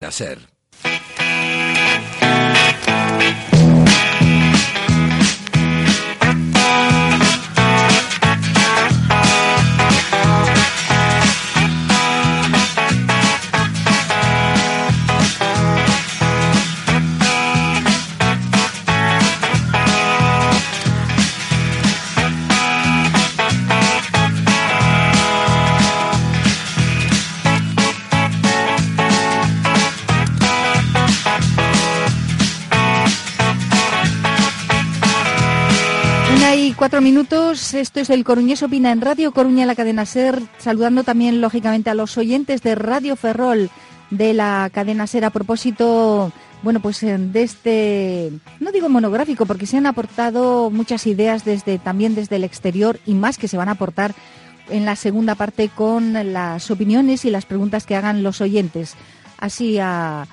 nacer 0.00 0.38
minutos, 37.68 37.74
esto 37.74 38.00
es 38.00 38.10
el 38.10 38.24
Coruñés 38.24 38.62
Opina 38.62 38.92
en 38.92 39.00
Radio 39.00 39.32
Coruña, 39.32 39.66
la 39.66 39.74
cadena 39.74 40.06
SER, 40.06 40.40
saludando 40.58 41.04
también 41.04 41.40
lógicamente 41.40 41.90
a 41.90 41.94
los 41.94 42.16
oyentes 42.16 42.62
de 42.62 42.74
Radio 42.74 43.16
Ferrol 43.16 43.70
de 44.10 44.34
la 44.34 44.70
cadena 44.72 45.06
SER 45.06 45.24
a 45.24 45.30
propósito, 45.30 46.32
bueno, 46.62 46.80
pues 46.80 47.02
eh, 47.02 47.18
de 47.18 47.42
este, 47.42 48.32
no 48.60 48.72
digo 48.72 48.88
monográfico, 48.88 49.46
porque 49.46 49.66
se 49.66 49.76
han 49.76 49.86
aportado 49.86 50.70
muchas 50.70 51.06
ideas 51.06 51.44
desde 51.44 51.78
también 51.78 52.14
desde 52.14 52.36
el 52.36 52.44
exterior 52.44 53.00
y 53.06 53.14
más 53.14 53.38
que 53.38 53.48
se 53.48 53.56
van 53.56 53.68
a 53.68 53.72
aportar 53.72 54.14
en 54.70 54.84
la 54.84 54.96
segunda 54.96 55.34
parte 55.34 55.68
con 55.68 56.12
las 56.32 56.70
opiniones 56.70 57.24
y 57.24 57.30
las 57.30 57.46
preguntas 57.46 57.86
que 57.86 57.96
hagan 57.96 58.22
los 58.22 58.40
oyentes. 58.40 58.94
Así 59.38 59.78
a 59.78 60.26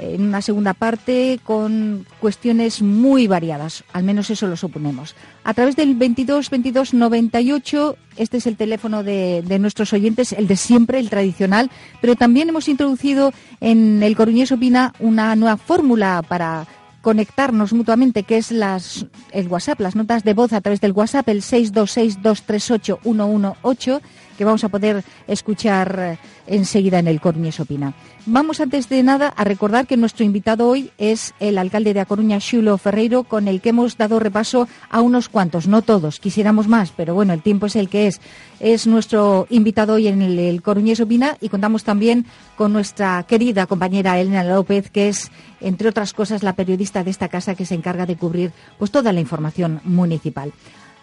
en 0.00 0.22
una 0.22 0.42
segunda 0.42 0.74
parte 0.74 1.40
con 1.44 2.06
cuestiones 2.20 2.82
muy 2.82 3.26
variadas, 3.26 3.84
al 3.92 4.04
menos 4.04 4.30
eso 4.30 4.46
lo 4.46 4.56
suponemos. 4.56 5.14
A 5.44 5.54
través 5.54 5.76
del 5.76 5.94
22 5.94 6.50
22 6.50 6.94
98, 6.94 7.96
este 8.16 8.36
es 8.38 8.46
el 8.46 8.56
teléfono 8.56 9.02
de, 9.02 9.42
de 9.42 9.58
nuestros 9.58 9.92
oyentes, 9.92 10.32
el 10.32 10.46
de 10.46 10.56
siempre, 10.56 10.98
el 10.98 11.10
tradicional, 11.10 11.70
pero 12.00 12.16
también 12.16 12.48
hemos 12.48 12.68
introducido 12.68 13.32
en 13.60 14.02
el 14.02 14.16
Coruñés 14.16 14.52
Opina 14.52 14.94
una 14.98 15.34
nueva 15.36 15.56
fórmula 15.56 16.22
para 16.26 16.66
conectarnos 17.00 17.72
mutuamente, 17.72 18.24
que 18.24 18.36
es 18.36 18.50
las, 18.50 19.06
el 19.32 19.48
WhatsApp, 19.48 19.80
las 19.80 19.96
notas 19.96 20.24
de 20.24 20.34
voz 20.34 20.52
a 20.52 20.60
través 20.60 20.80
del 20.80 20.92
WhatsApp, 20.92 21.28
el 21.28 21.42
626238118, 21.42 24.00
que 24.38 24.44
vamos 24.44 24.62
a 24.64 24.70
poder 24.70 25.04
escuchar 25.26 25.98
eh, 25.98 26.18
enseguida 26.46 27.00
en 27.00 27.08
el 27.08 27.20
Coruñés 27.20 27.58
Opina. 27.60 27.92
Vamos 28.24 28.60
antes 28.60 28.88
de 28.88 29.02
nada 29.02 29.34
a 29.36 29.42
recordar 29.42 29.86
que 29.86 29.96
nuestro 29.96 30.24
invitado 30.24 30.68
hoy 30.68 30.92
es 30.96 31.34
el 31.40 31.58
alcalde 31.58 31.92
de 31.92 32.00
A 32.00 32.06
Coruña, 32.06 32.40
Xulo 32.40 32.78
Ferreiro, 32.78 33.24
con 33.24 33.48
el 33.48 33.60
que 33.60 33.70
hemos 33.70 33.98
dado 33.98 34.20
repaso 34.20 34.68
a 34.90 35.00
unos 35.00 35.28
cuantos, 35.28 35.66
no 35.66 35.82
todos, 35.82 36.20
quisiéramos 36.20 36.68
más, 36.68 36.92
pero 36.96 37.14
bueno, 37.14 37.32
el 37.32 37.42
tiempo 37.42 37.66
es 37.66 37.74
el 37.76 37.88
que 37.88 38.06
es. 38.06 38.20
Es 38.60 38.86
nuestro 38.86 39.46
invitado 39.50 39.94
hoy 39.94 40.08
en 40.08 40.22
el, 40.22 40.38
el 40.38 40.62
Coruñés 40.62 41.00
Opina 41.00 41.36
y 41.40 41.48
contamos 41.48 41.82
también 41.84 42.26
con 42.56 42.72
nuestra 42.72 43.24
querida 43.24 43.66
compañera 43.66 44.20
Elena 44.20 44.44
López, 44.44 44.90
que 44.90 45.08
es, 45.08 45.32
entre 45.60 45.88
otras 45.88 46.12
cosas, 46.12 46.44
la 46.44 46.52
periodista 46.52 47.02
de 47.02 47.10
esta 47.10 47.28
casa 47.28 47.56
que 47.56 47.66
se 47.66 47.74
encarga 47.74 48.06
de 48.06 48.16
cubrir 48.16 48.52
pues 48.78 48.90
toda 48.90 49.12
la 49.12 49.20
información 49.20 49.80
municipal. 49.84 50.52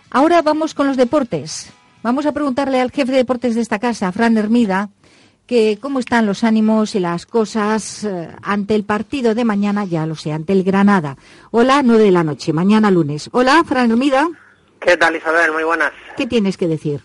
Ahora 0.09 0.41
vamos 0.41 0.73
con 0.73 0.87
los 0.87 0.95
deportes. 0.95 1.73
Vamos 2.05 2.27
a 2.27 2.33
preguntarle 2.33 2.79
al 2.79 2.91
jefe 2.91 3.13
de 3.13 3.17
deportes 3.17 3.55
de 3.55 3.61
esta 3.61 3.79
casa, 3.79 4.11
Fran 4.11 4.37
Hermida, 4.37 4.89
que 5.47 5.79
cómo 5.81 5.97
están 5.97 6.27
los 6.27 6.43
ánimos 6.43 6.93
y 6.93 6.99
las 6.99 7.25
cosas 7.25 8.03
eh, 8.03 8.29
ante 8.43 8.75
el 8.75 8.83
partido 8.83 9.33
de 9.33 9.43
mañana, 9.43 9.85
ya 9.85 10.05
lo 10.05 10.13
sé, 10.13 10.31
ante 10.31 10.53
el 10.53 10.63
Granada. 10.63 11.17
Hola, 11.49 11.81
nueve 11.83 12.03
de 12.03 12.11
la 12.11 12.23
noche, 12.23 12.53
mañana 12.53 12.91
lunes. 12.91 13.27
Hola, 13.31 13.63
Fran 13.65 13.89
Hermida. 13.89 14.29
¿Qué 14.79 14.95
tal, 14.97 15.15
Isabel? 15.15 15.51
Muy 15.51 15.63
buenas. 15.63 15.93
¿Qué 16.15 16.27
tienes 16.27 16.57
que 16.57 16.67
decir? 16.67 17.01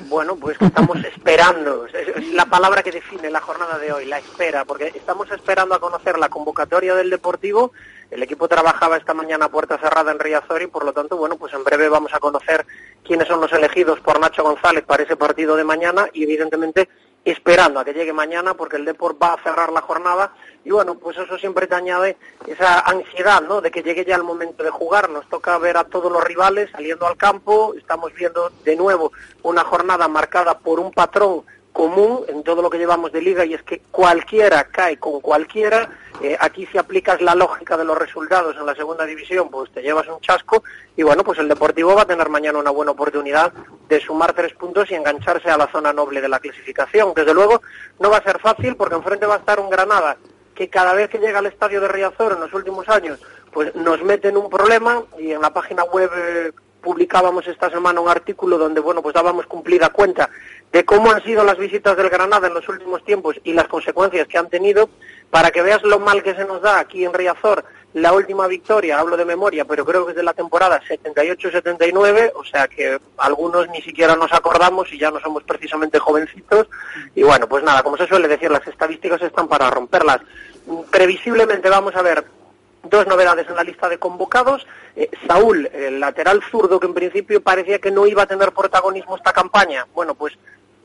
Bueno, 0.00 0.36
pues 0.36 0.58
que 0.58 0.66
estamos 0.66 0.98
esperando. 1.16 1.86
Es, 1.86 1.94
es 2.14 2.34
la 2.34 2.44
palabra 2.44 2.82
que 2.82 2.92
define 2.92 3.30
la 3.30 3.40
jornada 3.40 3.78
de 3.78 3.90
hoy, 3.90 4.04
la 4.04 4.18
espera, 4.18 4.66
porque 4.66 4.92
estamos 4.94 5.30
esperando 5.30 5.74
a 5.74 5.80
conocer 5.80 6.18
la 6.18 6.28
convocatoria 6.28 6.94
del 6.94 7.08
Deportivo. 7.08 7.72
El 8.10 8.22
equipo 8.22 8.48
trabajaba 8.48 8.96
esta 8.96 9.14
mañana 9.14 9.46
a 9.46 9.50
puerta 9.50 9.78
cerrada 9.78 10.12
en 10.12 10.18
Riazor 10.18 10.62
y, 10.62 10.66
por 10.68 10.84
lo 10.84 10.92
tanto, 10.92 11.16
bueno, 11.16 11.36
pues 11.36 11.52
en 11.54 11.64
breve 11.64 11.88
vamos 11.88 12.14
a 12.14 12.20
conocer 12.20 12.64
quiénes 13.04 13.26
son 13.26 13.40
los 13.40 13.52
elegidos 13.52 14.00
por 14.00 14.20
Nacho 14.20 14.42
González 14.42 14.84
para 14.84 15.02
ese 15.02 15.16
partido 15.16 15.56
de 15.56 15.64
mañana 15.64 16.08
y, 16.12 16.22
evidentemente, 16.22 16.88
esperando 17.24 17.80
a 17.80 17.84
que 17.84 17.92
llegue 17.92 18.12
mañana 18.12 18.54
porque 18.54 18.76
el 18.76 18.84
Deport 18.84 19.20
va 19.20 19.34
a 19.34 19.42
cerrar 19.42 19.72
la 19.72 19.80
jornada 19.80 20.32
y 20.64 20.70
bueno, 20.70 20.94
pues 20.94 21.18
eso 21.18 21.36
siempre 21.38 21.66
te 21.66 21.74
añade 21.74 22.16
esa 22.46 22.80
ansiedad, 22.80 23.42
¿no? 23.42 23.60
De 23.60 23.72
que 23.72 23.82
llegue 23.82 24.04
ya 24.04 24.14
el 24.14 24.22
momento 24.22 24.62
de 24.62 24.70
jugar. 24.70 25.10
Nos 25.10 25.28
toca 25.28 25.58
ver 25.58 25.76
a 25.76 25.84
todos 25.84 26.10
los 26.10 26.22
rivales 26.22 26.70
saliendo 26.70 27.06
al 27.06 27.16
campo. 27.16 27.74
Estamos 27.76 28.14
viendo 28.14 28.50
de 28.64 28.76
nuevo 28.76 29.12
una 29.42 29.64
jornada 29.64 30.06
marcada 30.06 30.58
por 30.58 30.78
un 30.78 30.92
patrón 30.92 31.42
común 31.72 32.24
en 32.28 32.42
todo 32.42 32.62
lo 32.62 32.70
que 32.70 32.78
llevamos 32.78 33.12
de 33.12 33.20
liga 33.20 33.44
y 33.44 33.54
es 33.54 33.62
que 33.62 33.80
cualquiera 33.90 34.64
cae 34.64 34.96
con 34.98 35.20
cualquiera. 35.20 35.90
Eh, 36.22 36.36
aquí 36.40 36.66
si 36.66 36.78
aplicas 36.78 37.20
la 37.20 37.34
lógica 37.34 37.76
de 37.76 37.84
los 37.84 37.98
resultados 37.98 38.56
en 38.56 38.64
la 38.64 38.74
segunda 38.74 39.04
división, 39.04 39.50
pues 39.50 39.70
te 39.70 39.82
llevas 39.82 40.08
un 40.08 40.20
chasco 40.20 40.62
y 40.96 41.02
bueno, 41.02 41.22
pues 41.22 41.38
el 41.38 41.48
Deportivo 41.48 41.94
va 41.94 42.02
a 42.02 42.06
tener 42.06 42.28
mañana 42.28 42.58
una 42.58 42.70
buena 42.70 42.92
oportunidad 42.92 43.52
de 43.88 44.00
sumar 44.00 44.32
tres 44.32 44.54
puntos 44.54 44.90
y 44.90 44.94
engancharse 44.94 45.50
a 45.50 45.58
la 45.58 45.66
zona 45.70 45.92
noble 45.92 46.20
de 46.20 46.28
la 46.28 46.40
clasificación. 46.40 47.12
Desde 47.14 47.34
luego 47.34 47.60
no 48.00 48.10
va 48.10 48.18
a 48.18 48.22
ser 48.22 48.38
fácil 48.40 48.76
porque 48.76 48.94
enfrente 48.94 49.26
va 49.26 49.34
a 49.34 49.38
estar 49.38 49.60
un 49.60 49.68
Granada 49.68 50.16
que 50.54 50.70
cada 50.70 50.94
vez 50.94 51.10
que 51.10 51.18
llega 51.18 51.38
al 51.38 51.46
estadio 51.46 51.80
de 51.80 51.88
Riazor 51.88 52.32
en 52.32 52.40
los 52.40 52.52
últimos 52.54 52.88
años, 52.88 53.20
pues 53.52 53.74
nos 53.74 54.02
mete 54.02 54.28
en 54.28 54.38
un 54.38 54.48
problema 54.48 55.02
y 55.18 55.32
en 55.32 55.42
la 55.42 55.52
página 55.52 55.84
web 55.84 56.10
eh, 56.16 56.52
publicábamos 56.86 57.46
esta 57.48 57.68
semana 57.68 58.00
un 58.00 58.08
artículo 58.08 58.58
donde 58.58 58.80
bueno 58.80 59.02
pues 59.02 59.12
dábamos 59.12 59.46
cumplida 59.46 59.88
cuenta 59.88 60.30
de 60.72 60.84
cómo 60.84 61.10
han 61.10 61.22
sido 61.24 61.42
las 61.42 61.58
visitas 61.58 61.96
del 61.96 62.08
Granada 62.08 62.46
en 62.46 62.54
los 62.54 62.68
últimos 62.68 63.04
tiempos 63.04 63.36
y 63.42 63.52
las 63.52 63.66
consecuencias 63.66 64.28
que 64.28 64.38
han 64.38 64.48
tenido 64.48 64.88
para 65.30 65.50
que 65.50 65.62
veas 65.62 65.82
lo 65.82 65.98
mal 65.98 66.22
que 66.22 66.34
se 66.34 66.44
nos 66.44 66.62
da 66.62 66.78
aquí 66.78 67.04
en 67.04 67.12
Riazor 67.12 67.64
la 67.96 68.12
última 68.12 68.46
victoria, 68.46 68.98
hablo 68.98 69.16
de 69.16 69.24
memoria, 69.24 69.64
pero 69.64 69.82
creo 69.86 70.04
que 70.04 70.10
es 70.10 70.16
de 70.16 70.22
la 70.22 70.34
temporada 70.34 70.82
78-79, 70.86 72.32
o 72.34 72.44
sea 72.44 72.68
que 72.68 72.98
algunos 73.16 73.70
ni 73.70 73.80
siquiera 73.80 74.14
nos 74.14 74.34
acordamos 74.34 74.92
y 74.92 74.98
ya 74.98 75.10
no 75.10 75.18
somos 75.18 75.44
precisamente 75.44 75.98
jovencitos. 75.98 76.68
Y 77.14 77.22
bueno, 77.22 77.48
pues 77.48 77.64
nada, 77.64 77.82
como 77.82 77.96
se 77.96 78.06
suele 78.06 78.28
decir, 78.28 78.50
las 78.50 78.66
estadísticas 78.66 79.22
están 79.22 79.48
para 79.48 79.70
romperlas. 79.70 80.20
Previsiblemente 80.90 81.70
vamos 81.70 81.96
a 81.96 82.02
ver 82.02 82.22
dos 82.82 83.06
novedades 83.06 83.48
en 83.48 83.56
la 83.56 83.64
lista 83.64 83.88
de 83.88 83.96
convocados. 83.96 84.66
Eh, 84.94 85.08
Saúl, 85.26 85.66
el 85.72 85.98
lateral 85.98 86.42
zurdo 86.50 86.78
que 86.78 86.88
en 86.88 86.94
principio 86.94 87.40
parecía 87.40 87.78
que 87.78 87.90
no 87.90 88.06
iba 88.06 88.24
a 88.24 88.26
tener 88.26 88.52
protagonismo 88.52 89.16
esta 89.16 89.32
campaña. 89.32 89.86
Bueno, 89.94 90.14
pues 90.14 90.34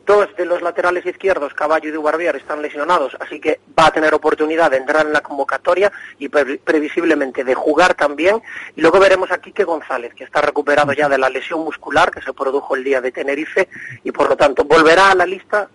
dos 0.06 0.28
de 0.38 0.46
los 0.46 0.62
laterales 0.62 1.06
izquierdos, 1.06 1.54
Caballo 1.54 1.90
y 1.90 1.92
Dubarbier, 1.92 2.36
están 2.36 2.62
lesionados, 2.62 3.16
así 3.20 3.40
que 3.40 3.60
va 3.78 3.88
a 3.88 3.92
tener 3.92 4.14
oportunidad 4.14 4.72
de 4.72 4.78
entrar 4.78 5.06
en 5.06 5.14
la 5.14 5.22
convocatoria 5.22 5.92
y 6.20 6.30
pre 6.30 6.58
previsiblemente 6.58 7.44
de 7.44 7.56
jugar 7.56 7.94
también. 7.94 8.42
Y 8.76 8.82
luego 8.82 9.00
veremos 9.00 9.32
a 9.32 9.40
Quique 9.40 9.64
González, 9.64 10.14
que 10.14 10.24
está 10.24 10.42
recuperado 10.42 10.94
ya 10.94 11.08
de 11.10 11.18
la 11.18 11.30
lesión 11.30 11.62
muscular 11.64 12.12
que 12.12 12.22
se 12.22 12.34
produjo 12.34 12.76
el 12.76 12.84
día 12.84 13.02
de 13.02 13.12
Tenerife 13.12 13.70
y 14.04 14.12
por 14.12 14.30
lo 14.30 14.36
tanto 14.36 14.64
volverá 14.64 15.12
a 15.12 15.16
la 15.16 15.26
lista 15.26 15.70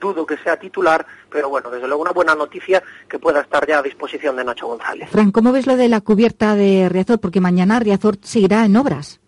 dudo 0.00 0.26
que 0.26 0.36
sea 0.38 0.58
titular, 0.58 1.06
pero 1.30 1.48
bueno, 1.48 1.70
desde 1.70 1.86
luego 1.86 2.02
una 2.02 2.12
buena 2.12 2.34
noticia 2.34 2.82
que 3.08 3.18
pueda 3.18 3.40
estar 3.40 3.66
ya 3.66 3.78
a 3.78 3.82
disposición 3.82 4.36
de 4.36 4.44
Nacho 4.44 4.66
González. 4.66 5.08
Fran, 5.10 5.32
¿cómo 5.32 5.52
ves 5.52 5.66
lo 5.66 5.76
de 5.76 5.88
la 5.88 6.00
cubierta 6.00 6.54
de 6.54 6.88
Riazor? 6.88 7.20
Porque 7.20 7.40
mañana 7.40 7.80
Riazor 7.80 8.18
seguirá 8.22 8.64
en 8.64 8.76
obras. 8.76 9.20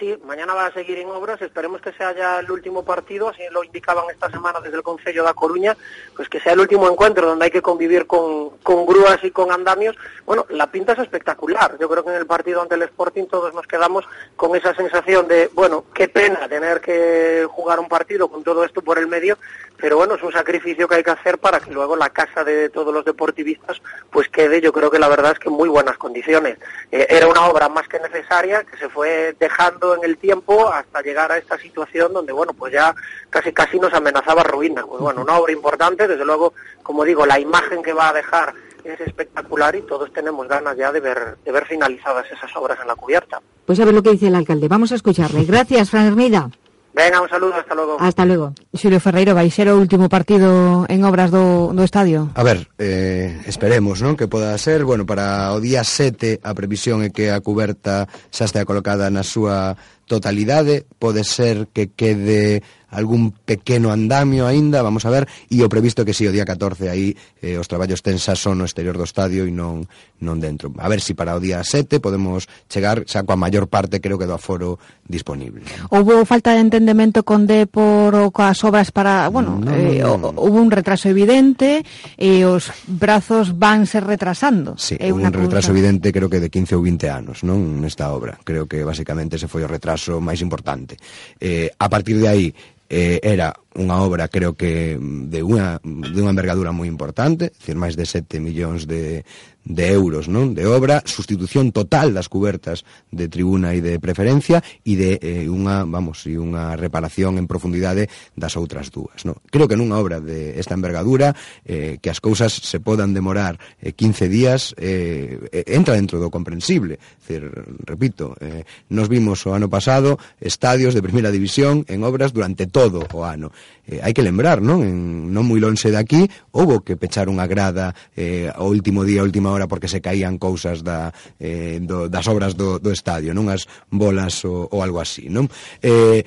Sí, 0.00 0.18
mañana 0.24 0.54
va 0.54 0.64
a 0.64 0.72
seguir 0.72 0.96
en 0.96 1.10
obras, 1.10 1.42
esperemos 1.42 1.82
que 1.82 1.92
sea 1.92 2.14
ya 2.16 2.40
el 2.40 2.50
último 2.50 2.82
partido, 2.82 3.28
así 3.28 3.42
lo 3.50 3.62
indicaban 3.62 4.06
esta 4.10 4.30
semana 4.30 4.58
desde 4.58 4.78
el 4.78 4.82
Concello 4.82 5.26
de 5.26 5.34
Coruña, 5.34 5.76
pues 6.16 6.26
que 6.30 6.40
sea 6.40 6.54
el 6.54 6.60
último 6.60 6.88
encuentro 6.88 7.26
donde 7.26 7.44
hay 7.44 7.50
que 7.50 7.60
convivir 7.60 8.06
con, 8.06 8.48
con 8.62 8.86
grúas 8.86 9.22
y 9.22 9.30
con 9.30 9.52
andamios. 9.52 9.94
Bueno, 10.24 10.46
la 10.48 10.68
pinta 10.68 10.94
es 10.94 11.00
espectacular, 11.00 11.76
yo 11.78 11.86
creo 11.86 12.02
que 12.02 12.12
en 12.12 12.16
el 12.16 12.24
partido 12.24 12.62
ante 12.62 12.76
el 12.76 12.82
Sporting 12.84 13.26
todos 13.26 13.52
nos 13.52 13.66
quedamos 13.66 14.06
con 14.36 14.56
esa 14.56 14.74
sensación 14.74 15.28
de, 15.28 15.50
bueno, 15.52 15.84
qué 15.92 16.08
pena 16.08 16.48
tener 16.48 16.80
que 16.80 17.46
jugar 17.50 17.78
un 17.78 17.88
partido 17.88 18.28
con 18.28 18.42
todo 18.42 18.64
esto 18.64 18.80
por 18.80 18.98
el 18.98 19.06
medio, 19.06 19.36
pero 19.80 19.96
bueno, 19.96 20.14
es 20.14 20.22
un 20.22 20.32
sacrificio 20.32 20.86
que 20.86 20.96
hay 20.96 21.02
que 21.02 21.10
hacer 21.10 21.38
para 21.38 21.60
que 21.60 21.70
luego 21.70 21.96
la 21.96 22.10
casa 22.10 22.44
de 22.44 22.68
todos 22.68 22.92
los 22.92 23.04
deportivistas 23.04 23.80
pues 24.10 24.28
quede, 24.28 24.60
yo 24.60 24.72
creo 24.72 24.90
que 24.90 24.98
la 24.98 25.08
verdad 25.08 25.32
es 25.32 25.38
que 25.38 25.48
en 25.48 25.54
muy 25.54 25.68
buenas 25.68 25.96
condiciones. 25.96 26.58
Eh, 26.90 27.06
era 27.08 27.26
una 27.26 27.46
obra 27.46 27.68
más 27.68 27.88
que 27.88 27.98
necesaria 27.98 28.64
que 28.64 28.76
se 28.76 28.88
fue 28.88 29.34
dejando 29.38 29.94
en 29.94 30.04
el 30.04 30.16
tiempo 30.18 30.68
hasta 30.68 31.02
llegar 31.02 31.32
a 31.32 31.38
esta 31.38 31.58
situación 31.58 32.12
donde, 32.12 32.32
bueno, 32.32 32.52
pues 32.52 32.72
ya 32.72 32.94
casi 33.30 33.52
casi 33.52 33.78
nos 33.78 33.92
amenazaba 33.94 34.42
ruina. 34.42 34.84
Pues 34.86 35.00
bueno, 35.00 35.22
una 35.22 35.38
obra 35.38 35.52
importante, 35.52 36.06
desde 36.06 36.24
luego, 36.24 36.52
como 36.82 37.04
digo, 37.04 37.26
la 37.26 37.38
imagen 37.38 37.82
que 37.82 37.92
va 37.92 38.08
a 38.08 38.12
dejar 38.12 38.54
es 38.84 39.00
espectacular 39.00 39.76
y 39.76 39.82
todos 39.82 40.12
tenemos 40.12 40.48
ganas 40.48 40.76
ya 40.76 40.90
de 40.92 41.00
ver, 41.00 41.36
de 41.44 41.52
ver 41.52 41.66
finalizadas 41.66 42.26
esas 42.30 42.54
obras 42.56 42.78
en 42.80 42.88
la 42.88 42.94
cubierta. 42.96 43.40
Pues 43.66 43.78
a 43.80 43.84
ver 43.84 43.94
lo 43.94 44.02
que 44.02 44.10
dice 44.10 44.28
el 44.28 44.34
alcalde. 44.34 44.68
Vamos 44.68 44.92
a 44.92 44.96
escucharle. 44.96 45.44
Gracias, 45.44 45.90
Fran 45.90 46.06
Hermida. 46.06 46.50
Venga, 46.92 47.22
un 47.22 47.28
saludo, 47.28 47.54
hasta 47.54 47.74
logo. 47.74 47.96
Hasta 48.00 48.24
logo. 48.24 48.52
Xulio 48.74 49.00
Ferreiro, 49.00 49.34
vai 49.34 49.48
ser 49.48 49.70
o 49.70 49.78
último 49.78 50.10
partido 50.10 50.84
en 50.90 51.06
obras 51.06 51.30
do, 51.30 51.70
do 51.70 51.86
estadio? 51.86 52.34
A 52.34 52.42
ver, 52.42 52.66
eh, 52.82 53.40
esperemos, 53.46 54.02
non, 54.02 54.18
que 54.18 54.26
poda 54.26 54.58
ser. 54.58 54.82
Bueno, 54.82 55.06
para 55.06 55.54
o 55.54 55.62
día 55.62 55.86
7 55.86 56.42
a 56.42 56.52
previsión 56.52 57.06
é 57.06 57.14
que 57.14 57.30
a 57.30 57.38
cuberta 57.38 58.10
xa 58.34 58.50
estea 58.50 58.66
colocada 58.66 59.06
na 59.06 59.22
súa 59.22 59.78
totalidade. 60.10 60.82
Pode 60.98 61.22
ser 61.22 61.70
que 61.70 61.94
quede 61.94 62.66
algún 62.90 63.36
pequeno 63.44 63.92
andamio 63.92 64.46
aínda, 64.48 64.82
vamos 64.82 65.04
a 65.06 65.10
ver, 65.10 65.28
e 65.46 65.60
o 65.62 65.68
previsto 65.68 66.02
que 66.02 66.16
si 66.16 66.24
sí, 66.24 66.30
o 66.30 66.34
día 66.34 66.48
14 66.48 66.88
aí 66.88 67.14
eh, 67.44 67.60
os 67.60 67.68
traballos 67.68 68.02
tensas 68.02 68.40
son 68.40 68.58
no 68.58 68.66
exterior 68.66 68.98
do 68.98 69.06
estadio 69.06 69.46
e 69.46 69.52
non 69.52 69.86
non 70.20 70.40
dentro. 70.40 70.72
A 70.80 70.88
ver 70.88 71.00
se 71.00 71.10
si 71.10 71.14
para 71.14 71.34
o 71.34 71.40
día 71.42 71.58
7 71.64 71.98
podemos 71.98 72.46
chegar 72.70 73.02
xa 73.02 73.26
coa 73.26 73.34
maior 73.34 73.66
parte 73.66 73.98
creo 73.98 74.14
que 74.14 74.30
do 74.30 74.38
aforo 74.38 74.78
disponible. 75.10 75.66
Houve 75.90 76.22
falta 76.22 76.54
de 76.54 76.62
entendemento 76.62 77.26
con 77.26 77.50
Depor 77.50 78.14
ou 78.14 78.30
coas 78.30 78.62
obras 78.62 78.94
para, 78.94 79.26
bueno, 79.26 79.58
no, 79.58 79.66
no, 79.66 79.74
eh, 79.74 79.98
no, 79.98 80.30
no. 80.30 80.38
houve 80.38 80.62
un 80.62 80.70
retraso 80.70 81.10
evidente 81.10 81.82
e 82.14 82.46
os 82.46 82.70
brazos 82.86 83.58
van 83.58 83.90
ser 83.90 84.06
retrasando. 84.06 84.78
Sí, 84.78 84.94
é 85.02 85.10
eh, 85.10 85.12
un 85.12 85.26
retraso 85.26 85.74
evidente 85.74 86.14
creo 86.14 86.30
que 86.30 86.38
de 86.38 86.46
15 86.46 86.78
ou 86.78 86.82
20 86.86 87.10
anos, 87.10 87.42
non, 87.42 87.82
nesta 87.82 88.14
obra. 88.14 88.38
Creo 88.46 88.70
que 88.70 88.86
basicamente 88.86 89.34
ese 89.34 89.50
foi 89.50 89.66
o 89.66 89.70
retraso 89.70 90.22
máis 90.22 90.38
importante. 90.46 90.94
Eh, 91.42 91.74
a 91.74 91.90
partir 91.90 92.22
de 92.22 92.28
aí 92.30 92.46
eh, 92.90 93.22
era 93.22 93.54
unha 93.78 94.02
obra 94.02 94.26
creo 94.26 94.58
que 94.58 94.98
de 94.98 95.40
unha 95.46 95.78
de 95.80 96.18
unha 96.18 96.34
envergadura 96.34 96.74
moi 96.74 96.90
importante, 96.90 97.54
decir 97.54 97.78
máis 97.78 97.94
de 97.94 98.02
7 98.02 98.42
millóns 98.42 98.90
de 98.90 99.22
de 99.64 99.92
euros, 99.92 100.26
non? 100.26 100.56
De 100.56 100.64
obra, 100.64 101.04
sustitución 101.04 101.70
total 101.70 102.16
das 102.16 102.32
cubertas 102.32 102.88
de 103.12 103.28
tribuna 103.28 103.76
e 103.76 103.84
de 103.84 104.00
preferencia 104.00 104.64
e 104.84 104.96
de 104.96 105.20
eh, 105.20 105.46
unha, 105.46 105.84
vamos, 105.84 106.24
e 106.24 106.40
unha 106.40 106.74
reparación 106.80 107.36
en 107.36 107.44
profundidade 107.44 108.08
das 108.34 108.56
outras 108.56 108.88
dúas, 108.88 109.22
non? 109.28 109.36
Creo 109.52 109.68
que 109.68 109.76
nunha 109.76 110.00
obra 110.00 110.18
de 110.18 110.56
esta 110.56 110.72
envergadura 110.72 111.36
eh, 111.68 112.00
que 112.00 112.08
as 112.08 112.18
cousas 112.24 112.56
se 112.56 112.80
podan 112.80 113.12
demorar 113.12 113.60
eh, 113.78 113.92
15 113.92 114.32
días 114.32 114.72
eh, 114.80 115.64
entra 115.68 115.94
dentro 115.94 116.16
do 116.16 116.32
comprensible. 116.32 116.96
Cir, 117.20 117.46
repito, 117.84 118.34
eh, 118.40 118.64
nos 118.88 119.12
vimos 119.12 119.44
o 119.44 119.52
ano 119.52 119.68
pasado 119.68 120.16
estadios 120.40 120.96
de 120.96 121.04
primeira 121.04 121.30
división 121.30 121.84
en 121.86 122.02
obras 122.02 122.32
durante 122.32 122.66
todo 122.66 123.04
o 123.12 123.28
ano 123.28 123.52
eh, 123.90 123.98
hai 123.98 124.14
que 124.14 124.22
lembrar, 124.22 124.62
non? 124.62 124.86
En, 124.86 125.34
non 125.34 125.42
moi 125.50 125.58
lonxe 125.58 125.90
de 125.90 125.98
aquí, 125.98 126.30
houbo 126.54 126.86
que 126.86 126.94
pechar 126.94 127.26
unha 127.26 127.50
grada 127.50 127.90
eh, 128.14 128.46
o 128.54 128.70
último 128.70 129.02
día, 129.02 129.20
a 129.20 129.26
última 129.26 129.50
hora, 129.50 129.66
porque 129.66 129.90
se 129.90 129.98
caían 129.98 130.38
cousas 130.38 130.86
da, 130.86 131.10
eh, 131.42 131.82
do, 131.82 132.06
das 132.06 132.30
obras 132.30 132.54
do, 132.54 132.78
do 132.78 132.94
estadio, 132.94 133.34
non? 133.34 133.50
As 133.50 133.66
bolas 133.90 134.46
ou, 134.46 134.70
ou 134.70 134.78
algo 134.86 135.02
así, 135.02 135.26
non? 135.26 135.50
Eh, 135.82 136.22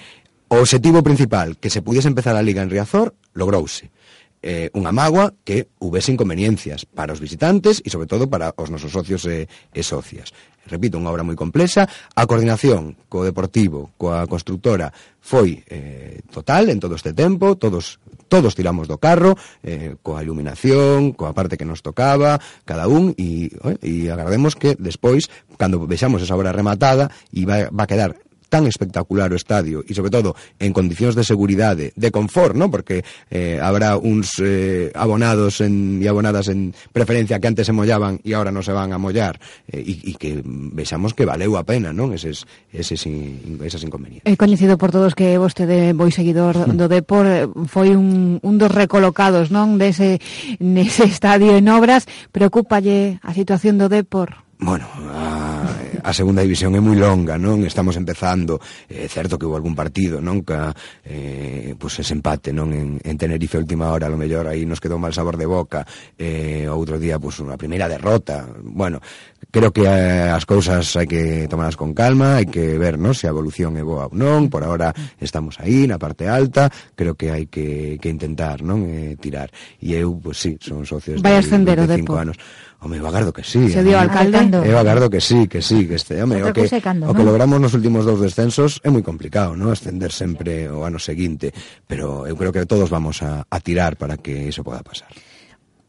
o 0.52 0.60
objetivo 0.60 1.00
principal, 1.00 1.56
que 1.56 1.72
se 1.72 1.80
pudiese 1.80 2.12
empezar 2.12 2.36
a 2.36 2.44
Liga 2.44 2.60
en 2.60 2.70
Riazor, 2.70 3.16
logrouse 3.34 3.90
eh, 4.44 4.68
unha 4.76 4.92
magua 4.92 5.32
que 5.48 5.72
houvese 5.80 6.12
inconveniencias 6.12 6.84
para 6.84 7.16
os 7.16 7.24
visitantes 7.24 7.80
e 7.80 7.88
sobre 7.88 8.12
todo 8.12 8.28
para 8.28 8.52
os 8.60 8.68
nosos 8.68 8.92
socios 8.92 9.24
e, 9.24 9.48
e 9.72 9.82
socias 9.82 10.36
repito, 10.68 11.00
unha 11.00 11.12
obra 11.12 11.28
moi 11.28 11.36
complexa, 11.36 11.88
a 11.88 12.24
coordinación 12.28 12.96
co 13.12 13.24
Deportivo, 13.28 13.92
coa 14.00 14.28
constructora, 14.28 14.92
foi 15.24 15.64
eh, 15.68 16.24
total 16.32 16.72
en 16.72 16.80
todo 16.80 16.96
este 16.96 17.16
tempo, 17.16 17.56
todos 17.56 18.00
todos 18.34 18.56
tiramos 18.58 18.90
do 18.90 18.98
carro, 18.98 19.38
eh, 19.62 19.94
coa 20.02 20.26
iluminación, 20.26 21.14
coa 21.14 21.38
parte 21.38 21.54
que 21.54 21.70
nos 21.70 21.86
tocaba, 21.86 22.42
cada 22.66 22.90
un, 22.90 23.14
e, 23.14 23.54
eh, 23.54 23.78
e 23.86 23.94
agardemos 24.10 24.58
que 24.58 24.74
despois, 24.74 25.30
cando 25.62 25.78
vexamos 25.86 26.26
esa 26.26 26.34
obra 26.34 26.50
rematada, 26.50 27.14
e 27.30 27.46
va, 27.46 27.70
va 27.70 27.86
a 27.86 27.92
quedar 27.92 28.18
tan 28.54 28.70
espectacular 28.70 29.34
o 29.34 29.40
estadio 29.40 29.82
e 29.82 29.98
sobre 29.98 30.14
todo 30.14 30.38
en 30.62 30.78
condicións 30.78 31.18
de 31.18 31.26
seguridade, 31.26 31.90
de 31.98 32.14
confort, 32.14 32.54
¿no? 32.54 32.70
porque 32.70 33.02
eh, 33.34 33.58
habrá 33.58 33.98
uns 33.98 34.38
eh, 34.38 34.94
abonados 34.94 35.58
en, 35.58 35.98
e 35.98 36.06
abonadas 36.06 36.54
en 36.54 36.78
preferencia 36.94 37.42
que 37.42 37.50
antes 37.50 37.66
se 37.66 37.74
mollaban 37.74 38.22
e 38.22 38.38
agora 38.38 38.54
non 38.54 38.62
se 38.62 38.70
van 38.70 38.94
a 38.94 39.02
mollar 39.02 39.42
eh, 39.66 39.82
e 39.82 39.94
e 40.06 40.14
que 40.22 40.46
vexamos 40.46 41.18
que 41.18 41.26
valeu 41.26 41.58
a 41.58 41.66
pena 41.66 41.90
non 41.90 42.14
eses, 42.14 42.46
eses 42.70 43.10
in, 43.10 43.58
esas 43.66 43.82
inconvenientes. 43.82 44.30
É 44.30 44.38
coñecido 44.38 44.78
por 44.78 44.94
todos 44.94 45.18
que 45.18 45.34
vostede 45.42 45.98
moi 45.98 46.14
seguidor 46.14 46.54
do 46.78 46.86
Depor 46.86 47.26
eh, 47.26 47.50
foi 47.66 47.98
un, 47.98 48.38
un 48.38 48.56
dos 48.62 48.70
recolocados 48.70 49.50
non 49.50 49.82
dese 49.82 50.22
nese 50.62 51.10
estadio 51.10 51.58
en 51.58 51.66
obras 51.74 52.06
preocupalle 52.30 53.18
a 53.26 53.34
situación 53.34 53.82
do 53.82 53.90
Depor? 53.90 54.46
Bueno, 54.62 54.86
a 55.10 55.53
a 56.04 56.12
segunda 56.12 56.44
división 56.44 56.76
é 56.76 56.82
moi 56.84 57.00
longa, 57.00 57.40
non? 57.40 57.64
Estamos 57.64 57.96
empezando, 57.96 58.60
é 58.92 59.06
eh, 59.06 59.08
certo 59.08 59.40
que 59.40 59.48
houve 59.48 59.64
algún 59.64 59.72
partido, 59.72 60.20
non? 60.20 60.44
Que, 60.44 60.60
eh, 61.08 61.72
pues 61.80 62.04
ese 62.04 62.12
empate, 62.12 62.52
non? 62.52 62.76
En, 62.76 63.00
en 63.00 63.16
Tenerife 63.16 63.56
a 63.56 63.64
última 63.64 63.88
hora, 63.88 64.08
a 64.08 64.12
lo 64.12 64.20
mellor 64.20 64.52
aí 64.52 64.68
nos 64.68 64.84
quedou 64.84 65.00
mal 65.00 65.16
sabor 65.16 65.40
de 65.40 65.48
boca, 65.48 65.88
eh, 66.20 66.68
outro 66.68 67.00
día, 67.00 67.16
pues, 67.18 67.40
unha 67.40 67.56
primeira 67.56 67.88
derrota, 67.88 68.44
bueno, 68.60 69.00
Creo 69.54 69.72
que 69.72 69.86
eh, 69.86 70.34
as 70.34 70.50
cousas 70.50 70.82
hai 70.98 71.06
que 71.06 71.46
tomarlas 71.46 71.78
con 71.78 71.94
calma, 71.94 72.42
hai 72.42 72.50
que 72.50 72.74
ver 72.74 72.98
non 72.98 73.14
se 73.14 73.30
a 73.30 73.34
evolución 73.38 73.78
é 73.78 73.86
boa 73.86 74.10
ou 74.10 74.18
non, 74.18 74.50
por 74.50 74.66
agora 74.66 74.90
estamos 75.22 75.62
aí 75.62 75.86
na 75.86 76.02
parte 76.02 76.26
alta, 76.26 76.74
creo 76.98 77.14
que 77.14 77.30
hai 77.30 77.46
que, 77.46 78.02
que 78.02 78.10
intentar 78.10 78.66
non 78.66 78.90
eh, 78.90 79.14
tirar. 79.22 79.54
E 79.78 79.94
eu, 79.94 80.18
pois 80.18 80.42
pues, 80.42 80.42
sí, 80.42 80.52
son 80.58 80.90
socios 80.90 81.22
Vai 81.22 81.38
de 81.38 81.46
25 81.46 82.18
anos. 82.18 82.42
Home, 82.82 82.98
eu 82.98 83.06
agardo 83.06 83.30
que 83.30 83.46
sí. 83.46 83.70
Se 83.70 83.86
eh. 83.86 83.94
dio 83.94 84.02
alcalde. 84.02 84.42
Eu 84.66 84.74
agardo 84.74 85.06
que 85.06 85.22
sí, 85.22 85.46
que 85.46 85.62
sí, 85.62 85.86
que 85.86 86.02
este, 86.02 86.18
home, 86.18 86.42
o 86.42 86.50
que, 86.50 86.66
cando, 86.82 87.06
o 87.06 87.14
que 87.14 87.22
logramos 87.22 87.62
nos 87.62 87.78
últimos 87.78 88.10
dous 88.10 88.26
descensos 88.26 88.82
é 88.82 88.90
moi 88.90 89.06
complicado, 89.06 89.54
non? 89.54 89.70
Ascender 89.70 90.10
sempre 90.10 90.66
o 90.66 90.82
ano 90.82 90.98
seguinte, 90.98 91.54
pero 91.86 92.26
eu 92.26 92.34
creo 92.34 92.50
que 92.50 92.66
todos 92.66 92.90
vamos 92.90 93.22
a, 93.22 93.46
a 93.46 93.58
tirar 93.62 94.02
para 94.02 94.18
que 94.18 94.50
iso 94.50 94.66
poda 94.66 94.82
pasar. 94.82 95.14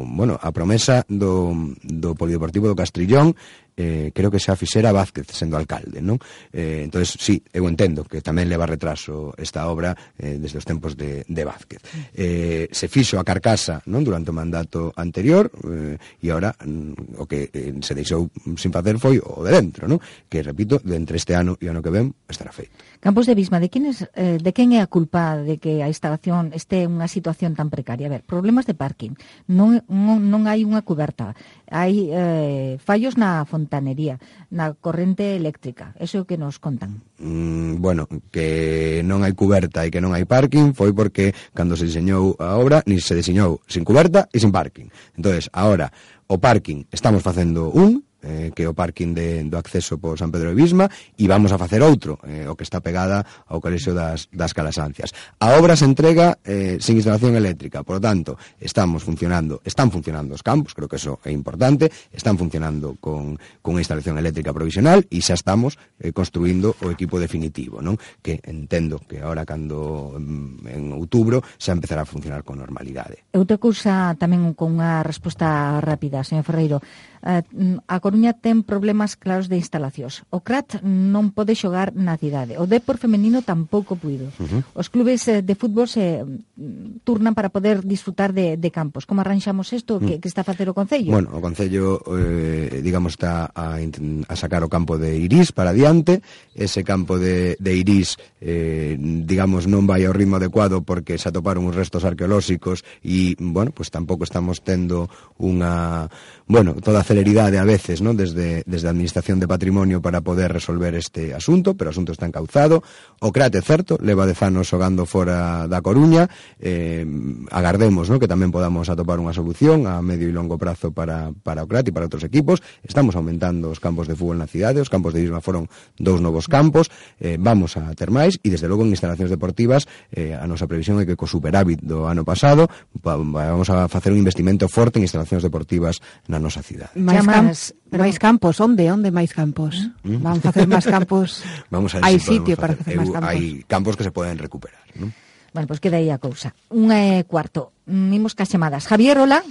bueno, 0.07 0.39
a 0.39 0.55
promesa 0.55 1.03
do, 1.11 1.51
do 1.83 2.15
Polideportivo 2.15 2.71
do 2.71 2.79
Castrillón 2.79 3.35
eh, 3.79 4.11
creo 4.11 4.27
que 4.27 4.43
xa 4.43 4.59
fixera 4.59 4.91
Vázquez 4.91 5.31
sendo 5.31 5.55
alcalde, 5.55 6.03
non? 6.03 6.19
Eh, 6.51 6.83
entonces 6.83 7.15
sí, 7.15 7.39
eu 7.55 7.63
entendo 7.71 8.03
que 8.03 8.19
tamén 8.19 8.51
leva 8.51 8.67
retraso 8.67 9.31
esta 9.39 9.71
obra 9.71 9.95
eh, 10.19 10.35
desde 10.35 10.59
os 10.59 10.67
tempos 10.67 10.99
de, 10.99 11.23
de 11.23 11.43
Vázquez. 11.47 11.79
Eh, 12.11 12.67
se 12.75 12.91
fixo 12.91 13.15
a 13.15 13.23
carcasa, 13.23 13.79
non? 13.87 14.03
Durante 14.03 14.35
o 14.35 14.35
mandato 14.35 14.91
anterior 14.99 15.47
eh, 15.63 15.95
e 16.19 16.27
agora 16.27 16.51
mm, 16.59 17.23
o 17.23 17.25
que 17.25 17.47
eh, 17.55 17.71
se 17.79 17.95
deixou 17.95 18.27
sin 18.59 18.75
facer 18.75 18.99
foi 18.99 19.15
o 19.23 19.39
de 19.47 19.51
dentro, 19.55 19.87
non? 19.87 20.03
Que 20.27 20.43
repito, 20.43 20.83
de 20.83 20.99
entre 20.99 21.15
este 21.15 21.31
ano 21.31 21.55
e 21.55 21.71
ano 21.71 21.79
que 21.79 21.93
ven 21.93 22.11
estará 22.27 22.51
feito. 22.51 22.75
Campos 22.99 23.25
de 23.25 23.35
Bisma, 23.35 23.61
de 23.61 23.69
quen, 23.69 23.85
es, 23.85 24.09
eh, 24.13 24.39
de 24.43 24.51
quen 24.51 24.75
é 24.75 24.83
a 24.83 24.91
culpa 24.91 25.39
de 25.39 25.55
que 25.55 25.79
a 25.79 25.87
instalación 25.87 26.51
este 26.51 26.83
unha 26.83 27.07
situación 27.07 27.55
tan 27.55 27.71
precaria? 27.71 28.11
A 28.11 28.13
ver, 28.19 28.27
problemas 28.27 28.67
de 28.67 28.75
parking, 28.75 29.15
non, 29.47 29.79
non, 29.87 30.19
non 30.27 30.51
hai 30.51 30.67
unha 30.67 30.83
coberta, 30.83 31.31
hai 31.71 32.11
eh, 32.11 32.75
fallos 32.83 33.15
na 33.15 33.47
fontanería, 33.47 34.19
na 34.51 34.75
corrente 34.75 35.39
eléctrica, 35.39 35.95
eso 35.95 36.19
é 36.19 36.21
o 36.23 36.27
que 36.27 36.35
nos 36.35 36.59
contan. 36.59 36.99
Mm, 37.23 37.79
bueno, 37.79 38.03
que 38.35 38.99
non 39.07 39.23
hai 39.23 39.31
coberta 39.31 39.87
e 39.87 39.91
que 39.95 40.03
non 40.03 40.11
hai 40.11 40.27
parking 40.27 40.75
foi 40.75 40.91
porque 40.91 41.31
cando 41.55 41.79
se 41.79 41.87
diseñou 41.87 42.35
a 42.35 42.59
obra, 42.59 42.83
ni 42.83 42.99
se 42.99 43.15
diseñou 43.15 43.63
sin 43.63 43.87
coberta 43.87 44.27
e 44.35 44.43
sin 44.43 44.51
parking. 44.51 44.91
entonces 45.15 45.47
agora, 45.55 45.87
o 46.27 46.35
parking 46.35 46.83
estamos 46.91 47.23
facendo 47.23 47.71
un, 47.71 48.03
eh, 48.23 48.51
que 48.55 48.63
é 48.63 48.69
o 48.69 48.75
parking 48.75 49.13
de, 49.15 49.43
do 49.47 49.57
acceso 49.57 49.97
por 49.97 50.17
San 50.19 50.31
Pedro 50.31 50.51
de 50.51 50.57
Bisma 50.59 50.89
e 51.17 51.25
vamos 51.27 51.51
a 51.51 51.57
facer 51.57 51.79
outro, 51.83 52.19
eh, 52.27 52.47
o 52.47 52.55
que 52.55 52.65
está 52.65 52.83
pegada 52.83 53.23
ao 53.47 53.63
Colexio 53.63 53.95
das, 53.95 54.27
das 54.31 54.51
Calasancias. 54.51 55.15
A 55.39 55.55
obra 55.55 55.75
se 55.75 55.85
entrega 55.85 56.39
eh, 56.43 56.77
sin 56.79 56.99
instalación 56.99 57.35
eléctrica, 57.35 57.83
por 57.83 57.97
lo 57.97 58.01
tanto, 58.01 58.37
estamos 58.59 59.03
funcionando, 59.03 59.61
están 59.63 59.91
funcionando 59.91 60.35
os 60.35 60.43
campos, 60.43 60.75
creo 60.75 60.87
que 60.87 60.99
eso 60.99 61.19
é 61.23 61.31
importante, 61.31 61.91
están 62.11 62.37
funcionando 62.37 62.97
con, 62.99 63.39
con 63.61 63.79
instalación 63.79 64.17
eléctrica 64.17 64.53
provisional 64.53 65.07
e 65.07 65.23
xa 65.23 65.35
estamos 65.35 65.79
eh, 65.99 66.11
construindo 66.11 66.75
o 66.83 66.91
equipo 66.91 67.19
definitivo, 67.19 67.79
non? 67.79 67.95
Que 68.23 68.39
entendo 68.43 68.99
que 68.99 69.23
ahora 69.23 69.47
cando 69.47 70.15
mm, 70.17 70.67
en 70.67 70.83
outubro 70.91 71.41
xa 71.57 71.71
empezará 71.75 72.03
a 72.03 72.09
funcionar 72.09 72.43
con 72.43 72.59
normalidade. 72.59 73.23
Outra 73.31 73.57
cousa 73.57 74.13
tamén 74.19 74.53
con 74.53 74.75
unha 74.77 75.01
resposta 75.05 75.79
rápida, 75.79 76.25
señor 76.25 76.45
Ferreiro, 76.45 76.77
Eh, 77.23 77.43
a 77.87 77.97
Coruña 77.99 78.31
ten 78.33 78.63
problemas 78.63 79.19
claros 79.19 79.51
de 79.51 79.59
instalacións. 79.59 80.23
O 80.31 80.39
CRAT 80.39 80.79
non 80.83 81.35
pode 81.35 81.55
xogar 81.55 81.91
na 81.95 82.15
cidade. 82.15 82.55
O 82.55 82.65
Depor 82.69 82.95
femenino 82.95 83.43
tampouco 83.43 83.99
puido. 83.99 84.31
Uh 84.39 84.47
-huh. 84.47 84.61
Os 84.75 84.87
clubes 84.87 85.27
eh, 85.27 85.43
de 85.43 85.55
fútbol 85.55 85.87
se 85.87 86.23
mm, 86.23 87.03
turnan 87.03 87.35
para 87.35 87.51
poder 87.51 87.83
disfrutar 87.83 88.31
de, 88.31 88.55
de 88.55 88.69
campos. 88.71 89.03
Como 89.03 89.21
arranxamos 89.21 89.71
isto? 89.73 89.99
Que, 89.99 90.17
mm. 90.17 90.19
que 90.21 90.29
está 90.31 90.41
a 90.41 90.47
facer 90.47 90.69
o 90.69 90.77
Concello? 90.77 91.11
Bueno, 91.11 91.35
o 91.35 91.41
Concello, 91.43 91.99
eh, 92.15 92.79
digamos, 92.83 93.19
está 93.19 93.51
a, 93.51 93.75
a 93.79 94.35
sacar 94.35 94.63
o 94.63 94.71
campo 94.71 94.95
de 94.95 95.17
Irís 95.17 95.51
para 95.51 95.75
diante. 95.75 96.21
Ese 96.55 96.83
campo 96.83 97.19
de, 97.19 97.57
de 97.59 97.71
Irís, 97.75 98.15
eh, 98.39 98.95
digamos, 98.99 99.67
non 99.67 99.83
vai 99.83 100.07
ao 100.07 100.15
ritmo 100.15 100.39
adecuado 100.39 100.81
porque 100.85 101.19
se 101.19 101.27
atoparon 101.27 101.67
uns 101.67 101.75
restos 101.75 102.07
arqueolóxicos 102.07 102.87
e, 103.03 103.35
bueno, 103.39 103.71
pues 103.75 103.91
tampouco 103.91 104.23
estamos 104.23 104.63
tendo 104.63 105.11
unha... 105.39 106.07
Bueno, 106.49 106.73
toda 106.81 107.01
a 107.01 107.08
celeridade 107.09 107.57
a 107.57 107.63
veces, 107.63 108.03
¿no? 108.03 108.13
desde, 108.13 108.61
desde 108.67 108.85
a 108.85 108.91
Administración 108.91 109.39
de 109.39 109.47
Patrimonio 109.47 109.99
para 109.99 110.21
poder 110.21 110.53
resolver 110.53 110.93
este 110.93 111.33
asunto, 111.33 111.73
pero 111.73 111.89
o 111.89 111.93
asunto 111.97 112.13
está 112.13 112.29
encauzado. 112.29 112.85
O 113.17 113.33
crate, 113.33 113.65
certo, 113.65 113.97
leva 113.97 114.29
de 114.29 114.37
anos 114.45 114.69
xogando 114.69 115.09
fora 115.09 115.65
da 115.65 115.81
Coruña. 115.81 116.29
Eh, 116.61 117.01
agardemos 117.49 118.13
¿no? 118.13 118.21
que 118.21 118.29
tamén 118.29 118.53
podamos 118.53 118.93
atopar 118.93 119.17
unha 119.17 119.33
solución 119.33 119.89
a 119.89 120.05
medio 120.05 120.29
e 120.29 120.37
longo 120.37 120.61
prazo 120.61 120.93
para, 120.93 121.33
para 121.41 121.65
o 121.65 121.67
crate 121.67 121.89
e 121.89 121.93
para 121.97 122.05
outros 122.05 122.21
equipos. 122.21 122.61
Estamos 122.85 123.17
aumentando 123.17 123.73
os 123.73 123.81
campos 123.81 124.05
de 124.05 124.13
fútbol 124.13 124.37
na 124.37 124.45
cidade, 124.45 124.77
os 124.77 124.93
campos 124.93 125.17
de 125.17 125.25
Isma 125.25 125.41
foron 125.41 125.65
dous 125.97 126.21
novos 126.21 126.45
campos. 126.45 126.93
Eh, 127.17 127.41
vamos 127.41 127.73
a 127.73 127.89
ter 127.97 128.13
máis 128.13 128.37
e, 128.45 128.53
desde 128.53 128.69
logo, 128.69 128.85
en 128.85 128.93
instalacións 128.93 129.33
deportivas 129.33 129.89
eh, 130.13 130.37
a 130.37 130.45
nosa 130.45 130.69
previsión 130.69 131.01
é 131.01 131.09
que 131.09 131.17
co 131.17 131.25
superávit 131.25 131.81
do 131.81 132.05
ano 132.05 132.21
pasado 132.21 132.69
vamos 133.01 133.73
a 133.73 133.89
facer 133.89 134.13
un 134.13 134.21
investimento 134.21 134.69
forte 134.69 135.01
en 135.01 135.09
instalacións 135.09 135.41
deportivas 135.41 135.97
na 136.29 136.37
nosa 136.37 136.61
cidade 136.61 136.98
máis, 136.99 137.25
campos, 137.25 137.59
cam 137.71 137.99
máis 137.99 138.17
campos, 138.19 138.55
onde, 138.59 138.83
onde 138.91 139.09
máis 139.09 139.31
campos? 139.31 139.73
Mm. 140.03 140.19
Van 140.21 140.39
facer 140.43 140.67
máis 140.67 140.85
campos. 140.85 141.41
Vamos 141.73 141.95
a 141.95 142.03
ver 142.03 142.05
hai 142.05 142.19
si 142.19 142.37
sitio 142.37 142.59
para 142.59 142.75
facer 142.75 142.99
máis 142.99 143.09
campos. 143.09 143.31
Hai 143.31 143.63
campos 143.65 143.93
que 143.97 144.03
se 144.03 144.11
poden 144.11 144.37
recuperar, 144.37 144.83
non? 144.99 145.09
Bueno, 145.49 145.65
pois 145.65 145.81
pues 145.81 145.89
queda 145.89 145.97
aí 145.97 146.13
a 146.13 146.21
cousa. 146.21 146.53
Un 146.69 146.93
e 146.93 147.25
cuarto. 147.25 147.73
Mimos 147.89 148.37
cas 148.37 148.49
chamadas. 148.49 148.85
Javier, 148.85 149.17
hola. 149.17 149.41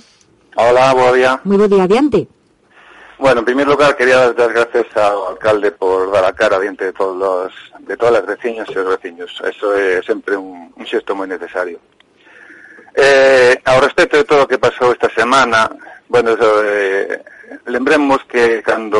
Hola, 0.54 0.94
bo 0.94 1.10
día. 1.10 1.42
Moi 1.42 1.58
bo 1.58 1.66
día, 1.66 1.90
adiante. 1.90 2.28
Bueno, 3.18 3.40
en 3.40 3.46
primer 3.46 3.66
lugar 3.66 3.96
quería 3.96 4.30
dar 4.30 4.38
las 4.38 4.54
gracias 4.54 4.86
ao 4.94 5.34
alcalde 5.34 5.72
por 5.72 6.12
dar 6.12 6.24
a 6.24 6.32
cara 6.32 6.60
diante 6.60 6.84
de 6.86 6.92
todos 6.92 7.18
los, 7.18 7.50
de 7.82 7.96
todas 7.96 8.14
las 8.14 8.26
veciñas 8.26 8.68
e 8.70 8.78
os 8.78 8.86
veciños. 8.86 9.30
Eso 9.42 9.74
é 9.74 9.98
sempre 10.06 10.38
un, 10.38 10.70
un 10.70 10.84
xesto 10.86 11.18
moi 11.18 11.26
necesario. 11.26 11.82
Eh, 12.94 13.58
ao 13.66 13.82
respecto 13.82 14.18
de 14.18 14.26
todo 14.26 14.46
o 14.46 14.50
que 14.50 14.62
pasou 14.62 14.94
esta 14.94 15.10
semana, 15.10 15.66
bueno, 16.06 16.38
eso, 16.38 16.62
eh, 16.62 17.22
Lembremos 17.66 18.24
que 18.24 18.62
cando 18.62 18.98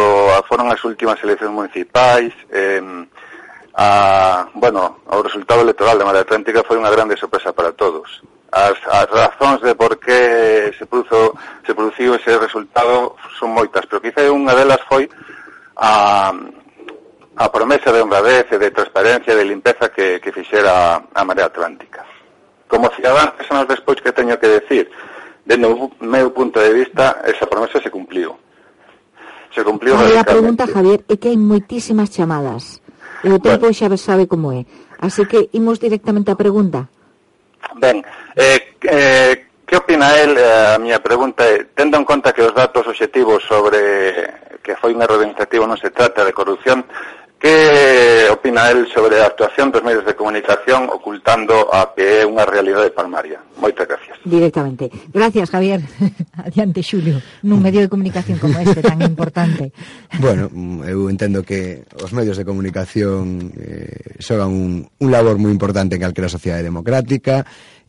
foron 0.49 0.73
as 0.73 0.81
últimas 0.85 1.21
eleccións 1.21 1.53
municipais 1.53 2.33
eh, 2.49 2.81
a, 3.77 4.49
bueno, 4.55 5.05
o 5.07 5.23
resultado 5.23 5.61
electoral 5.61 6.01
da 6.01 6.09
Marea 6.09 6.25
Atlántica 6.25 6.65
foi 6.65 6.81
unha 6.81 6.91
grande 6.91 7.21
sorpresa 7.21 7.53
para 7.53 7.77
todos. 7.77 8.25
As, 8.49 8.81
as 8.89 9.09
razóns 9.13 9.61
de 9.61 9.77
por 9.77 10.01
que 10.01 10.73
se, 10.73 10.89
produzo, 10.89 11.37
se 11.61 11.77
produciu 11.77 12.17
ese 12.17 12.41
resultado 12.41 13.15
son 13.37 13.53
moitas, 13.53 13.85
pero 13.85 14.01
quizá 14.01 14.25
unha 14.33 14.57
delas 14.57 14.81
foi 14.89 15.05
a, 15.77 16.33
a 17.37 17.47
promesa 17.53 17.93
de 17.93 18.01
honradez 18.01 18.49
e 18.49 18.57
de 18.57 18.73
transparencia 18.73 19.37
e 19.37 19.39
de 19.39 19.45
limpeza 19.45 19.93
que, 19.93 20.19
que 20.25 20.33
fixera 20.33 21.05
a 21.13 21.21
Marea 21.23 21.53
Atlántica. 21.53 22.03
Como 22.65 22.89
cidadán, 22.97 23.37
que 23.37 23.45
son 23.45 23.61
os 23.61 23.69
despois 23.69 24.01
que 24.01 24.17
teño 24.17 24.41
que 24.41 24.59
decir, 24.59 24.89
Dende 25.49 25.65
o 25.65 25.89
meu 26.05 26.29
punto 26.37 26.61
de 26.61 26.77
vista, 26.77 27.25
esa 27.25 27.49
promesa 27.49 27.81
se 27.81 27.89
cumpliu. 27.89 28.37
Se 29.49 29.65
cumpliu 29.65 29.97
Aí 29.97 30.21
a 30.21 30.25
pregunta, 30.25 30.69
Javier, 30.69 31.01
é 31.09 31.17
que 31.17 31.33
hai 31.33 31.41
moitísimas 31.41 32.13
chamadas. 32.13 32.85
E 33.25 33.33
o 33.33 33.41
tempo 33.41 33.65
bueno. 33.65 33.73
xa 33.73 33.89
sabe 33.97 34.29
como 34.29 34.53
é. 34.53 34.69
Así 35.01 35.25
que 35.25 35.49
imos 35.57 35.81
directamente 35.81 36.29
á 36.29 36.37
pregunta. 36.37 36.93
Ben, 37.81 38.05
eh, 38.37 38.77
eh, 38.85 39.49
que 39.65 39.77
opina 39.81 40.21
el? 40.21 40.37
Eh, 40.37 40.77
a 40.77 40.79
miña 40.79 41.01
pregunta 41.01 41.49
é, 41.49 41.65
tendo 41.73 41.97
en 41.97 42.05
conta 42.05 42.37
que 42.37 42.45
os 42.45 42.53
datos 42.53 42.85
objetivos 42.85 43.41
sobre 43.49 44.29
que 44.61 44.77
foi 44.77 44.93
un 44.93 45.01
erro 45.01 45.17
administrativo 45.17 45.65
non 45.65 45.81
se 45.81 45.89
trata 45.89 46.29
de 46.29 46.37
corrupción, 46.37 46.85
Que 47.39 48.27
opina 48.33 48.71
el 48.71 48.91
sobre 48.91 49.23
a 49.23 49.27
actuación 49.27 49.71
dos 49.71 49.83
medios 49.85 50.05
de 50.05 50.17
comunicación 50.17 50.91
ocultando 50.91 51.73
a 51.73 51.95
que 51.95 52.23
é 52.23 52.27
unha 52.27 52.43
realidade 52.43 52.91
palmaria? 52.91 53.39
Moitas 53.63 53.87
gracias. 53.87 54.19
Directamente. 54.27 54.91
Gracias, 55.15 55.47
Javier. 55.47 55.79
Adiante, 56.35 56.83
Xulio. 56.83 57.23
Nun 57.47 57.63
medio 57.63 57.79
de 57.79 57.87
comunicación 57.87 58.43
como 58.43 58.59
este 58.59 58.83
tan 58.83 58.99
importante. 59.07 59.71
bueno, 60.19 60.51
eu 60.83 61.07
entendo 61.07 61.47
que 61.47 61.87
os 62.03 62.11
medios 62.11 62.35
de 62.35 62.43
comunicación 62.43 63.55
eh, 63.55 64.19
xogan 64.19 64.51
un, 64.51 64.91
un 64.99 65.09
labor 65.15 65.39
moi 65.39 65.55
importante 65.55 65.95
en 65.95 66.03
calquera 66.03 66.27
sociedade 66.27 66.67
democrática, 66.67 67.47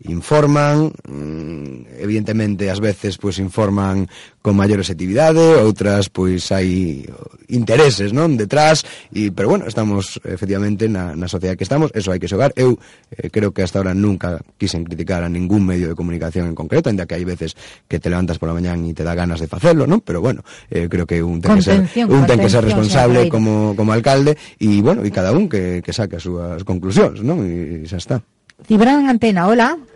informan, 0.08 0.94
mm, 1.08 2.00
evidentemente 2.00 2.72
ás 2.72 2.80
veces 2.80 3.20
pois 3.20 3.36
informan 3.36 4.08
con 4.40 4.56
maior 4.56 4.80
actividade, 4.80 5.60
outras 5.60 6.08
pois 6.08 6.48
hai 6.56 7.04
intereses, 7.52 8.16
non, 8.16 8.40
detrás 8.40 8.88
e 9.12 9.36
pero 9.36 9.52
bueno, 9.52 9.68
estamos 9.68 10.16
efectivamente 10.24 10.88
na 10.88 11.12
na 11.20 11.28
sociedade 11.28 11.60
que 11.60 11.68
estamos, 11.68 11.92
eso 11.92 12.16
hai 12.16 12.20
que 12.24 12.32
xogar. 12.32 12.56
Eu 12.56 12.80
eh, 13.12 13.28
creo 13.28 13.52
que 13.52 13.60
hasta 13.60 13.84
ahora 13.84 13.92
nunca 13.92 14.40
quisen 14.56 14.88
criticar 14.88 15.28
a 15.28 15.30
ningún 15.30 15.68
medio 15.68 15.92
de 15.92 15.96
comunicación 16.00 16.48
en 16.48 16.56
concreto, 16.56 16.88
ainda 16.88 17.04
que 17.04 17.20
hai 17.20 17.28
veces 17.28 17.60
que 17.92 18.00
te 18.00 18.08
levantas 18.08 18.40
pola 18.40 18.56
mañán 18.56 18.88
e 18.88 18.96
te 18.96 19.04
dá 19.04 19.12
ganas 19.20 19.44
de 19.44 19.52
facelo, 19.52 19.84
non? 19.84 20.00
Pero 20.00 20.24
bueno, 20.24 20.48
eh, 20.72 20.88
creo 20.88 21.04
que 21.04 21.20
un 21.20 21.44
ten 21.44 21.60
que 21.60 21.66
ser 21.68 21.84
un 22.08 22.24
ten 22.24 22.40
que 22.40 22.48
ser 22.48 22.64
responsable 22.64 23.28
como 23.28 23.76
como 23.76 23.92
alcalde 23.92 24.40
e 24.64 24.80
bueno, 24.80 25.04
e 25.04 25.12
cada 25.12 25.36
un 25.36 25.52
que 25.52 25.84
que 25.84 25.92
saque 25.92 26.16
as 26.16 26.24
súas 26.24 26.64
conclusións, 26.64 27.20
non? 27.20 27.44
E 27.44 27.84
xa 27.84 28.00
está. 28.00 28.24
Cibran 28.64 29.12
Antena, 29.12 29.48
hola. 29.48 29.89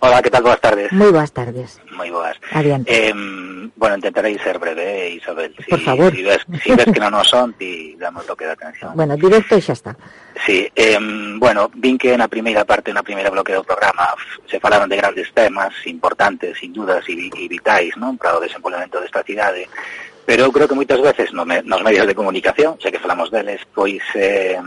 Hola, 0.00 0.20
que 0.22 0.30
tal? 0.30 0.42
Boas 0.42 0.60
tardes. 0.60 0.92
Moi 0.92 1.10
boas 1.10 1.32
tardes. 1.32 1.80
Moi 1.96 2.10
boas. 2.12 2.36
Adiante. 2.52 2.90
Eh, 2.92 3.14
bueno, 3.76 3.96
intentarei 3.96 4.36
ser 4.38 4.58
breve, 4.58 5.16
Isabel. 5.16 5.54
Si, 5.56 5.70
Por 5.70 5.80
favor. 5.80 6.12
Si 6.14 6.22
ves, 6.22 6.42
si 6.62 6.70
ves 6.76 6.86
que 6.92 7.00
non 7.00 7.14
nos 7.14 7.28
son, 7.28 7.54
ti 7.58 7.96
damos 7.96 8.28
lo 8.28 8.36
que 8.36 8.44
da 8.44 8.52
atención. 8.52 8.92
Bueno, 8.92 9.16
directo 9.16 9.56
e 9.56 9.64
xa 9.64 9.72
está. 9.72 9.96
Sí, 10.44 10.68
eh, 10.76 11.00
bueno, 11.40 11.72
vin 11.72 11.96
que 11.96 12.12
na 12.18 12.28
primeira 12.28 12.68
parte, 12.68 12.92
na 12.92 13.06
primeira 13.06 13.32
bloque 13.32 13.56
do 13.56 13.64
programa, 13.64 14.12
se 14.44 14.60
falaron 14.60 14.92
de 14.92 15.00
grandes 15.00 15.32
temas 15.32 15.72
importantes, 15.88 16.60
sin 16.60 16.76
dudas, 16.76 17.02
e, 17.08 17.32
e 17.32 17.44
vitais, 17.48 17.96
non? 17.96 18.20
Para 18.20 18.36
o 18.36 18.44
desenvolvemento 18.44 19.00
desta 19.00 19.24
cidade, 19.24 19.70
pero 20.26 20.44
eu 20.44 20.52
creo 20.52 20.68
que 20.68 20.76
moitas 20.76 21.00
veces 21.00 21.32
no 21.32 21.44
me, 21.44 21.62
nos 21.62 21.84
medios 21.84 22.06
de 22.08 22.16
comunicación, 22.16 22.76
sei 22.80 22.92
que 22.92 23.02
falamos 23.02 23.28
deles, 23.32 23.60
pois 23.72 24.02
eh, 24.16 24.60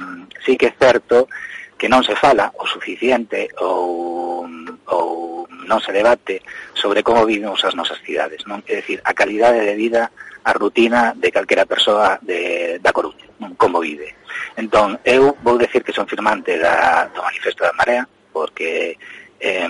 sí 0.46 0.58
que 0.58 0.70
é 0.70 0.74
certo 0.77 1.27
que 1.78 1.88
non 1.88 2.02
se 2.02 2.18
fala 2.18 2.50
o 2.58 2.66
suficiente 2.66 3.48
ou, 3.62 4.44
ou 4.90 5.46
non 5.70 5.80
se 5.84 5.94
debate 5.94 6.42
sobre 6.74 7.06
como 7.06 7.28
vivimos 7.28 7.62
as 7.62 7.78
nosas 7.78 8.02
cidades, 8.02 8.42
non? 8.50 8.66
É 8.66 8.82
dicir, 8.82 9.00
a 9.06 9.14
calidade 9.14 9.62
de 9.62 9.76
vida, 9.78 10.10
a 10.44 10.52
rutina 10.58 11.14
de 11.14 11.30
calquera 11.30 11.70
persoa 11.70 12.18
de, 12.26 12.82
da 12.82 12.96
Coruña, 12.96 13.30
non? 13.38 13.54
como 13.54 13.84
vive. 13.84 14.18
Entón, 14.58 14.98
eu 15.06 15.38
vou 15.46 15.60
decir 15.62 15.86
que 15.86 15.94
son 15.94 16.10
firmante 16.10 16.58
da, 16.58 17.08
do 17.14 17.22
Manifesto 17.22 17.62
da 17.62 17.78
Marea, 17.78 18.08
porque 18.34 18.98
eh, 19.40 19.70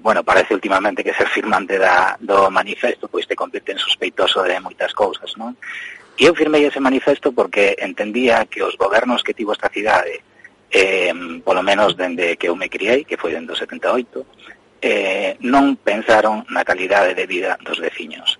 bueno, 0.00 0.24
parece 0.24 0.54
últimamente 0.54 1.04
que 1.04 1.12
ser 1.12 1.28
firmante 1.28 1.76
da, 1.76 2.16
do 2.20 2.50
manifesto 2.50 3.08
pois 3.08 3.26
te 3.26 3.36
convierte 3.36 3.72
en 3.72 3.78
sospeitoso 3.78 4.42
de 4.42 4.56
moitas 4.60 4.94
cousas, 4.94 5.36
non? 5.36 5.52
E 6.18 6.26
eu 6.26 6.34
firmei 6.34 6.66
ese 6.66 6.80
manifesto 6.80 7.30
porque 7.30 7.76
entendía 7.78 8.46
que 8.50 8.62
os 8.62 8.74
gobernos 8.74 9.22
que 9.22 9.34
tivo 9.36 9.52
esta 9.52 9.70
cidade 9.70 10.24
eh, 10.70 11.12
polo 11.44 11.62
menos 11.62 11.96
dende 11.96 12.36
que 12.36 12.48
eu 12.48 12.56
me 12.56 12.68
criei, 12.68 13.04
que 13.04 13.16
foi 13.16 13.32
dende 13.32 13.52
o 13.52 13.56
78, 13.56 14.26
eh, 14.80 15.36
non 15.42 15.74
pensaron 15.80 16.46
na 16.52 16.62
calidade 16.62 17.14
de 17.14 17.26
vida 17.26 17.58
dos 17.64 17.80
veciños. 17.80 18.38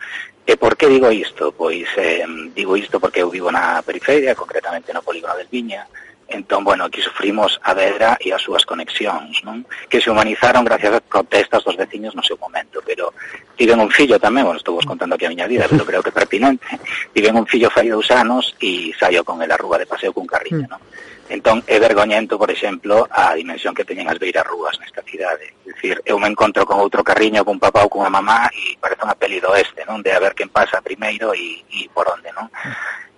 E 0.49 0.57
por 0.57 0.81
que 0.81 0.89
digo 0.89 1.13
isto? 1.13 1.53
Pois 1.53 1.89
eh, 2.01 2.25
digo 2.57 2.77
isto 2.77 2.97
porque 2.97 3.21
eu 3.21 3.29
vivo 3.29 3.53
na 3.53 3.85
periferia, 3.85 4.39
concretamente 4.39 4.93
no 4.97 5.05
polígono 5.05 5.37
del 5.37 5.53
Viña, 5.53 5.85
entón, 6.29 6.63
bueno, 6.63 6.85
aquí 6.85 7.01
sufrimos 7.01 7.59
a 7.65 7.73
Vedra 7.73 8.17
e 8.21 8.33
as 8.33 8.45
súas 8.45 8.65
conexións, 8.69 9.41
non? 9.49 9.65
Que 9.89 10.01
se 10.01 10.13
humanizaron 10.13 10.65
gracias 10.65 11.01
ás 11.01 11.05
protestas 11.09 11.65
dos 11.65 11.77
veciños 11.77 12.13
no 12.13 12.21
seu 12.23 12.37
momento, 12.37 12.85
pero 12.85 13.17
tiven 13.57 13.81
un 13.81 13.89
fillo 13.89 14.21
tamén, 14.21 14.45
bueno, 14.45 14.61
estou 14.61 14.77
vos 14.77 14.85
contando 14.85 15.17
aquí 15.17 15.25
a 15.25 15.33
miña 15.33 15.49
vida, 15.49 15.65
pero 15.65 15.89
creo 15.89 16.05
que 16.05 16.13
é 16.13 16.17
pertinente, 16.17 16.69
tiven 17.17 17.37
un 17.37 17.49
fillo 17.49 17.73
fai 17.73 17.89
dous 17.89 18.13
anos 18.13 18.53
e 18.61 18.93
saio 18.93 19.25
con 19.25 19.41
el 19.41 19.49
a 19.49 19.57
rúa 19.57 19.81
de 19.81 19.89
paseo 19.89 20.13
cun 20.13 20.29
carriño, 20.29 20.69
mm. 20.69 20.73
non? 20.73 20.81
Entón, 21.29 21.61
é 21.69 21.77
vergoñento, 21.79 22.41
por 22.41 22.51
exemplo, 22.51 23.05
a 23.13 23.37
dimensión 23.37 23.77
que 23.77 23.85
teñen 23.85 24.09
as 24.09 24.17
beiras 24.17 24.49
rúas 24.49 24.81
nesta 24.81 25.05
cidade. 25.05 25.53
É 25.69 25.77
dicir, 25.77 26.01
eu 26.09 26.17
me 26.17 26.29
encontro 26.29 26.65
con 26.65 26.81
outro 26.81 27.05
carriño, 27.05 27.45
cun 27.45 27.61
papá 27.61 27.85
ou 27.85 27.93
cunha 27.93 28.09
mamá, 28.09 28.49
e 28.57 28.81
parece 28.81 29.05
unha 29.05 29.13
peli 29.13 29.37
do 29.37 29.53
este, 29.53 29.85
non? 29.85 30.01
De 30.01 30.09
a 30.09 30.23
ver 30.25 30.33
quen 30.33 30.49
pasa 30.49 30.81
primeiro 30.81 31.37
e, 31.37 31.61
e 31.69 31.85
por 31.93 32.09
onde, 32.09 32.33
non? 32.33 32.49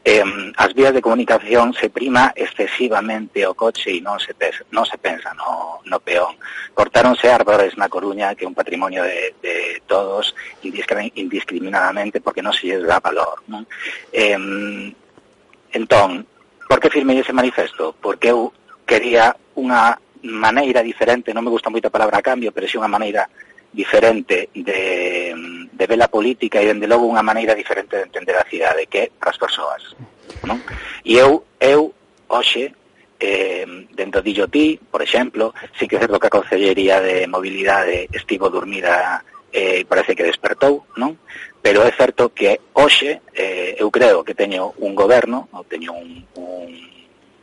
Eh, 0.02 0.24
as 0.56 0.74
vías 0.74 0.90
de 0.90 1.04
comunicación 1.04 1.70
se 1.70 1.86
prima 1.90 2.32
excesivamente 2.34 3.46
o 3.46 3.54
coche 3.54 3.94
e 3.94 4.02
non 4.02 4.18
se, 4.18 4.34
pesa, 4.34 4.66
non 4.74 4.82
se 4.82 4.98
pensa 4.98 5.30
no, 5.38 5.78
no 5.86 6.02
peón. 6.02 6.34
Cortáronse 6.74 7.30
árbores 7.30 7.78
na 7.78 7.92
Coruña, 7.92 8.34
que 8.34 8.42
é 8.42 8.50
un 8.50 8.58
patrimonio 8.58 9.06
de, 9.06 9.38
de 9.38 9.86
todos, 9.86 10.34
indiscriminadamente, 10.66 12.18
porque 12.18 12.42
non 12.42 12.50
se 12.50 12.74
lles 12.74 12.82
dá 12.82 12.98
valor. 12.98 13.44
Non? 13.46 13.62
Eh, 14.10 14.34
entón, 15.78 16.26
Por 16.70 16.78
que 16.78 16.88
firmei 16.88 17.18
ese 17.18 17.34
manifesto? 17.34 17.98
Porque 17.98 18.30
eu 18.30 18.54
quería 18.86 19.34
unha 19.58 19.98
maneira 20.22 20.86
diferente, 20.86 21.34
non 21.34 21.42
me 21.42 21.50
gusta 21.50 21.66
moito 21.66 21.90
a 21.90 21.96
palabra 21.98 22.22
a 22.22 22.26
cambio, 22.30 22.54
pero 22.54 22.70
si 22.70 22.78
unha 22.78 22.86
maneira 22.86 23.26
diferente 23.74 24.54
de, 24.54 25.34
de 25.66 25.84
ver 25.90 25.98
a 25.98 26.06
política 26.06 26.62
e, 26.62 26.70
dende 26.70 26.86
logo, 26.86 27.10
unha 27.10 27.26
maneira 27.26 27.58
diferente 27.58 27.98
de 27.98 28.06
entender 28.06 28.38
a 28.38 28.46
cidade, 28.46 28.86
que 28.86 28.98
é 29.02 29.10
para 29.10 29.34
as 29.34 29.42
persoas. 29.42 29.98
Non? 30.46 30.62
E 31.02 31.18
eu, 31.18 31.42
eu 31.58 31.90
hoxe, 32.30 32.70
eh, 33.18 33.66
dentro 33.90 34.22
de 34.22 34.30
IoT, 34.30 34.86
por 34.94 35.02
exemplo, 35.02 35.50
sí 35.74 35.90
que 35.90 35.98
é 35.98 36.06
certo 36.06 36.22
que 36.22 36.30
a 36.30 36.38
Consellería 36.38 37.02
de 37.02 37.26
Mobilidade 37.26 38.06
estivo 38.14 38.46
dormida 38.46 39.26
eh, 39.52 39.84
parece 39.86 40.14
que 40.14 40.24
despertou, 40.24 40.86
non? 40.96 41.18
Pero 41.60 41.84
é 41.84 41.92
certo 41.92 42.32
que 42.32 42.60
hoxe 42.72 43.20
eh, 43.34 43.76
eu 43.76 43.90
creo 43.92 44.24
que 44.24 44.34
teño 44.34 44.72
un 44.80 44.96
goberno, 44.96 45.48
ou 45.52 45.66
teño 45.68 45.92
un, 45.92 46.24
un, 46.40 46.72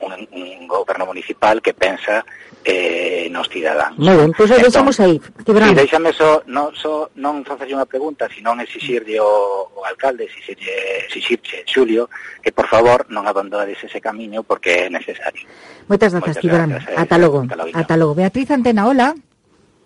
un, 0.01 0.11
un 0.31 0.67
goberno 0.67 1.05
municipal 1.05 1.61
que 1.61 1.73
pensa 1.73 2.25
eh, 2.67 3.29
nos 3.31 3.47
cidadáns. 3.47 3.95
Moi 3.95 4.17
ben, 4.17 4.33
pois 4.33 4.49
pues 4.49 4.59
entón, 4.59 4.67
deixamos 4.67 4.97
aí. 4.99 5.15
Tibrán. 5.45 5.69
Sí, 5.71 5.75
deixame 5.75 6.11
so, 6.11 6.43
non, 6.51 6.73
so, 6.75 7.13
non 7.15 7.45
facerlle 7.47 7.77
unha 7.77 7.87
pregunta, 7.87 8.27
sino 8.27 8.51
exixirlle 8.59 9.21
o, 9.21 9.71
o 9.71 9.81
alcalde, 9.85 10.27
exixirlle, 10.27 11.07
exixirche 11.07 11.63
Xulio, 11.63 12.09
que 12.43 12.51
por 12.51 12.67
favor 12.67 13.07
non 13.07 13.23
abandonades 13.23 13.79
ese 13.79 14.01
camiño 14.03 14.43
porque 14.43 14.87
é 14.87 14.91
necesario. 14.91 15.47
Moitas 15.87 16.11
grazas, 16.11 16.41
Tibrán. 16.43 16.75
Eh, 16.75 16.97
ata 16.97 17.15
logo. 17.15 17.47
Ata 17.71 17.95
logo. 17.95 18.17
Beatriz 18.17 18.51
Antena, 18.51 18.89
hola. 18.89 19.15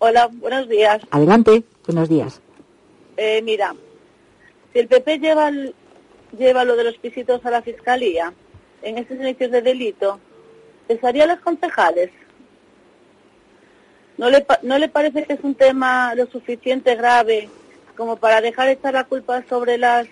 Hola, 0.01 0.25
buenos 0.33 0.65
días. 0.65 1.03
Adelante. 1.13 1.61
Buenos 1.85 2.09
días. 2.09 2.41
Eh, 3.17 3.41
mira, 3.41 3.75
si 4.73 4.79
el 4.79 4.87
PP 4.87 5.19
lleva, 5.19 5.51
lleva 6.37 6.63
lo 6.63 6.75
de 6.75 6.83
los 6.83 6.97
pisitos 6.97 7.45
a 7.45 7.51
la 7.51 7.61
fiscalía, 7.61 8.33
en 8.81 8.97
estos 8.97 9.17
inicios 9.17 9.51
de 9.51 9.61
delito, 9.61 10.19
¿cesaría 10.87 11.25
a 11.25 11.27
los 11.27 11.39
concejales? 11.39 12.09
¿No 14.17 14.29
le, 14.29 14.45
¿No 14.63 14.77
le 14.77 14.89
parece 14.89 15.23
que 15.23 15.33
es 15.33 15.39
un 15.43 15.55
tema 15.55 16.13
lo 16.15 16.25
suficiente 16.27 16.95
grave 16.95 17.49
como 17.95 18.17
para 18.17 18.41
dejar 18.41 18.69
echar 18.69 18.93
la 18.93 19.03
culpa 19.03 19.43
sobre 19.47 19.77
las 19.77 20.07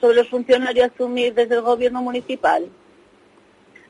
sobre 0.00 0.16
los 0.16 0.28
funcionarios 0.28 0.90
asumir 0.92 1.32
desde 1.34 1.54
el 1.54 1.62
gobierno 1.62 2.02
municipal? 2.02 2.68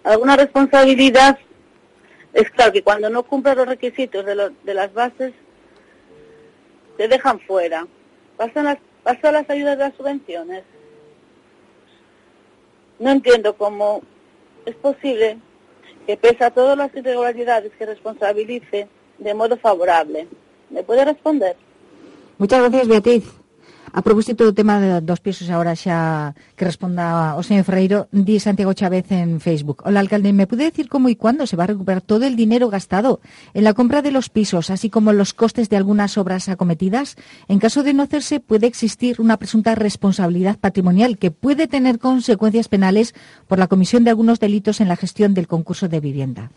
Alguna 0.04 0.36
responsabilidad 0.36 1.38
es 2.32 2.50
claro 2.50 2.72
que 2.72 2.82
cuando 2.82 3.08
no 3.10 3.22
cumplen 3.22 3.56
los 3.56 3.66
requisitos 3.66 4.24
de, 4.24 4.50
de 4.62 4.74
las 4.74 4.92
bases 4.92 5.32
te 6.96 7.08
dejan 7.08 7.40
fuera. 7.40 7.86
Pasan 8.36 8.64
las, 8.64 8.78
pasan 9.02 9.34
las 9.34 9.50
ayudas 9.50 9.78
de 9.78 9.84
las 9.84 9.94
subvenciones 9.94 10.64
no 12.98 13.10
entiendo 13.10 13.54
cómo 13.56 14.02
es 14.66 14.74
posible 14.76 15.38
que 16.06 16.16
pese 16.16 16.44
a 16.44 16.50
todas 16.50 16.76
las 16.76 16.94
irregularidades 16.94 17.72
que 17.78 17.86
responsabilice 17.86 18.88
de 19.18 19.34
modo 19.34 19.56
favorable. 19.56 20.28
¿Me 20.70 20.82
puede 20.82 21.04
responder? 21.04 21.56
Muchas 22.38 22.60
gracias, 22.60 22.88
Beatriz. 22.88 23.24
A 23.94 24.02
propósito 24.02 24.42
do 24.42 24.50
tema 24.50 24.82
de, 24.82 24.98
dos 25.06 25.22
pisos 25.22 25.46
agora 25.54 25.78
xa 25.78 26.34
que 26.58 26.66
responda 26.66 27.38
o 27.38 27.46
señor 27.46 27.62
Ferreiro, 27.62 28.10
di 28.10 28.42
Santiago 28.42 28.74
Chávez 28.74 29.06
en 29.14 29.38
Facebook. 29.38 29.86
Hola, 29.86 30.02
alcalde, 30.02 30.34
¿me 30.34 30.50
puede 30.50 30.66
decir 30.66 30.90
cómo 30.90 31.06
y 31.06 31.14
cuándo 31.14 31.46
se 31.46 31.54
va 31.54 31.62
a 31.62 31.70
recuperar 31.70 32.02
todo 32.02 32.26
el 32.26 32.34
dinero 32.34 32.66
gastado 32.74 33.22
en 33.54 33.62
la 33.62 33.70
compra 33.70 34.02
de 34.02 34.10
los 34.10 34.34
pisos, 34.34 34.74
así 34.74 34.90
como 34.90 35.14
los 35.14 35.30
costes 35.30 35.70
de 35.70 35.78
algunas 35.78 36.18
obras 36.18 36.50
acometidas? 36.50 37.14
En 37.46 37.62
caso 37.62 37.86
de 37.86 37.94
no 37.94 38.02
hacerse, 38.02 38.42
puede 38.42 38.66
existir 38.66 39.20
una 39.22 39.38
presunta 39.38 39.78
responsabilidad 39.78 40.58
patrimonial 40.58 41.14
que 41.16 41.30
puede 41.30 41.68
tener 41.68 42.00
consecuencias 42.00 42.66
penales 42.66 43.14
por 43.46 43.60
la 43.60 43.68
comisión 43.68 44.02
de 44.02 44.10
algunos 44.10 44.40
delitos 44.40 44.80
en 44.80 44.88
la 44.88 44.96
gestión 44.96 45.34
del 45.34 45.46
concurso 45.46 45.86
de 45.86 46.00
vivienda. 46.00 46.50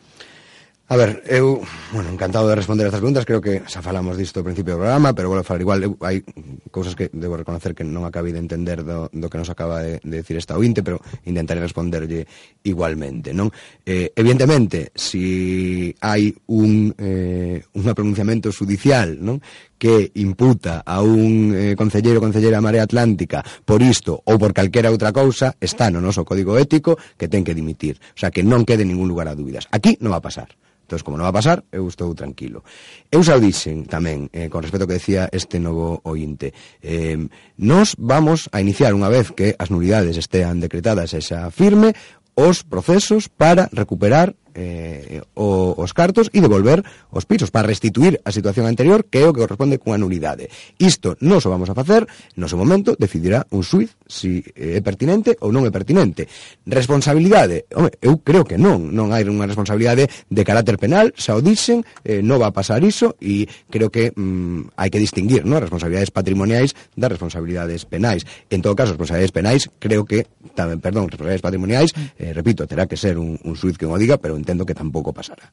A 0.90 0.96
ver, 0.96 1.22
eu, 1.28 1.62
bueno, 1.92 2.10
encantado 2.10 2.48
de 2.48 2.56
responder 2.56 2.88
estas 2.88 3.02
preguntas, 3.02 3.26
creo 3.26 3.42
que 3.44 3.60
xa 3.68 3.84
falamos 3.84 4.16
disto 4.16 4.40
ao 4.40 4.48
principio 4.48 4.80
do 4.80 4.88
programa, 4.88 5.12
pero 5.12 5.28
vou 5.28 5.44
falar 5.44 5.60
igual, 5.60 5.84
eu, 5.84 6.00
hai 6.00 6.24
cousas 6.72 6.96
que 6.96 7.12
debo 7.12 7.36
reconocer 7.36 7.76
que 7.76 7.84
non 7.84 8.08
acabei 8.08 8.32
de 8.32 8.40
entender 8.40 8.88
do, 8.88 9.12
do 9.12 9.28
que 9.28 9.36
nos 9.36 9.52
acaba 9.52 9.84
de, 9.84 10.00
de 10.00 10.24
decir 10.24 10.40
esta 10.40 10.56
ointe, 10.56 10.88
pero 10.88 11.04
intentaré 11.28 11.60
responderlle 11.60 12.24
igualmente, 12.64 13.36
non? 13.36 13.52
Eh, 13.84 14.16
evidentemente, 14.16 14.96
si 14.96 15.92
hai 16.00 16.32
un, 16.56 16.96
eh, 16.96 17.60
un 17.76 17.84
pronunciamento 17.92 18.48
judicial, 18.56 19.20
non? 19.20 19.44
que 19.78 20.12
imputa 20.18 20.82
a 20.86 21.02
un 21.02 21.54
eh, 21.54 21.76
concelleiro 21.78 22.20
ou 22.20 22.26
concelleira 22.26 22.62
Marea 22.62 22.84
Atlántica 22.84 23.46
por 23.64 23.80
isto 23.82 24.22
ou 24.26 24.36
por 24.42 24.52
calquera 24.54 24.92
outra 24.92 25.14
cousa 25.14 25.56
está 25.62 25.88
no 25.94 26.02
noso 26.02 26.26
código 26.26 26.58
ético 26.58 26.98
que 27.16 27.30
ten 27.30 27.46
que 27.46 27.54
dimitir. 27.54 28.02
O 28.14 28.20
sea, 28.20 28.34
que 28.34 28.42
non 28.42 28.66
quede 28.66 28.84
ningún 28.84 29.08
lugar 29.08 29.30
a 29.30 29.38
dúbidas. 29.38 29.70
Aquí 29.70 29.96
non 30.02 30.14
va 30.14 30.20
a 30.20 30.26
pasar. 30.26 30.50
Entón, 30.88 31.04
como 31.04 31.20
non 31.20 31.28
va 31.28 31.36
a 31.36 31.40
pasar, 31.44 31.68
eu 31.68 31.84
estou 31.92 32.16
tranquilo. 32.16 32.64
Eu 33.12 33.20
xa 33.20 33.36
o 33.36 33.44
dixen 33.44 33.84
tamén, 33.92 34.32
eh, 34.32 34.48
con 34.48 34.64
respecto 34.64 34.88
que 34.88 34.96
decía 34.96 35.28
este 35.36 35.60
novo 35.60 36.00
ointe. 36.08 36.56
Eh, 36.80 37.20
nos 37.60 38.00
vamos 38.00 38.48
a 38.56 38.64
iniciar, 38.64 38.96
unha 38.96 39.12
vez 39.12 39.36
que 39.36 39.52
as 39.60 39.68
nulidades 39.68 40.16
estean 40.16 40.64
decretadas 40.64 41.12
e 41.12 41.20
xa 41.20 41.52
firme, 41.52 41.92
os 42.40 42.64
procesos 42.64 43.28
para 43.28 43.68
recuperar 43.76 44.40
eh, 44.58 45.22
o, 45.38 45.78
os 45.78 45.94
cartos 45.94 46.34
e 46.34 46.42
devolver 46.42 46.82
os 47.14 47.30
pisos 47.30 47.54
para 47.54 47.70
restituir 47.70 48.18
a 48.26 48.34
situación 48.34 48.66
anterior 48.66 49.06
que 49.06 49.22
é 49.22 49.30
o 49.30 49.32
que 49.32 49.46
corresponde 49.46 49.78
cunha 49.78 50.02
nulidade. 50.02 50.50
Isto 50.82 51.14
non 51.22 51.38
o 51.38 51.50
vamos 51.54 51.70
a 51.70 51.78
facer, 51.78 52.10
no 52.34 52.50
seu 52.50 52.58
momento 52.58 52.98
decidirá 52.98 53.46
un 53.54 53.62
suiz 53.62 53.94
se 54.10 54.42
si 54.42 54.44
é 54.58 54.82
pertinente 54.82 55.38
ou 55.46 55.54
non 55.54 55.64
é 55.64 55.72
pertinente. 55.72 56.26
Responsabilidade, 56.66 57.70
home, 57.78 57.94
eu 58.02 58.18
creo 58.26 58.42
que 58.42 58.58
non, 58.58 58.90
non 58.90 59.14
hai 59.14 59.22
unha 59.28 59.46
responsabilidade 59.46 60.10
de 60.10 60.42
carácter 60.42 60.82
penal, 60.82 61.14
xa 61.14 61.38
o 61.38 61.42
dixen, 61.46 61.86
eh, 62.02 62.26
non 62.26 62.42
va 62.42 62.50
a 62.50 62.56
pasar 62.56 62.82
iso 62.82 63.14
e 63.22 63.46
creo 63.70 63.94
que 63.94 64.10
mm, 64.16 64.74
hai 64.80 64.90
que 64.90 64.98
distinguir, 64.98 65.46
non, 65.46 65.62
responsabilidades 65.62 66.10
patrimoniais 66.10 66.74
das 66.98 67.14
responsabilidades 67.14 67.86
penais. 67.86 68.26
En 68.50 68.66
todo 68.66 68.74
caso, 68.74 68.98
responsabilidades 68.98 69.36
penais 69.36 69.62
creo 69.78 70.08
que 70.08 70.26
tamén, 70.58 70.82
perdón, 70.82 71.12
responsabilidades 71.12 71.46
patrimoniais, 71.46 71.90
eh, 72.18 72.34
repito, 72.34 72.66
terá 72.66 72.90
que 72.90 72.98
ser 72.98 73.22
un, 73.22 73.38
un 73.44 73.54
suiz 73.54 73.78
que 73.78 73.86
o 73.86 73.94
diga, 74.00 74.18
pero 74.18 74.34
en 74.34 74.47
entendo 74.48 74.66
que 74.66 74.74
tampouco 74.74 75.12
pasará. 75.12 75.52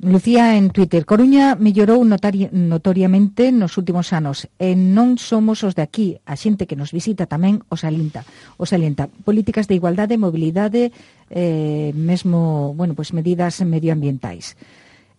Lucía 0.00 0.56
en 0.56 0.74
Twitter, 0.74 1.06
Coruña 1.06 1.54
mellorou 1.54 2.02
notari, 2.02 2.50
notoriamente 2.50 3.54
nos 3.54 3.78
últimos 3.78 4.10
anos 4.10 4.50
e 4.58 4.74
non 4.74 5.14
somos 5.14 5.62
os 5.62 5.78
de 5.78 5.86
aquí, 5.86 6.18
a 6.26 6.34
xente 6.34 6.66
que 6.66 6.74
nos 6.74 6.90
visita 6.90 7.30
tamén 7.30 7.62
os 7.70 7.86
alinta, 7.86 8.26
os 8.58 8.74
alienta. 8.74 9.06
Políticas 9.06 9.70
de 9.70 9.78
igualdade, 9.78 10.18
mobilidade, 10.18 10.90
eh, 11.30 11.94
mesmo, 11.94 12.74
bueno, 12.74 12.98
pues 12.98 13.14
medidas 13.14 13.62
medioambientais. 13.62 14.58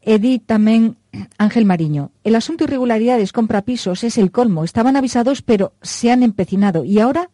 E 0.03 0.19
di 0.19 0.43
tamén 0.43 0.99
Ángel 1.39 1.63
Mariño, 1.63 2.11
el 2.27 2.35
asunto 2.35 2.67
irregularidades 2.67 3.31
compra 3.31 3.63
pisos 3.63 4.03
es 4.03 4.19
el 4.19 4.35
colmo, 4.35 4.67
estaban 4.67 4.99
avisados 4.99 5.39
pero 5.39 5.79
se 5.79 6.11
han 6.11 6.27
empecinado 6.27 6.83
y 6.83 6.99
ahora 6.99 7.31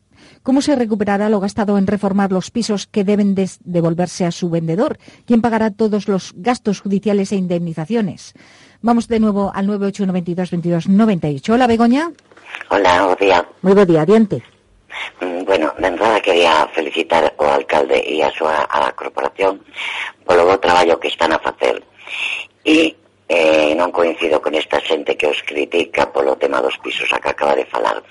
¿Cómo 0.50 0.64
se 0.64 0.76
recuperará 0.76 1.30
lo 1.30 1.40
gastado 1.40 1.78
en 1.78 1.86
reformar 1.86 2.32
los 2.32 2.50
pisos 2.50 2.88
que 2.88 3.04
deben 3.04 3.36
devolverse 3.36 4.26
a 4.26 4.32
su 4.32 4.50
vendedor? 4.50 4.98
¿Quién 5.28 5.44
pagará 5.44 5.70
todos 5.70 6.08
los 6.08 6.34
gastos 6.36 6.82
judiciales 6.82 7.32
e 7.32 7.36
indemnizaciones? 7.36 8.34
Vamos 8.82 9.08
de 9.08 9.20
nuevo 9.20 9.52
al 9.54 9.68
981222298. 9.68 11.54
Hola, 11.54 11.68
Begoña. 11.68 12.12
Hola, 12.72 13.06
buen 13.06 13.18
día. 13.20 13.48
Muy 13.62 13.74
buen 13.74 13.88
día, 13.88 14.02
adiante. 14.02 14.42
Mm, 15.22 15.46
bueno, 15.46 15.72
de 15.78 15.88
entrada 15.88 16.20
quería 16.20 16.66
felicitar 16.74 17.32
ao 17.38 17.54
alcalde 17.54 18.02
e 18.02 18.26
a 18.26 18.34
súa 18.34 18.66
a 18.66 18.90
corporación 18.98 19.62
polo 20.26 20.50
bo 20.50 20.58
traballo 20.58 20.98
que 20.98 21.14
están 21.14 21.30
a 21.30 21.38
facer. 21.38 21.86
E 22.66 22.98
eh, 23.30 23.78
non 23.78 23.94
coincido 23.94 24.42
con 24.42 24.58
esta 24.58 24.82
xente 24.82 25.14
que 25.14 25.30
os 25.30 25.38
critica 25.46 26.10
polo 26.10 26.34
tema 26.42 26.66
dos 26.66 26.82
pisos 26.82 27.06
a 27.14 27.22
que 27.22 27.30
acaba 27.30 27.54
de 27.54 27.70
falar. 27.70 28.02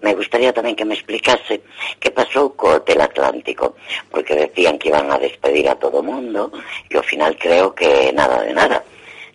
Me 0.00 0.14
gustaría 0.14 0.54
tamén 0.54 0.78
que 0.78 0.86
me 0.86 0.94
explicase 0.94 1.66
que 1.98 2.14
pasou 2.14 2.54
co 2.54 2.78
Hotel 2.78 3.02
Atlántico, 3.02 3.74
porque 4.06 4.38
decían 4.38 4.78
que 4.78 4.94
iban 4.94 5.10
a 5.10 5.18
despedir 5.18 5.66
a 5.66 5.74
todo 5.74 5.98
mundo 6.00 6.54
e 6.86 6.94
ao 6.94 7.02
final 7.02 7.34
creo 7.34 7.74
que 7.74 8.14
nada 8.14 8.46
de 8.46 8.54
nada. 8.54 8.78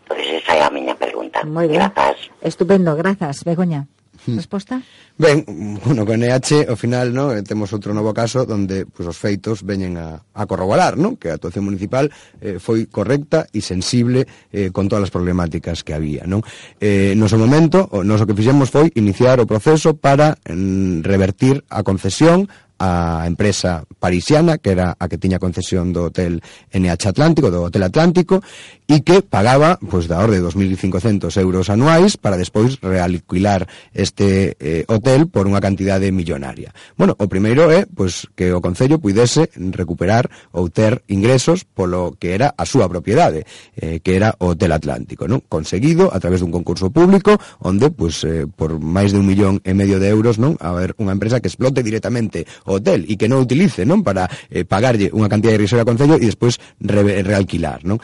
Entón, 0.08 0.18
esa 0.24 0.56
é 0.56 0.64
a 0.64 0.72
miña 0.72 0.96
pregunta. 0.96 1.44
Moi 1.44 1.68
ben. 1.68 1.84
Grazas. 1.84 2.32
Estupendo, 2.40 2.96
grazas, 2.96 3.44
Begoña. 3.44 3.93
Hmm. 4.26 4.36
Resposta? 4.36 4.82
Ben, 5.18 5.44
bueno, 5.86 6.06
con 6.06 6.24
NH, 6.24 6.66
ao 6.70 6.76
final, 6.76 7.14
no, 7.14 7.36
eh, 7.36 7.44
temos 7.44 7.70
outro 7.76 7.94
novo 7.94 8.16
caso 8.16 8.48
donde 8.48 8.88
pues, 8.88 9.06
os 9.06 9.20
feitos 9.20 9.62
veñen 9.62 10.00
a, 10.00 10.24
a 10.34 10.44
corroborar, 10.48 10.98
no? 10.98 11.20
que 11.20 11.30
a 11.30 11.36
actuación 11.36 11.68
municipal 11.68 12.10
eh, 12.40 12.58
foi 12.58 12.88
correcta 12.88 13.46
e 13.52 13.60
sensible 13.60 14.26
eh, 14.50 14.72
con 14.72 14.88
todas 14.88 15.12
as 15.12 15.14
problemáticas 15.14 15.84
que 15.84 15.94
había. 15.94 16.24
Non? 16.24 16.42
Eh, 16.80 17.14
no 17.20 17.28
seu 17.28 17.38
momento, 17.38 17.84
o 17.92 18.02
noso 18.02 18.24
que 18.24 18.34
fixemos 18.34 18.72
foi 18.72 18.90
iniciar 18.96 19.44
o 19.44 19.46
proceso 19.46 19.94
para 20.00 20.40
mm, 20.48 21.04
revertir 21.04 21.62
a 21.68 21.84
concesión 21.84 22.48
a 22.80 23.24
empresa 23.28 23.86
parisiana, 24.00 24.58
que 24.58 24.72
era 24.72 24.96
a 25.00 25.08
que 25.08 25.18
tiña 25.18 25.40
concesión 25.40 25.94
do 25.94 26.12
hotel 26.12 26.44
NH 26.74 27.14
Atlántico, 27.14 27.48
do 27.54 27.64
Hotel 27.64 27.84
Atlántico, 27.84 28.42
e 28.88 29.00
que 29.02 29.24
pagaba, 29.24 29.80
pois, 29.80 30.12
da 30.12 30.20
orde 30.20 30.38
de 30.38 30.46
2.500 30.46 31.32
euros 31.40 31.72
anuais 31.72 32.20
para 32.20 32.36
despois 32.36 32.78
realquilar 32.84 33.66
este 33.96 34.60
eh, 34.60 34.84
hotel 34.92 35.32
por 35.32 35.48
unha 35.48 35.64
cantidade 35.64 36.12
millonaria. 36.12 36.76
Bueno, 37.00 37.16
o 37.16 37.26
primeiro 37.32 37.72
é, 37.72 37.88
pois, 37.88 38.28
que 38.36 38.52
o 38.52 38.60
Concello 38.60 39.00
puidese 39.00 39.48
recuperar 39.56 40.28
ou 40.52 40.68
ter 40.68 41.02
ingresos 41.08 41.64
polo 41.64 42.20
que 42.20 42.36
era 42.36 42.52
a 42.54 42.68
súa 42.68 42.92
propiedade, 42.92 43.48
eh, 43.80 44.04
que 44.04 44.20
era 44.20 44.36
o 44.44 44.54
Hotel 44.54 44.76
Atlántico, 44.76 45.32
non? 45.32 45.40
Conseguido 45.48 46.12
a 46.12 46.20
través 46.20 46.44
dun 46.44 46.52
concurso 46.52 46.92
público, 46.92 47.40
onde, 47.64 47.88
pois, 47.88 48.22
eh, 48.28 48.46
por 48.46 48.78
máis 48.84 49.16
de 49.16 49.24
un 49.24 49.26
millón 49.26 49.64
e 49.64 49.72
medio 49.72 49.98
de 49.98 50.12
euros, 50.12 50.36
non? 50.36 50.60
A 50.60 50.76
ver, 50.76 50.94
unha 51.00 51.16
empresa 51.16 51.40
que 51.40 51.48
explote 51.48 51.82
directamente 51.82 52.44
o 52.66 52.80
hotel 52.80 53.06
e 53.08 53.16
que 53.16 53.32
non 53.32 53.44
utilice, 53.44 53.88
non? 53.88 54.04
Para 54.04 54.28
eh, 54.52 54.64
pagarlle 54.64 55.10
unha 55.14 55.32
cantidad 55.32 55.56
irrisoria 55.56 55.84
ao 55.84 55.90
Concello 55.90 56.16
e 56.20 56.28
despois 56.28 56.60
re, 56.80 57.24
realquilar, 57.24 57.84
non? 57.88 58.00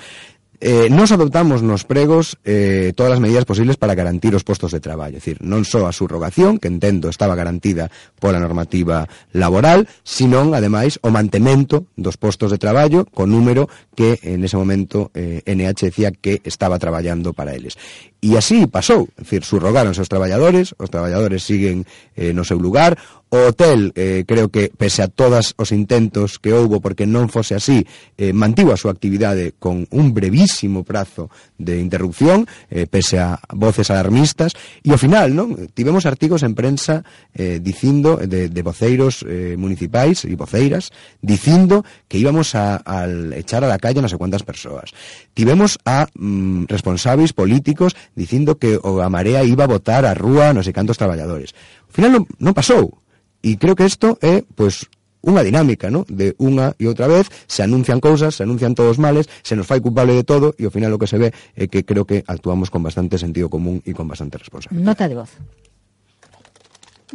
Eh, 0.61 0.89
nos 0.91 1.13
adoptamos 1.13 1.63
nos 1.63 1.87
pregos 1.87 2.35
eh, 2.43 2.91
todas 2.93 3.13
as 3.13 3.23
medidas 3.23 3.47
posibles 3.47 3.77
para 3.77 3.95
garantir 3.95 4.35
os 4.35 4.43
postos 4.43 4.75
de 4.75 4.83
traballo, 4.83 5.15
é 5.15 5.23
dicir, 5.23 5.39
non 5.39 5.63
só 5.63 5.87
a 5.87 5.95
subrogación, 5.95 6.59
que 6.59 6.67
entendo 6.67 7.07
estaba 7.07 7.31
garantida 7.31 7.87
pola 8.19 8.43
normativa 8.43 9.07
laboral, 9.31 9.87
sino, 10.03 10.51
ademais, 10.51 10.99
o 10.99 11.15
mantemento 11.15 11.87
dos 11.95 12.19
postos 12.19 12.51
de 12.51 12.59
traballo 12.59 13.07
co 13.07 13.23
número 13.23 13.71
que 13.95 14.19
en 14.19 14.43
ese 14.43 14.59
momento 14.59 15.15
eh, 15.15 15.39
NH 15.47 15.95
decía 15.95 16.11
que 16.11 16.43
estaba 16.43 16.75
traballando 16.75 17.31
para 17.31 17.55
eles. 17.55 17.79
E 18.19 18.35
así 18.35 18.67
pasou, 18.67 19.07
en 19.15 19.23
fin, 19.23 19.39
surrogaronse 19.39 20.03
os 20.03 20.11
traballadores, 20.11 20.75
os 20.75 20.91
traballadores 20.91 21.39
siguen 21.39 21.87
eh, 22.19 22.35
no 22.35 22.43
seu 22.43 22.59
lugar, 22.59 22.99
o 23.29 23.37
hotel, 23.47 23.93
eh, 23.95 24.25
creo 24.25 24.49
que, 24.49 24.71
pese 24.75 25.03
a 25.03 25.07
todas 25.07 25.53
os 25.57 25.71
intentos 25.71 26.39
que 26.39 26.51
houbo 26.51 26.81
porque 26.81 27.05
non 27.05 27.29
fose 27.29 27.53
así, 27.53 27.85
eh, 28.17 28.33
mantivo 28.33 28.73
a 28.73 28.79
súa 28.81 28.89
actividade 28.89 29.53
con 29.61 29.85
un 29.93 30.17
brevísimo 30.17 30.81
prazo 30.81 31.29
de 31.61 31.77
interrupción, 31.77 32.49
eh, 32.73 32.89
pese 32.89 33.21
a 33.21 33.37
voces 33.53 33.93
alarmistas, 33.93 34.57
e 34.81 34.89
ao 34.89 34.97
final, 34.97 35.37
non? 35.37 35.53
Tivemos 35.77 36.09
artigos 36.09 36.41
en 36.41 36.57
prensa 36.57 37.05
eh, 37.37 37.61
dicindo, 37.61 38.17
de, 38.17 38.49
de 38.49 38.61
voceiros 38.65 39.21
eh, 39.21 39.53
municipais 39.61 40.25
e 40.25 40.33
voceiras, 40.33 40.89
dicindo 41.21 41.85
que 42.09 42.17
íbamos 42.17 42.57
a, 42.57 42.81
a 42.81 43.05
echar 43.37 43.61
a 43.61 43.69
la 43.69 43.77
calle 43.77 44.01
non 44.01 44.09
sei 44.09 44.17
quantas 44.17 44.41
persoas. 44.41 44.89
Tivemos 45.37 45.77
a 45.85 46.09
mm, 46.17 46.65
responsáveis 46.65 47.37
políticos 47.37 47.93
dicindo 48.19 48.59
que 48.59 48.75
o 48.75 48.99
a 48.99 49.07
Marea 49.07 49.47
iba 49.47 49.63
a 49.63 49.71
votar 49.71 50.03
a 50.03 50.11
rúa 50.11 50.51
non 50.51 50.67
sei 50.67 50.75
cantos 50.75 50.99
traballadores. 50.99 51.55
Ao 51.87 51.93
final 51.95 52.11
non, 52.11 52.23
non 52.43 52.51
pasou. 52.51 52.99
E 53.39 53.55
creo 53.55 53.79
que 53.79 53.87
isto 53.87 54.19
é, 54.19 54.43
pois, 54.43 54.83
unha 55.23 55.43
dinámica, 55.43 55.87
¿no? 55.87 56.03
De 56.07 56.35
unha 56.35 56.75
e 56.75 56.87
outra 56.87 57.07
vez 57.07 57.31
se 57.47 57.63
anuncian 57.63 58.03
cousas, 58.03 58.35
se 58.35 58.43
anuncian 58.43 58.75
todos 58.75 58.99
males, 58.99 59.31
se 59.43 59.55
nos 59.55 59.63
fai 59.63 59.79
culpable 59.79 60.15
de 60.15 60.27
todo 60.27 60.51
e 60.59 60.67
ao 60.67 60.71
final 60.75 60.91
o 60.91 60.99
que 60.99 61.07
se 61.07 61.15
ve 61.15 61.31
é 61.55 61.71
que 61.71 61.87
creo 61.87 62.03
que 62.03 62.27
actuamos 62.27 62.67
con 62.67 62.83
bastante 62.83 63.15
sentido 63.15 63.47
común 63.47 63.79
e 63.87 63.95
con 63.95 64.07
bastante 64.07 64.35
responsabilidade. 64.35 64.83
Nota 64.83 65.07
de 65.07 65.15
voz. 65.15 65.31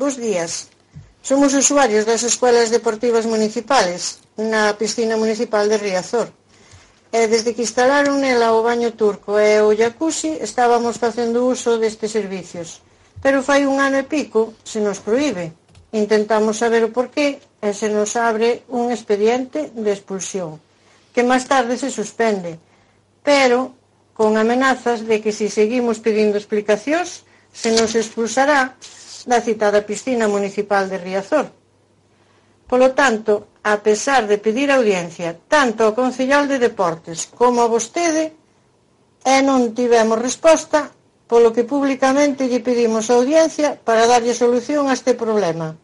Bos 0.00 0.16
días. 0.16 0.72
Somos 1.24 1.56
usuarios 1.56 2.04
das 2.04 2.20
escuelas 2.20 2.68
deportivas 2.68 3.24
municipales 3.24 4.20
na 4.36 4.76
piscina 4.76 5.16
municipal 5.16 5.68
de 5.68 5.80
Riazor. 5.80 6.28
E 7.14 7.30
desde 7.30 7.54
que 7.54 7.62
instalaron 7.62 8.18
nela 8.18 8.58
o 8.58 8.66
baño 8.66 8.90
turco 8.98 9.38
e 9.38 9.62
o 9.62 9.70
jacuzzi 9.70 10.34
estábamos 10.42 10.98
facendo 10.98 11.46
uso 11.46 11.78
destes 11.78 12.10
servicios. 12.10 12.82
Pero 13.22 13.46
fai 13.46 13.62
un 13.70 13.78
ano 13.78 14.02
e 14.02 14.10
pico 14.14 14.58
se 14.66 14.82
nos 14.82 14.98
proíbe. 14.98 15.54
Intentamos 15.94 16.58
saber 16.58 16.82
o 16.82 16.90
porqué 16.90 17.38
e 17.62 17.70
se 17.70 17.86
nos 17.86 18.18
abre 18.18 18.66
un 18.66 18.90
expediente 18.90 19.70
de 19.70 19.94
expulsión, 19.94 20.58
que 21.14 21.22
máis 21.22 21.46
tarde 21.46 21.78
se 21.78 21.94
suspende, 21.94 22.58
pero 23.22 23.78
con 24.18 24.34
amenazas 24.34 25.06
de 25.06 25.22
que 25.22 25.30
se 25.30 25.46
seguimos 25.46 26.02
pedindo 26.02 26.34
explicacións 26.34 27.22
se 27.54 27.70
nos 27.78 27.94
expulsará 27.94 28.74
da 29.30 29.38
citada 29.38 29.86
piscina 29.86 30.26
municipal 30.26 30.90
de 30.90 30.98
Riazor. 30.98 31.46
Polo 32.70 32.92
tanto, 32.92 33.32
a 33.62 33.80
pesar 33.86 34.26
de 34.26 34.36
pedir 34.38 34.68
audiencia 34.70 35.36
tanto 35.48 35.84
ao 35.84 35.96
concellal 35.96 36.48
de 36.48 36.58
Deportes 36.58 37.28
como 37.28 37.60
a 37.60 37.70
vostede, 37.70 38.36
e 39.24 39.36
non 39.40 39.72
tivemos 39.72 40.20
resposta, 40.20 40.92
polo 41.24 41.52
que 41.56 41.64
publicamente 41.64 42.48
lle 42.50 42.60
pedimos 42.60 43.08
audiencia 43.08 43.80
para 43.80 44.04
darlle 44.04 44.36
solución 44.36 44.88
a 44.88 44.96
este 44.98 45.16
problema. 45.16 45.76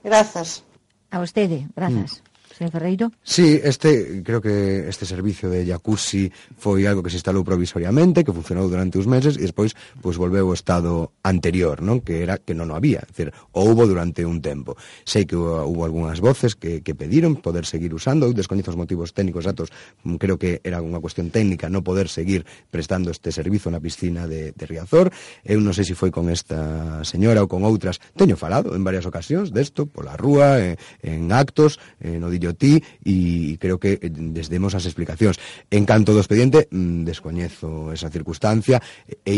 Grazas. 0.00 0.64
A 1.12 1.20
vostede, 1.20 1.68
grazas. 1.76 2.24
Mm. 2.24 2.25
Señor 2.56 2.72
Ferreiro? 2.72 3.12
Sí, 3.22 3.60
este, 3.62 4.22
creo 4.22 4.40
que 4.40 4.88
este 4.88 5.04
servicio 5.04 5.50
de 5.50 5.66
jacuzzi 5.66 6.30
foi 6.56 6.86
algo 6.86 7.02
que 7.02 7.10
se 7.10 7.18
instalou 7.18 7.42
provisoriamente, 7.42 8.22
que 8.22 8.32
funcionou 8.32 8.70
durante 8.70 8.96
uns 8.96 9.10
meses, 9.10 9.34
e 9.34 9.44
despois 9.44 9.74
pois, 9.98 10.14
volveu 10.14 10.46
o 10.48 10.54
estado 10.54 11.12
anterior, 11.26 11.82
non? 11.82 12.00
que 12.00 12.22
era 12.22 12.38
que 12.38 12.54
non 12.54 12.70
o 12.70 12.78
había, 12.78 13.02
é 13.02 13.10
dicir, 13.10 13.34
o 13.52 13.66
houbo 13.66 13.84
durante 13.84 14.22
un 14.22 14.38
tempo. 14.38 14.78
Sei 15.02 15.26
que 15.26 15.34
houbo 15.34 15.82
algunhas 15.82 16.22
voces 16.22 16.54
que, 16.54 16.80
que 16.80 16.94
pediron 16.94 17.42
poder 17.42 17.66
seguir 17.66 17.90
usando, 17.90 18.30
eu 18.30 18.32
descoñezo 18.32 18.70
os 18.70 18.78
motivos 18.78 19.10
técnicos, 19.10 19.44
datos, 19.44 19.74
mm, 20.06 20.16
creo 20.16 20.38
que 20.38 20.62
era 20.62 20.78
unha 20.78 21.02
cuestión 21.02 21.34
técnica 21.34 21.66
non 21.66 21.82
poder 21.82 22.06
seguir 22.08 22.46
prestando 22.70 23.10
este 23.10 23.34
servizo 23.34 23.68
na 23.68 23.82
piscina 23.82 24.30
de, 24.30 24.54
de 24.54 24.64
Riazor. 24.64 25.10
Eu 25.42 25.58
non 25.60 25.74
sei 25.74 25.82
se 25.82 25.86
si 25.86 25.94
foi 25.94 26.10
con 26.10 26.28
esta 26.28 27.00
señora 27.08 27.40
ou 27.40 27.48
con 27.48 27.64
outras, 27.64 27.96
teño 28.12 28.36
falado 28.36 28.76
en 28.76 28.84
varias 28.84 29.08
ocasións 29.08 29.54
desto, 29.54 29.88
pola 29.88 30.12
rúa, 30.18 30.60
en, 30.60 30.76
en 31.00 31.32
actos, 31.32 31.80
en 32.02 32.20
no 32.20 32.28
dillo 32.28 32.45
ti 32.54 32.78
e 33.02 33.56
creo 33.58 33.80
que 33.80 33.98
eh, 33.98 34.12
desdemos 34.12 34.76
as 34.76 34.86
explicacións. 34.86 35.40
En 35.72 35.88
canto 35.88 36.12
do 36.12 36.22
expediente, 36.22 36.68
mm, 36.70 37.02
descoñezo 37.02 37.90
esa 37.90 38.12
circunstancia 38.12 38.78
eh, 39.08 39.18
e 39.24 39.36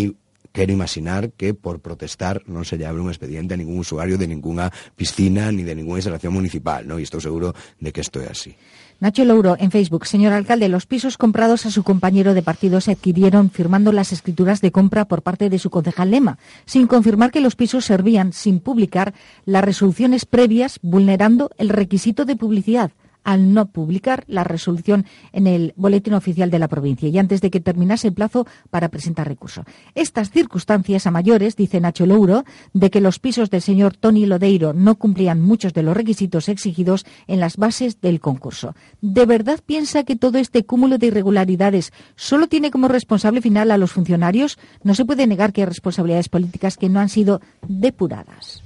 quero 0.53 0.73
imaginar 0.73 1.31
que 1.33 1.55
por 1.55 1.81
protestar 1.81 2.43
non 2.49 2.65
se 2.65 2.81
lle 2.81 2.89
abre 2.89 3.05
un 3.05 3.13
expediente 3.13 3.55
a 3.55 3.61
ningún 3.61 3.85
usuario 3.85 4.17
de 4.19 4.27
ninguna 4.27 4.73
piscina 4.97 5.53
ni 5.53 5.63
de 5.63 5.77
ninguna 5.77 6.01
instalación 6.03 6.35
municipal, 6.35 6.83
non? 6.83 6.99
E 6.99 7.05
estou 7.07 7.23
seguro 7.23 7.55
de 7.79 7.95
que 7.95 8.03
isto 8.03 8.19
é 8.19 8.27
así. 8.27 8.57
Nacho 9.01 9.25
Louro, 9.25 9.57
en 9.61 9.71
Facebook. 9.71 10.07
Señor 10.07 10.33
alcalde, 10.33 10.69
los 10.69 10.87
pisos 10.87 11.17
comprados 11.17 11.67
a 11.67 11.71
su 11.71 11.85
compañero 11.85 12.35
de 12.35 12.43
partido 12.43 12.81
se 12.81 12.91
adquirieron 12.91 13.49
firmando 13.49 13.93
las 13.93 14.13
escrituras 14.13 14.61
de 14.61 14.73
compra 14.73 15.05
por 15.05 15.23
parte 15.23 15.49
de 15.49 15.61
su 15.61 15.71
concejal 15.71 16.11
Lema, 16.11 16.39
sin 16.65 16.89
confirmar 16.89 17.31
que 17.31 17.41
los 17.41 17.55
pisos 17.55 17.85
servían, 17.85 18.33
sin 18.33 18.59
publicar, 18.59 19.15
las 19.45 19.63
resoluciones 19.63 20.27
previas, 20.27 20.81
vulnerando 20.83 21.51
el 21.59 21.69
requisito 21.69 22.25
de 22.25 22.35
publicidad 22.35 22.91
al 23.25 23.53
no 23.53 23.67
publicar 23.67 24.25
la 24.27 24.45
resolución 24.45 25.07
en 25.33 25.47
el 25.47 25.75
boletín 25.77 26.15
oficial 26.15 26.51
de 26.51 26.59
la 26.59 26.69
provincia 26.69 27.09
y 27.09 27.19
antes 27.19 27.41
de 27.41 27.51
que 27.51 27.61
terminase 27.61 28.09
el 28.09 28.15
plazo 28.15 28.47
para 28.71 28.89
presentar 28.89 29.29
recurso. 29.29 29.65
Estas 29.95 30.31
circunstancias 30.31 31.07
a 31.07 31.11
mayores, 31.11 31.57
dice 31.57 31.81
Nacho 31.81 32.07
Louro, 32.07 32.45
de 32.73 32.91
que 32.91 33.01
los 33.01 33.19
pisos 33.19 33.51
del 33.51 33.63
señor 33.63 33.97
Tony 33.97 34.27
Lodeiro 34.27 34.73
no 34.73 34.95
cumplían 34.97 35.41
muchos 35.41 35.73
de 35.75 35.83
los 35.83 35.97
requisitos 35.97 36.49
exigidos 36.49 37.05
en 37.27 37.41
las 37.41 37.57
bases 37.57 38.01
del 38.01 38.21
concurso. 38.21 38.75
¿De 39.01 39.27
verdad 39.27 39.61
piensa 39.65 40.05
que 40.05 40.17
todo 40.17 40.39
este 40.39 40.65
cúmulo 40.65 40.99
de 40.99 41.07
irregularidades 41.07 41.93
solo 42.17 42.47
tiene 42.47 42.71
como 42.71 42.89
responsable 42.89 43.41
final 43.41 43.71
a 43.71 43.79
los 43.79 43.93
funcionarios? 43.93 44.59
No 44.83 44.95
se 44.95 45.05
puede 45.05 45.27
negar 45.27 45.53
que 45.53 45.63
hay 45.63 45.67
responsabilidades 45.67 46.29
políticas 46.29 46.77
que 46.77 46.89
no 46.89 47.01
han 47.01 47.09
sido 47.09 47.41
depuradas. 47.67 48.63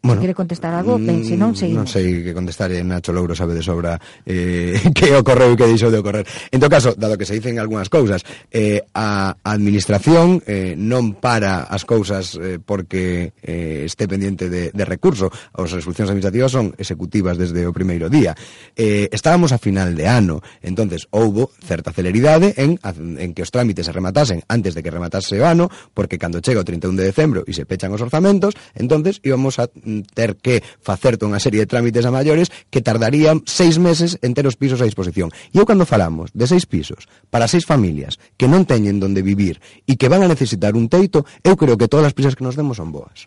Bueno, 0.00 0.20
quere 0.20 0.34
contestar 0.34 0.72
algo? 0.74 0.96
Mm, 0.96 1.06
ben, 1.06 1.24
se 1.26 1.36
non, 1.36 1.58
seguimos. 1.58 1.82
Non 1.82 1.90
sei 1.90 2.22
que 2.22 2.30
contestar, 2.30 2.70
eh, 2.70 2.86
Nacho 2.86 3.10
Louro 3.10 3.34
sabe 3.34 3.58
de 3.58 3.66
sobra 3.66 3.98
eh, 4.22 4.78
que 4.96 5.10
ocorreu 5.18 5.52
e 5.52 5.58
que 5.58 5.66
deixou 5.66 5.90
de 5.90 5.98
ocorrer. 5.98 6.22
En 6.54 6.62
todo 6.62 6.70
caso, 6.70 6.94
dado 6.94 7.18
que 7.18 7.26
se 7.26 7.34
dicen 7.34 7.58
algunhas 7.58 7.90
cousas, 7.90 8.22
eh, 8.54 8.78
a 8.94 9.34
administración 9.42 10.38
eh, 10.46 10.78
non 10.78 11.18
para 11.18 11.66
as 11.66 11.82
cousas 11.82 12.38
eh, 12.38 12.62
porque 12.62 13.34
eh, 13.42 13.90
este 13.90 14.06
pendente 14.06 14.46
de, 14.46 14.70
de 14.70 14.84
recurso. 14.86 15.34
As 15.58 15.74
resolucións 15.74 16.14
administrativas 16.14 16.54
son 16.54 16.78
executivas 16.78 17.34
desde 17.34 17.66
o 17.66 17.74
primeiro 17.74 18.06
día. 18.06 18.38
Eh, 18.78 19.10
estábamos 19.10 19.50
a 19.50 19.58
final 19.58 19.98
de 19.98 20.06
ano, 20.06 20.46
entonces 20.62 21.10
houbo 21.10 21.50
certa 21.58 21.90
celeridade 21.90 22.54
en, 22.54 22.78
en 23.18 23.34
que 23.34 23.42
os 23.42 23.50
trámites 23.50 23.90
se 23.90 23.92
rematasen 23.92 24.46
antes 24.46 24.78
de 24.78 24.80
que 24.86 24.94
rematase 24.94 25.42
o 25.42 25.44
ano, 25.44 25.66
porque 25.90 26.22
cando 26.22 26.38
chega 26.38 26.62
o 26.62 26.66
31 26.66 26.94
de 26.94 27.10
decembro 27.10 27.42
e 27.42 27.50
se 27.50 27.66
pechan 27.66 27.90
os 27.90 28.00
orzamentos, 28.00 28.54
entonces 28.78 29.18
íbamos 29.26 29.58
a 29.58 29.66
ter 30.14 30.36
que 30.36 30.62
facer 30.80 31.16
unha 31.20 31.42
serie 31.42 31.64
de 31.64 31.70
trámites 31.70 32.04
a 32.04 32.14
maiores 32.14 32.48
que 32.72 32.84
tardarían 32.84 33.42
seis 33.44 33.76
meses 33.76 34.16
en 34.22 34.32
ter 34.32 34.46
os 34.46 34.56
pisos 34.56 34.80
a 34.80 34.88
disposición. 34.88 35.32
E 35.52 35.58
eu 35.60 35.66
cando 35.68 35.88
falamos 35.88 36.30
de 36.32 36.46
seis 36.46 36.64
pisos 36.64 37.08
para 37.32 37.50
seis 37.50 37.64
familias 37.64 38.16
que 38.36 38.48
non 38.48 38.64
teñen 38.64 39.00
donde 39.00 39.24
vivir 39.24 39.60
e 39.84 39.96
que 39.96 40.10
van 40.10 40.24
a 40.24 40.30
necesitar 40.30 40.76
un 40.76 40.86
teito, 40.88 41.24
eu 41.44 41.56
creo 41.56 41.76
que 41.76 41.90
todas 41.90 42.08
as 42.08 42.16
prisas 42.16 42.36
que 42.36 42.44
nos 42.46 42.56
demos 42.56 42.78
son 42.80 42.92
boas. 42.92 43.26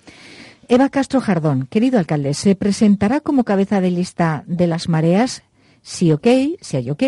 Eva 0.71 0.87
Castro 0.87 1.19
Jardón, 1.19 1.67
querido 1.67 1.99
alcalde, 1.99 2.33
¿se 2.33 2.55
presentará 2.55 3.19
como 3.19 3.43
cabeza 3.43 3.81
de 3.81 3.91
lista 3.91 4.43
de 4.47 4.67
las 4.67 4.87
mareas? 4.87 5.43
Si 5.81 6.13
ok, 6.13 6.27
si 6.61 6.77
hay 6.77 6.89
ok, 6.89 7.03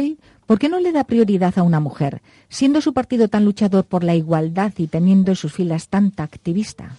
¿por 0.45 0.59
qué 0.59 0.67
no 0.67 0.79
le 0.79 0.91
da 0.91 1.05
prioridad 1.05 1.57
a 1.57 1.63
una 1.63 1.79
mujer, 1.79 2.21
siendo 2.49 2.81
su 2.81 2.93
partido 2.93 3.29
tan 3.29 3.45
luchador 3.45 3.85
por 3.85 4.03
la 4.03 4.15
igualdad 4.15 4.73
y 4.77 4.87
teniendo 4.87 5.31
en 5.31 5.37
sus 5.37 5.53
filas 5.53 5.87
tanta 5.87 6.23
activista? 6.23 6.97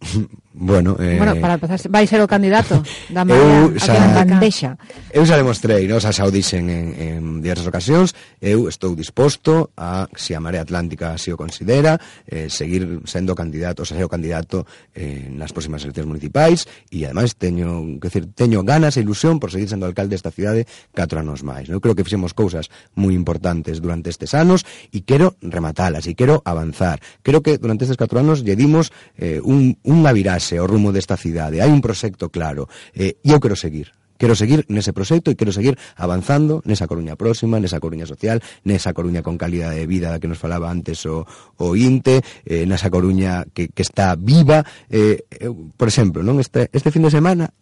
Bueno, 0.60 0.96
eh... 0.98 1.16
bueno, 1.18 1.36
para 1.40 1.54
empezar, 1.54 1.78
vai 1.88 2.02
ser 2.10 2.18
o 2.18 2.26
candidato 2.26 2.82
da 3.14 3.22
María 3.22 3.62
eu, 3.62 3.78
xa, 3.78 3.94
a 3.94 4.26
bandexa. 4.26 4.74
Eu 5.14 5.22
xa 5.22 5.38
demostrei, 5.38 5.86
non? 5.86 6.02
xa 6.02 6.10
xa 6.10 6.26
o 6.26 6.34
dixen 6.34 6.66
en, 6.66 6.86
en 6.98 7.22
diversas 7.38 7.70
ocasións, 7.70 8.10
eu 8.42 8.66
estou 8.66 8.98
disposto 8.98 9.70
a, 9.78 10.10
se 10.18 10.34
a 10.34 10.42
Marea 10.42 10.66
Atlántica 10.66 11.14
así 11.14 11.30
o 11.30 11.38
considera, 11.38 12.02
eh, 12.26 12.50
seguir 12.50 13.06
sendo 13.06 13.38
candidato, 13.38 13.86
xa 13.86 13.94
o 14.02 14.10
candidato 14.10 14.66
eh, 14.98 15.30
nas 15.30 15.54
próximas 15.54 15.86
eleccións 15.86 16.10
municipais 16.10 16.66
e 16.90 17.06
ademais 17.06 17.38
teño, 17.38 18.02
que 18.02 18.10
decir, 18.10 18.26
teño 18.34 18.66
ganas 18.66 18.98
e 18.98 19.06
ilusión 19.06 19.38
por 19.38 19.54
seguir 19.54 19.70
sendo 19.70 19.86
alcalde 19.86 20.18
desta 20.18 20.34
cidade 20.34 20.66
4 20.90 21.22
anos 21.22 21.46
máis. 21.46 21.70
Eu 21.70 21.78
creo 21.78 21.94
que 21.94 22.02
fixemos 22.02 22.34
cousas 22.34 22.66
moi 22.98 23.14
importantes 23.14 23.78
durante 23.78 24.10
estes 24.10 24.34
anos 24.34 24.66
e 24.90 25.06
quero 25.06 25.38
rematalas 25.38 26.10
e 26.10 26.18
quero 26.18 26.42
avanzar. 26.42 26.98
Creo 27.22 27.46
que 27.46 27.62
durante 27.62 27.86
estes 27.86 27.94
4 27.94 28.26
anos 28.26 28.42
lle 28.42 28.58
dimos 28.58 28.90
eh, 29.14 29.38
un, 29.38 29.78
unha 29.88 30.12
virase 30.12 30.60
ao 30.60 30.68
rumo 30.68 30.92
desta 30.92 31.16
cidade, 31.16 31.64
hai 31.64 31.72
un 31.72 31.80
proxecto 31.80 32.28
claro, 32.28 32.68
e 32.92 33.16
eh, 33.16 33.32
eu 33.32 33.40
quero 33.40 33.56
seguir. 33.56 33.96
Quero 34.18 34.34
seguir 34.34 34.66
nese 34.66 34.90
proxecto 34.90 35.30
e 35.30 35.38
quero 35.38 35.54
seguir 35.54 35.78
avanzando 35.94 36.58
nesa 36.66 36.90
Coruña 36.90 37.14
próxima, 37.14 37.62
nesa 37.62 37.78
Coruña 37.78 38.02
social, 38.02 38.42
nesa 38.66 38.90
Coruña 38.90 39.22
con 39.22 39.38
calidad 39.38 39.70
de 39.70 39.86
vida 39.86 40.10
da 40.10 40.18
que 40.18 40.26
nos 40.26 40.42
falaba 40.42 40.74
antes 40.74 41.06
o, 41.06 41.22
o 41.22 41.66
INTE, 41.78 42.26
eh, 42.42 42.66
nesa 42.66 42.90
Coruña 42.90 43.46
que, 43.54 43.70
que 43.70 43.86
está 43.86 44.18
viva. 44.18 44.66
Eh, 44.90 45.22
eu, 45.38 45.70
por 45.78 45.86
exemplo, 45.86 46.26
non 46.26 46.42
este, 46.42 46.66
este 46.74 46.90
fin 46.90 47.06
de 47.06 47.14
semana 47.14 47.54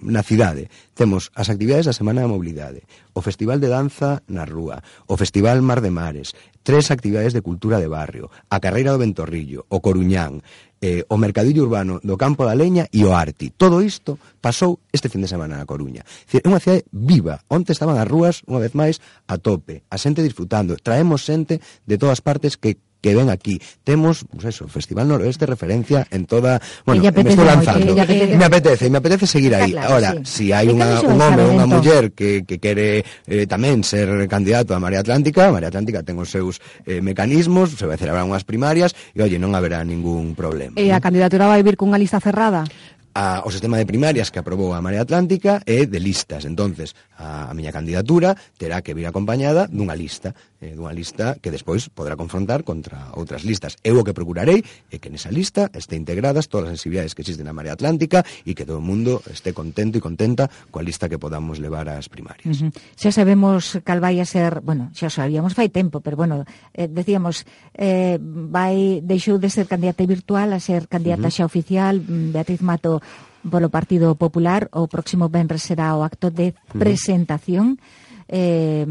na 0.00 0.24
cidade 0.24 0.72
temos 0.96 1.28
as 1.36 1.52
actividades 1.52 1.84
da 1.84 1.92
Semana 1.92 2.24
da 2.24 2.32
Mobilidade, 2.32 2.88
o 3.12 3.20
Festival 3.20 3.60
de 3.60 3.68
Danza 3.68 4.24
na 4.24 4.48
Rúa, 4.48 4.80
o 5.04 5.20
Festival 5.20 5.60
Mar 5.60 5.84
de 5.84 5.92
Mares, 5.92 6.32
tres 6.64 6.88
actividades 6.88 7.36
de 7.36 7.44
cultura 7.44 7.76
de 7.76 7.92
barrio, 7.92 8.32
a 8.48 8.56
Carreira 8.56 8.92
do 8.92 9.00
Ventorrillo, 9.00 9.68
o 9.68 9.84
Coruñán, 9.84 10.40
eh, 10.80 11.04
o 11.08 11.16
mercadillo 11.20 11.62
urbano 11.62 12.00
do 12.02 12.16
Campo 12.16 12.44
da 12.48 12.56
Leña 12.56 12.88
e 12.88 13.04
o 13.04 13.12
Arti. 13.12 13.52
Todo 13.52 13.84
isto 13.84 14.16
pasou 14.40 14.80
este 14.90 15.12
fin 15.12 15.20
de 15.20 15.28
semana 15.28 15.60
na 15.60 15.68
Coruña. 15.68 16.02
É 16.32 16.48
unha 16.48 16.60
cidade 16.60 16.88
viva. 16.90 17.44
onde 17.52 17.72
estaban 17.76 18.00
as 18.00 18.08
rúas, 18.08 18.42
unha 18.48 18.64
vez 18.64 18.72
máis, 18.72 18.96
a 19.28 19.36
tope. 19.36 19.84
A 19.92 19.96
xente 20.00 20.24
disfrutando. 20.24 20.74
Traemos 20.80 21.22
xente 21.22 21.60
de 21.60 21.96
todas 22.00 22.24
partes 22.24 22.56
que 22.56 22.80
que 23.00 23.14
ven 23.14 23.30
aquí. 23.30 23.60
Temos, 23.84 24.24
pues 24.30 24.54
eso, 24.54 24.68
Festival 24.68 25.08
Noroeste, 25.08 25.46
referencia 25.46 26.06
en 26.10 26.26
toda... 26.26 26.60
Bueno, 26.84 27.02
apetece, 27.06 27.24
me 27.24 27.30
estou 27.30 27.44
lanzando. 27.44 27.94
Que, 27.94 28.00
apetece. 28.00 28.36
Me 28.36 28.44
apetece, 28.44 28.90
me 28.90 28.98
apetece 28.98 29.26
seguir 29.26 29.54
aí. 29.54 29.72
Claro, 29.72 29.94
Ahora, 29.94 30.10
sí. 30.24 30.46
si 30.48 30.52
hai 30.52 30.68
unha, 30.68 31.00
un 31.04 31.18
home 31.18 31.42
ou 31.42 31.50
unha 31.54 31.66
muller 31.66 32.12
que, 32.12 32.46
que 32.46 32.56
quere 32.62 33.04
eh, 33.26 33.44
tamén 33.46 33.82
ser 33.82 34.08
candidato 34.30 34.72
a 34.72 34.80
Marea 34.80 35.02
Atlántica, 35.02 35.48
a 35.48 35.54
Marea 35.54 35.68
Atlántica 35.68 36.02
ten 36.02 36.16
os 36.18 36.30
seus 36.30 36.62
eh, 36.86 37.02
mecanismos, 37.02 37.76
se 37.76 37.86
vai 37.86 37.98
celebrar 37.98 38.24
unhas 38.24 38.46
primarias, 38.46 38.94
e, 39.12 39.20
oye, 39.20 39.36
non 39.36 39.52
haberá 39.56 39.82
ningún 39.82 40.38
problema. 40.38 40.76
E 40.78 40.88
eh, 40.88 40.94
¿no? 40.94 40.96
a 40.96 41.00
candidatura 41.02 41.50
vai 41.50 41.60
vir 41.64 41.76
cunha 41.76 42.00
lista 42.00 42.20
cerrada? 42.20 42.64
a, 43.14 43.42
o 43.44 43.50
sistema 43.50 43.78
de 43.78 43.86
primarias 43.86 44.30
que 44.30 44.38
aprobou 44.38 44.72
a 44.74 44.80
Marea 44.80 45.02
Atlántica 45.02 45.62
é 45.66 45.86
de 45.86 45.98
listas. 45.98 46.46
Entonces, 46.46 46.94
a, 47.18 47.50
a 47.50 47.54
miña 47.54 47.74
candidatura 47.74 48.38
terá 48.56 48.82
que 48.82 48.94
vir 48.94 49.06
acompañada 49.06 49.66
dunha 49.66 49.98
lista, 49.98 50.34
eh, 50.62 50.78
dunha 50.78 50.94
lista 50.94 51.36
que 51.42 51.50
despois 51.50 51.90
poderá 51.90 52.14
confrontar 52.14 52.62
contra 52.62 53.10
outras 53.18 53.42
listas. 53.42 53.74
Eu 53.82 53.98
o 53.98 54.06
que 54.06 54.14
procurarei 54.14 54.62
é 54.90 54.96
que 55.02 55.10
nesa 55.10 55.32
lista 55.32 55.68
este 55.74 55.98
integradas 55.98 56.46
todas 56.46 56.70
as 56.70 56.78
sensibilidades 56.78 57.18
que 57.18 57.26
existen 57.26 57.46
na 57.46 57.56
Marea 57.56 57.74
Atlántica 57.74 58.22
e 58.46 58.54
que 58.54 58.62
todo 58.62 58.78
o 58.78 58.84
mundo 58.84 59.18
este 59.26 59.50
contento 59.50 59.98
e 59.98 60.04
contenta 60.04 60.46
coa 60.70 60.86
lista 60.86 61.10
que 61.10 61.18
podamos 61.18 61.58
levar 61.58 61.90
ás 61.90 62.06
primarias. 62.06 62.62
Uh 62.62 62.70
-huh. 62.70 62.72
Xa 62.94 63.10
sabemos 63.10 63.82
cal 63.82 63.98
vai 63.98 64.22
a 64.22 64.26
ser, 64.26 64.62
bueno, 64.62 64.94
xa 64.94 65.10
sabíamos 65.10 65.58
fai 65.58 65.66
tempo, 65.68 65.98
pero 65.98 66.14
bueno, 66.14 66.46
eh, 66.72 66.86
decíamos 66.86 67.42
eh, 67.74 68.22
vai 68.22 69.02
deixou 69.02 69.42
de 69.42 69.50
ser 69.50 69.66
candidata 69.66 70.06
virtual 70.06 70.54
a 70.54 70.60
ser 70.62 70.86
candidata 70.86 71.26
uh 71.26 71.32
-huh. 71.34 71.42
xa 71.42 71.44
oficial, 71.44 71.98
Beatriz 72.06 72.62
Mato 72.62 73.02
polo 73.46 73.72
Partido 73.72 74.16
Popular. 74.18 74.68
O 74.74 74.90
próximo 74.90 75.32
venres 75.32 75.64
será 75.64 75.96
o 75.96 76.04
acto 76.04 76.28
de 76.28 76.52
presentación 76.76 77.80
eh, 78.28 78.84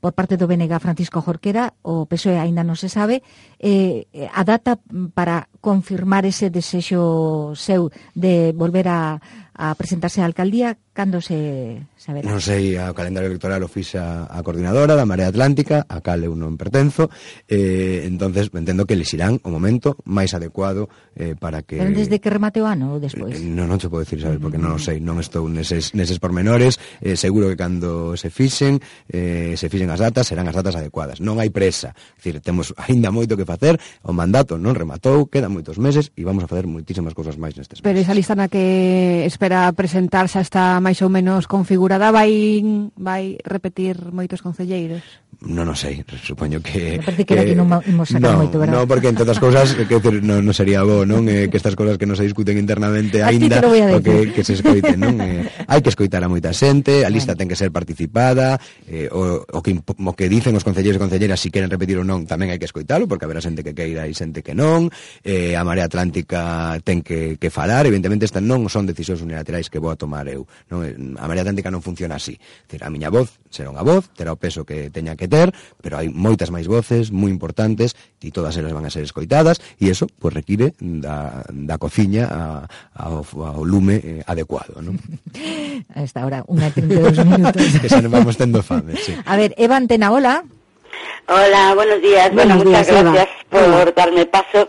por 0.00 0.12
parte 0.12 0.36
do 0.36 0.46
BNG 0.46 0.78
Francisco 0.78 1.18
Jorquera, 1.18 1.74
o 1.82 2.06
PSOE 2.06 2.38
aínda 2.38 2.62
non 2.62 2.78
se 2.78 2.86
sabe, 2.86 3.26
eh, 3.58 4.06
a 4.30 4.46
data 4.46 4.78
para 5.18 5.50
confirmar 5.58 6.22
ese 6.22 6.46
desexo 6.46 7.58
seu 7.58 7.90
de 8.14 8.54
volver 8.54 8.86
a, 8.86 9.18
a 9.50 9.74
presentarse 9.74 10.22
á 10.22 10.28
alcaldía 10.28 10.78
Cando 10.96 11.20
se 11.20 11.76
saberá? 11.92 12.24
Non 12.24 12.40
sei, 12.40 12.72
o 12.80 12.96
calendario 12.96 13.28
electoral 13.28 13.60
o 13.60 13.68
fixa 13.68 14.24
a 14.24 14.40
coordinadora 14.40 14.96
da 14.96 15.04
Marea 15.04 15.28
Atlántica, 15.28 15.84
a 15.84 16.00
cal 16.00 16.24
eu 16.24 16.32
non 16.32 16.56
pertenzo, 16.56 17.12
eh, 17.52 18.08
entonces 18.08 18.48
entendo 18.56 18.88
que 18.88 18.96
lexirán 18.96 19.36
o 19.44 19.52
momento 19.52 20.00
máis 20.08 20.32
adecuado 20.32 20.88
eh, 21.12 21.36
para 21.36 21.60
que... 21.68 21.76
Pero 21.76 21.92
desde 21.92 22.16
que 22.16 22.32
remate 22.32 22.64
o 22.64 22.66
ano 22.66 22.96
ou 22.96 22.98
despois? 22.98 23.36
Eh, 23.36 23.44
non, 23.44 23.68
non 23.68 23.76
te 23.76 23.92
podo 23.92 24.08
dicir, 24.08 24.24
sabes, 24.24 24.40
porque 24.40 24.56
non 24.56 24.72
o 24.72 24.80
sei, 24.80 24.96
non 24.96 25.20
estou 25.20 25.44
neses, 25.52 25.92
neses 25.92 26.16
pormenores, 26.16 26.80
eh, 27.04 27.12
seguro 27.12 27.52
que 27.52 27.60
cando 27.60 28.16
se 28.16 28.32
fixen, 28.32 28.80
eh, 29.12 29.52
se 29.52 29.68
fixen 29.68 29.92
as 29.92 30.00
datas, 30.00 30.24
serán 30.24 30.48
as 30.48 30.56
datas 30.56 30.80
adecuadas. 30.80 31.20
Non 31.20 31.36
hai 31.44 31.52
presa, 31.52 31.92
dicir, 32.16 32.40
temos 32.40 32.72
aínda 32.80 33.12
moito 33.12 33.36
que 33.36 33.44
facer, 33.44 33.76
o 34.00 34.16
mandato 34.16 34.56
non 34.56 34.72
rematou, 34.72 35.28
quedan 35.28 35.52
moitos 35.52 35.76
meses 35.76 36.08
e 36.16 36.24
vamos 36.24 36.40
a 36.40 36.48
facer 36.48 36.64
moitísimas 36.64 37.12
cousas 37.12 37.36
máis 37.36 37.52
nestes 37.52 37.84
meses. 37.84 37.84
Pero 37.84 38.00
esa 38.00 38.16
lista 38.16 38.32
na 38.32 38.48
que 38.48 39.28
espera 39.28 39.68
presentarse 39.76 40.40
hasta 40.40 40.85
máis 40.86 41.02
ou 41.02 41.10
menos 41.10 41.50
configurada 41.50 42.14
vai 42.14 42.62
vai 42.94 43.42
repetir 43.42 43.98
moitos 44.14 44.38
concelleiros 44.38 45.02
non 45.46 45.70
o 45.70 45.76
sei, 45.78 46.02
supoño 46.22 46.58
que... 46.58 46.98
Me 46.98 47.06
parece 47.06 47.24
que, 47.24 47.34
que 47.34 47.54
non 47.54 47.70
imos 47.86 48.10
sacar 48.10 48.34
no, 48.34 48.42
moito, 48.42 48.58
verdad? 48.58 48.82
Non, 48.82 48.84
porque 48.90 49.08
entre 49.08 49.22
outras 49.22 49.38
cousas, 49.38 49.78
que 49.78 49.86
decir, 49.86 50.20
non, 50.20 50.42
non 50.42 50.54
sería 50.54 50.82
bo, 50.82 51.06
non? 51.06 51.24
Eh, 51.30 51.46
que 51.46 51.56
estas 51.56 51.78
cousas 51.78 51.96
que 51.96 52.04
non 52.04 52.18
se 52.18 52.26
discuten 52.26 52.58
internamente 52.58 53.22
aínda 53.22 53.62
o 53.62 54.02
que, 54.02 54.34
que 54.34 54.42
se 54.42 54.58
escoiten, 54.58 54.98
non? 54.98 55.14
Eh, 55.22 55.46
hai 55.70 55.80
que 55.80 55.90
escoitar 55.90 56.20
a 56.22 56.28
moita 56.28 56.50
xente, 56.50 57.06
a 57.06 57.10
lista 57.10 57.38
ten 57.38 57.46
que 57.46 57.54
ser 57.54 57.70
participada, 57.70 58.58
eh, 58.90 59.06
o, 59.10 59.46
o, 59.46 59.60
que, 59.62 59.78
o 59.78 60.12
que 60.18 60.26
dicen 60.26 60.54
os 60.58 60.66
concelleiros 60.66 60.98
e 60.98 61.02
concelleiras 61.02 61.38
si 61.38 61.54
queren 61.54 61.70
repetir 61.70 62.02
ou 62.02 62.06
non, 62.06 62.26
tamén 62.26 62.50
hai 62.50 62.58
que 62.58 62.66
escoitalo, 62.66 63.06
porque 63.06 63.24
haberá 63.24 63.38
xente 63.38 63.62
que 63.62 63.72
queira 63.72 64.10
e 64.10 64.12
xente 64.12 64.42
que 64.42 64.52
non, 64.52 64.90
eh, 65.22 65.54
a 65.54 65.62
Marea 65.62 65.86
Atlántica 65.86 66.74
ten 66.82 67.06
que, 67.06 67.38
que 67.38 67.48
falar, 67.54 67.86
evidentemente 67.86 68.26
estas 68.26 68.42
non 68.42 68.66
son 68.66 68.88
decisións 68.88 69.22
unilaterais 69.22 69.70
que 69.70 69.78
vou 69.78 69.94
a 69.94 69.98
tomar 69.98 70.26
eu, 70.26 70.44
non? 70.72 70.82
Eh, 70.82 70.96
a 70.96 71.24
Marea 71.30 71.46
Atlántica 71.46 71.70
non 71.70 71.84
funciona 71.84 72.18
así, 72.18 72.34
decir, 72.66 72.82
a 72.82 72.90
miña 72.90 73.08
voz 73.12 73.38
será 73.56 73.72
unha 73.72 73.84
voz, 73.84 74.12
terá 74.12 74.34
o 74.34 74.38
peso 74.38 74.68
que 74.68 74.92
teña 74.92 75.16
que 75.16 75.28
ter, 75.28 75.35
ter, 75.36 75.52
pero 75.84 76.00
hai 76.00 76.08
moitas 76.08 76.48
máis 76.48 76.64
voces 76.64 77.12
moi 77.12 77.28
importantes 77.28 77.92
e 78.24 78.32
todas 78.32 78.56
elas 78.56 78.72
van 78.72 78.88
a 78.88 78.90
ser 78.90 79.04
escoitadas 79.04 79.60
e 79.76 79.92
eso 79.92 80.08
pues, 80.16 80.32
require 80.32 80.72
da, 80.80 81.44
da 81.52 81.76
cociña 81.76 82.24
a, 82.26 82.40
ao, 82.96 83.20
ao 83.20 83.62
lume 83.68 84.00
eh, 84.00 84.22
adecuado. 84.24 84.80
¿no? 84.80 84.96
Hasta 85.92 86.18
ahora, 86.24 86.40
unha 86.48 86.72
32 86.72 87.20
minutos. 87.28 87.62
que 87.84 87.92
xa 87.92 88.00
nos 88.00 88.12
vamos 88.12 88.40
tendo 88.40 88.64
fame, 88.64 88.96
sí. 88.96 89.12
A 89.28 89.36
ver, 89.36 89.52
Eva 89.60 89.76
Antena, 89.76 90.08
hola. 90.10 90.42
Hola, 91.28 91.74
buenos 91.74 92.00
días. 92.00 92.32
Buenos 92.32 92.56
bueno, 92.56 92.70
días, 92.70 92.88
muchas 92.88 93.02
gracias 93.02 93.28
Eva. 93.50 93.82
por 93.82 93.94
darme 93.94 94.26
paso. 94.26 94.68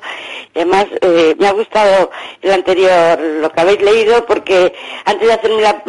Además, 0.55 0.85
eh, 1.01 1.35
me 1.37 1.47
ha 1.47 1.53
gustado 1.53 2.09
el 2.41 2.51
anterior, 2.51 3.19
lo 3.41 3.51
que 3.51 3.61
habéis 3.61 3.81
leído, 3.81 4.25
porque 4.25 4.73
antes 5.05 5.27
de 5.27 5.33
hacerme 5.33 5.61
la, 5.61 5.83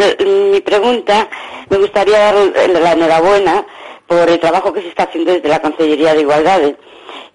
mi 0.53 0.61
pregunta, 0.61 1.27
me 1.71 1.79
gustaría 1.79 2.19
dar 2.19 2.35
la 2.69 2.93
enhorabuena 2.93 3.65
por 4.09 4.29
el 4.29 4.41
trabajo 4.41 4.73
que 4.73 4.83
se 4.83 4.89
está 4.89 5.05
haciendo 5.05 5.33
desde 5.33 5.49
la 5.49 5.63
Consellería 5.63 6.15
de 6.15 6.23
Igualdad 6.23 6.75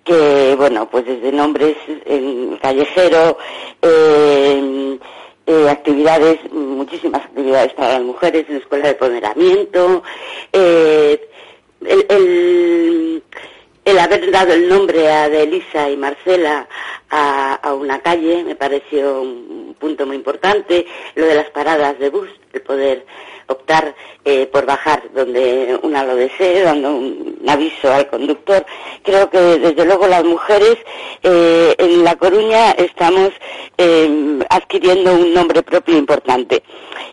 que 0.03 0.55
bueno 0.57 0.89
pues 0.89 1.05
desde 1.05 1.31
nombres 1.31 1.77
en 2.05 2.57
callejero 2.57 3.37
eh, 3.81 4.99
eh, 5.45 5.69
actividades, 5.69 6.39
muchísimas 6.53 7.25
actividades 7.25 7.73
para 7.73 7.93
las 7.93 8.01
mujeres 8.03 8.45
en 8.47 8.55
la 8.55 8.61
escuela 8.61 8.87
de 8.87 8.95
ponderamiento, 8.95 10.01
eh, 10.53 11.29
el, 11.85 12.05
el, 12.07 13.23
el, 13.83 13.99
haber 13.99 14.31
dado 14.31 14.53
el 14.53 14.69
nombre 14.69 15.11
a 15.11 15.27
de 15.27 15.43
Elisa 15.43 15.89
y 15.89 15.97
Marcela 15.97 16.65
a, 17.09 17.73
una 17.73 17.99
calle 17.99 18.45
me 18.45 18.55
pareció 18.55 19.21
un 19.21 19.75
punto 19.77 20.05
muy 20.05 20.15
importante, 20.15 20.85
lo 21.15 21.25
de 21.25 21.35
las 21.35 21.49
paradas 21.49 21.99
de 21.99 22.09
bus, 22.09 22.29
el 22.53 22.61
poder 22.61 23.05
optar 23.47 23.95
eh, 24.25 24.47
por 24.47 24.65
bajar 24.65 25.03
donde 25.13 25.79
una 25.83 26.03
lo 26.03 26.15
desee, 26.15 26.63
dando 26.63 26.95
un, 26.95 27.41
aviso 27.47 27.91
al 27.91 28.07
conductor. 28.07 28.65
Creo 29.03 29.29
que 29.29 29.39
desde 29.39 29.85
luego 29.85 30.07
las 30.07 30.23
mujeres 30.23 30.77
eh, 31.21 31.75
en 31.77 32.03
La 32.03 32.15
Coruña 32.15 32.71
estamos 32.71 33.31
eh, 33.77 34.39
adquiriendo 34.49 35.13
un 35.13 35.33
nombre 35.33 35.61
propio 35.63 35.97
importante. 35.97 36.63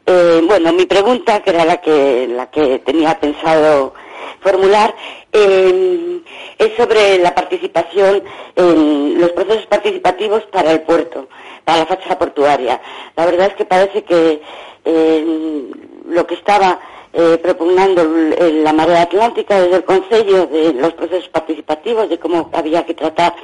Eh, 0.07 0.41
bueno, 0.47 0.73
mi 0.73 0.87
pregunta, 0.87 1.41
que 1.43 1.51
era 1.51 1.65
la 1.65 1.81
que, 1.81 2.27
la 2.29 2.51
que 2.51 2.79
tenía 2.81 3.19
pensado 3.19 3.95
formular, 4.41 4.95
eh, 5.33 6.21
es 6.59 6.77
sobre 6.77 7.19
la 7.19 7.35
participación 7.35 8.23
en 8.57 9.21
los 9.21 9.31
procesos 9.31 9.67
participativos 9.67 10.45
para 10.45 10.73
el 10.73 10.83
puerto, 10.83 11.29
para 11.65 11.79
la 11.79 11.87
fachada 11.87 12.19
portuaria. 12.19 12.81
La 13.17 13.27
verdad 13.27 13.49
es 13.49 13.55
que 13.55 13.65
parece 13.65 14.03
que 14.05 14.43
eh, 14.85 15.71
lo 16.11 16.27
que 16.27 16.35
estaba 16.35 16.81
eh, 17.13 17.39
propugnando 17.43 18.05
la 18.05 18.73
marea 18.73 19.03
atlántica 19.03 19.61
desde 19.61 19.77
el 19.77 19.85
Consejo 19.85 20.47
de 20.47 20.73
los 20.75 20.93
procesos 20.95 21.29
participativos, 21.29 22.09
de 22.09 22.19
cómo 22.19 22.51
había 22.53 22.85
que 22.87 22.95
tratar 22.95 23.35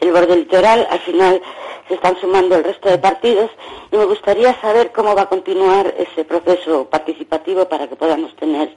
el 0.00 0.12
borde 0.12 0.36
litoral, 0.36 0.86
al 0.90 1.00
final 1.00 1.42
se 1.88 1.94
están 1.94 2.18
sumando 2.20 2.56
el 2.56 2.64
resto 2.64 2.88
de 2.88 2.98
partidos 2.98 3.50
y 3.92 3.96
me 3.96 4.04
gustaría 4.04 4.58
saber 4.60 4.92
cómo 4.92 5.14
va 5.14 5.22
a 5.22 5.28
continuar 5.28 5.92
ese 5.98 6.24
proceso 6.24 6.86
participativo 6.88 7.68
para 7.68 7.88
que 7.88 7.96
podamos 7.96 8.34
tener 8.36 8.74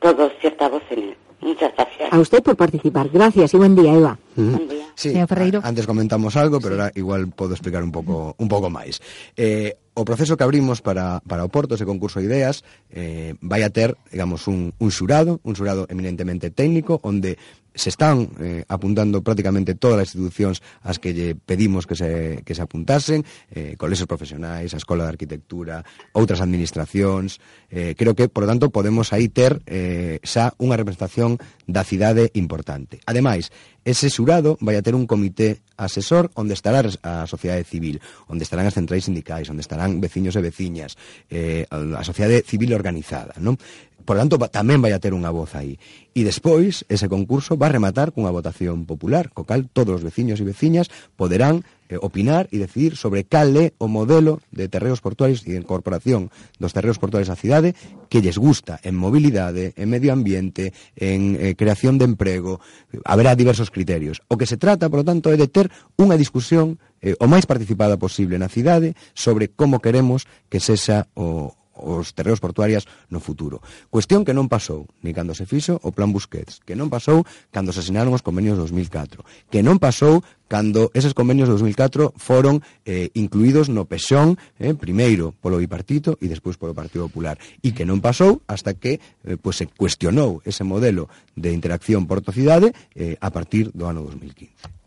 todos 0.00 0.32
cierta 0.40 0.68
voz 0.68 0.82
en 0.90 0.98
él. 0.98 1.16
Muchas 1.40 1.72
gracias. 1.74 2.12
A 2.12 2.18
usted 2.18 2.42
por 2.42 2.56
participar. 2.56 3.08
Gracias 3.08 3.54
y 3.54 3.56
buen 3.56 3.74
día, 3.74 3.94
Eva. 3.94 4.18
Mm. 4.36 4.50
Buen 4.50 4.68
día. 4.68 4.84
Sí, 4.94 5.14
antes 5.62 5.86
comentamos 5.86 6.36
algo, 6.36 6.60
pero 6.60 6.74
sí. 6.74 6.80
ahora 6.80 6.92
igual 6.94 7.28
podo 7.28 7.54
explicar 7.54 7.82
un 7.82 7.90
pouco 7.90 8.34
un 8.36 8.48
pouco 8.48 8.68
máis. 8.68 9.00
Eh, 9.36 9.72
o 9.96 10.04
proceso 10.04 10.36
que 10.36 10.44
abrimos 10.44 10.84
para, 10.84 11.24
para 11.24 11.44
o 11.44 11.48
Porto, 11.48 11.74
ese 11.74 11.88
concurso 11.88 12.20
de 12.20 12.28
ideas, 12.28 12.64
eh, 12.92 13.32
vai 13.40 13.64
a 13.64 13.72
ter, 13.72 13.96
digamos, 14.12 14.44
un, 14.44 14.76
un 14.76 14.90
xurado, 14.92 15.40
un 15.40 15.56
xurado 15.56 15.88
eminentemente 15.88 16.52
técnico, 16.52 17.00
onde 17.00 17.40
se 17.74 17.88
están 17.88 18.30
eh, 18.40 18.64
apuntando 18.68 19.22
prácticamente 19.22 19.74
todas 19.74 20.02
as 20.02 20.14
institucións 20.14 20.62
as 20.82 20.98
que 20.98 21.14
lle 21.14 21.34
pedimos 21.34 21.86
que 21.86 21.94
se, 21.94 22.42
que 22.44 22.54
se 22.54 22.62
apuntasen, 22.62 23.24
eh, 23.50 23.74
colesos 23.78 24.06
profesionais, 24.06 24.74
a 24.74 24.80
Escola 24.80 25.04
de 25.06 25.14
Arquitectura, 25.14 25.84
outras 26.12 26.42
administracións, 26.42 27.38
eh, 27.70 27.94
creo 27.94 28.14
que, 28.14 28.28
por 28.28 28.44
lo 28.44 28.50
tanto, 28.50 28.70
podemos 28.70 29.12
aí 29.14 29.30
ter 29.30 29.62
eh, 29.66 30.18
xa 30.26 30.52
unha 30.58 30.74
representación 30.74 31.38
da 31.70 31.86
cidade 31.86 32.34
importante. 32.34 32.98
Ademais, 33.06 33.54
ese 33.86 34.10
xurado 34.10 34.58
vai 34.60 34.76
a 34.76 34.82
ter 34.82 34.92
un 34.92 35.06
comité 35.06 35.62
asesor 35.78 36.28
onde 36.34 36.52
estará 36.52 36.84
a 37.02 37.24
sociedade 37.24 37.64
civil, 37.64 38.02
onde 38.28 38.44
estarán 38.44 38.66
as 38.66 38.76
centrais 38.76 39.06
sindicais, 39.06 39.48
onde 39.48 39.62
estarán 39.62 40.02
veciños 40.02 40.36
e 40.36 40.42
veciñas, 40.44 40.98
eh, 41.30 41.64
a 41.70 42.04
sociedade 42.04 42.42
civil 42.44 42.74
organizada, 42.74 43.38
non? 43.40 43.56
Por 44.04 44.18
tanto, 44.18 44.40
tamén 44.50 44.82
vai 44.82 44.90
a 44.90 44.98
ter 44.98 45.14
unha 45.14 45.30
voz 45.30 45.54
aí. 45.54 45.78
E 46.12 46.26
despois, 46.26 46.82
ese 46.90 47.06
concurso 47.06 47.54
va 47.54 47.70
a 47.70 47.74
rematar 47.78 48.10
cunha 48.10 48.34
votación 48.34 48.82
popular, 48.82 49.30
co 49.30 49.46
cal 49.46 49.70
todos 49.70 50.00
os 50.00 50.04
veciños 50.04 50.42
e 50.42 50.48
veciñas 50.48 50.90
poderán 51.14 51.62
eh, 51.90 51.98
opinar 51.98 52.46
e 52.54 52.62
decidir 52.62 52.94
sobre 52.94 53.26
cal 53.26 53.50
é 53.58 53.74
o 53.82 53.90
modelo 53.90 54.38
de 54.54 54.70
terreos 54.70 55.02
portuarios 55.02 55.42
e 55.42 55.52
de 55.52 55.60
incorporación 55.60 56.30
dos 56.62 56.70
terreos 56.70 57.02
portuarios 57.02 57.28
á 57.28 57.36
cidade 57.36 57.74
que 58.06 58.22
lles 58.22 58.38
gusta 58.38 58.78
en 58.86 58.94
mobilidade, 58.94 59.74
en 59.74 59.90
medio 59.90 60.14
ambiente, 60.14 60.70
en 60.94 61.34
eh, 61.34 61.58
creación 61.58 61.98
de 61.98 62.06
emprego, 62.06 62.62
haberá 63.02 63.34
diversos 63.34 63.74
criterios. 63.74 64.22
O 64.30 64.38
que 64.38 64.46
se 64.46 64.56
trata, 64.56 64.86
por 64.86 65.02
lo 65.02 65.06
tanto, 65.06 65.34
é 65.34 65.36
de 65.36 65.50
ter 65.50 65.66
unha 65.98 66.14
discusión 66.14 66.78
eh, 67.02 67.18
o 67.18 67.26
máis 67.26 67.44
participada 67.44 67.98
posible 67.98 68.38
na 68.38 68.46
cidade 68.46 68.94
sobre 69.12 69.50
como 69.50 69.82
queremos 69.82 70.30
que 70.46 70.62
sexa 70.62 71.10
o, 71.18 71.58
os 71.80 72.12
terreos 72.12 72.38
portuarias 72.38 72.84
no 73.08 73.18
futuro. 73.18 73.64
Cuestión 73.88 74.22
que 74.22 74.36
non 74.36 74.52
pasou 74.52 74.86
ni 75.00 75.16
cando 75.16 75.32
se 75.32 75.48
fixo 75.48 75.80
o 75.80 75.90
plan 75.90 76.12
Busquets, 76.12 76.60
que 76.62 76.76
non 76.76 76.92
pasou 76.92 77.24
cando 77.50 77.72
se 77.72 77.80
asinaron 77.80 78.12
os 78.12 78.22
convenios 78.22 78.60
2004, 78.60 79.24
que 79.48 79.64
non 79.64 79.80
pasou 79.80 80.20
cando 80.50 80.90
eses 80.98 81.14
convenios 81.14 81.46
de 81.46 81.54
2004 81.54 82.12
foron 82.18 82.58
eh, 82.82 83.14
incluídos 83.14 83.70
no 83.70 83.86
pexón, 83.86 84.34
eh, 84.58 84.74
primeiro 84.74 85.30
polo 85.30 85.62
bipartito 85.62 86.18
e 86.18 86.26
despois 86.26 86.58
polo 86.58 86.74
Partido 86.74 87.06
Popular, 87.06 87.38
e 87.62 87.70
que 87.70 87.86
non 87.86 88.02
pasou 88.02 88.42
hasta 88.50 88.74
que 88.74 88.98
eh, 88.98 89.38
pues, 89.38 89.62
se 89.62 89.70
cuestionou 89.70 90.42
ese 90.42 90.66
modelo 90.66 91.06
de 91.38 91.54
interacción 91.54 92.10
porto-cidade 92.10 92.74
eh, 92.98 93.14
a 93.22 93.30
partir 93.30 93.70
do 93.70 93.86
ano 93.86 94.02
2015. 94.02 94.79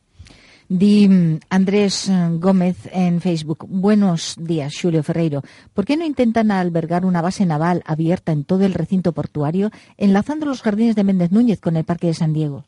Di 0.70 1.08
mm, 1.08 1.40
Andrés 1.50 2.10
eh, 2.10 2.30
Gómez 2.40 2.78
en 2.92 3.22
Facebook. 3.22 3.66
Buenos 3.68 4.36
días, 4.40 4.74
Julio 4.80 5.04
Ferreiro. 5.04 5.44
¿Por 5.74 5.86
qué 5.86 5.98
no 5.98 6.06
intentan 6.06 6.52
albergar 6.52 7.06
una 7.06 7.22
base 7.22 7.46
naval 7.46 7.84
abierta 7.86 8.32
en 8.32 8.44
todo 8.44 8.66
el 8.66 8.74
recinto 8.74 9.12
portuario, 9.12 9.72
enlazando 9.98 10.46
los 10.46 10.62
jardines 10.62 10.96
de 10.96 11.04
Méndez 11.04 11.32
Núñez 11.32 11.60
con 11.60 11.76
el 11.76 11.84
Parque 11.84 12.08
de 12.08 12.14
San 12.14 12.34
Diego? 12.34 12.64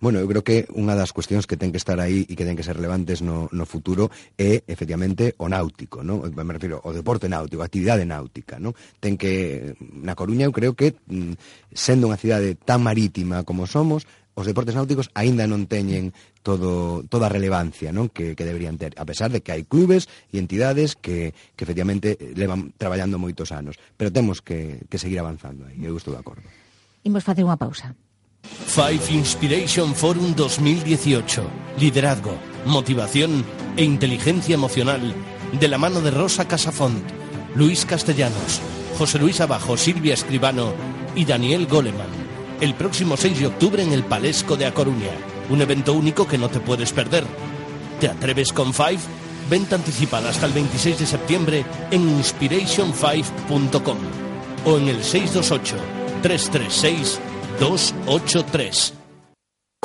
Bueno, 0.00 0.20
eu 0.22 0.30
creo 0.30 0.46
que 0.46 0.62
unha 0.78 0.94
das 0.94 1.10
cuestións 1.10 1.42
que 1.50 1.58
ten 1.58 1.74
que 1.74 1.82
estar 1.82 1.98
aí 1.98 2.22
e 2.30 2.38
que 2.38 2.46
ten 2.46 2.54
que 2.54 2.62
ser 2.62 2.78
relevantes 2.78 3.18
no, 3.18 3.50
no 3.50 3.66
futuro 3.66 4.14
é, 4.38 4.62
efectivamente, 4.70 5.34
o 5.42 5.50
náutico, 5.50 6.06
¿no? 6.06 6.22
me 6.22 6.54
refiro 6.54 6.78
ao 6.86 6.94
deporte 6.94 7.26
náutico, 7.26 7.66
a 7.66 7.66
actividade 7.66 8.06
náutica. 8.06 8.62
¿no? 8.62 8.78
Ten 9.02 9.18
que, 9.18 9.74
na 9.82 10.14
Coruña, 10.14 10.46
eu 10.46 10.54
creo 10.54 10.78
que, 10.78 10.94
mm, 10.94 11.34
sendo 11.74 12.06
unha 12.06 12.14
cidade 12.14 12.54
tan 12.54 12.78
marítima 12.78 13.42
como 13.42 13.66
somos, 13.66 14.06
os 14.38 14.46
deportes 14.46 14.78
náuticos 14.78 15.10
aínda 15.18 15.50
non 15.50 15.66
teñen 15.66 16.14
todo 16.46 17.02
toda 17.10 17.26
a 17.26 17.34
relevancia 17.34 17.90
non 17.90 18.06
que, 18.06 18.38
que 18.38 18.46
deberían 18.46 18.78
ter, 18.78 18.94
a 18.94 19.02
pesar 19.02 19.34
de 19.34 19.42
que 19.42 19.50
hai 19.50 19.66
clubes 19.66 20.06
e 20.30 20.38
entidades 20.38 20.94
que, 20.94 21.34
que 21.58 21.66
efectivamente 21.66 22.14
levan 22.38 22.70
traballando 22.78 23.18
moitos 23.18 23.50
anos. 23.50 23.74
Pero 23.98 24.14
temos 24.14 24.38
que, 24.38 24.86
que 24.86 25.02
seguir 25.02 25.18
avanzando 25.18 25.66
aí, 25.66 25.82
eu 25.82 25.98
estou 25.98 26.14
de 26.14 26.22
acordo. 26.22 26.46
Imos 27.02 27.26
facer 27.26 27.42
unha 27.42 27.58
pausa. 27.58 27.98
Five 28.46 29.10
Inspiration 29.10 29.90
Forum 29.98 30.38
2018. 30.38 31.82
Liderazgo, 31.82 32.38
motivación 32.62 33.42
e 33.74 33.82
inteligencia 33.82 34.54
emocional 34.54 35.02
de 35.58 35.66
la 35.66 35.82
mano 35.82 35.98
de 36.00 36.14
Rosa 36.14 36.46
Casafont, 36.46 37.02
Luis 37.58 37.82
Castellanos, 37.82 38.62
José 38.96 39.18
Luis 39.18 39.40
Abajo, 39.40 39.76
Silvia 39.76 40.14
Escribano 40.14 40.72
y 41.18 41.24
Daniel 41.24 41.66
Goleman. 41.66 42.27
El 42.60 42.74
próximo 42.74 43.16
6 43.16 43.38
de 43.38 43.46
octubre 43.46 43.82
en 43.82 43.92
el 43.92 44.02
Palesco 44.02 44.56
de 44.56 44.66
A 44.66 44.74
Coruña. 44.74 45.12
Un 45.48 45.62
evento 45.62 45.92
único 45.92 46.26
que 46.26 46.38
no 46.38 46.48
te 46.48 46.58
puedes 46.58 46.92
perder. 46.92 47.24
¿Te 48.00 48.08
atreves 48.08 48.52
con 48.52 48.74
Five? 48.74 48.98
Venta 49.48 49.76
anticipada 49.76 50.30
hasta 50.30 50.46
el 50.46 50.52
26 50.52 50.98
de 50.98 51.06
septiembre 51.06 51.64
en 51.92 52.18
inspiration5.com 52.18 53.98
o 54.64 54.76
en 54.76 54.88
el 54.88 55.04
628 55.04 55.76
336 56.22 57.20
283. 57.60 58.97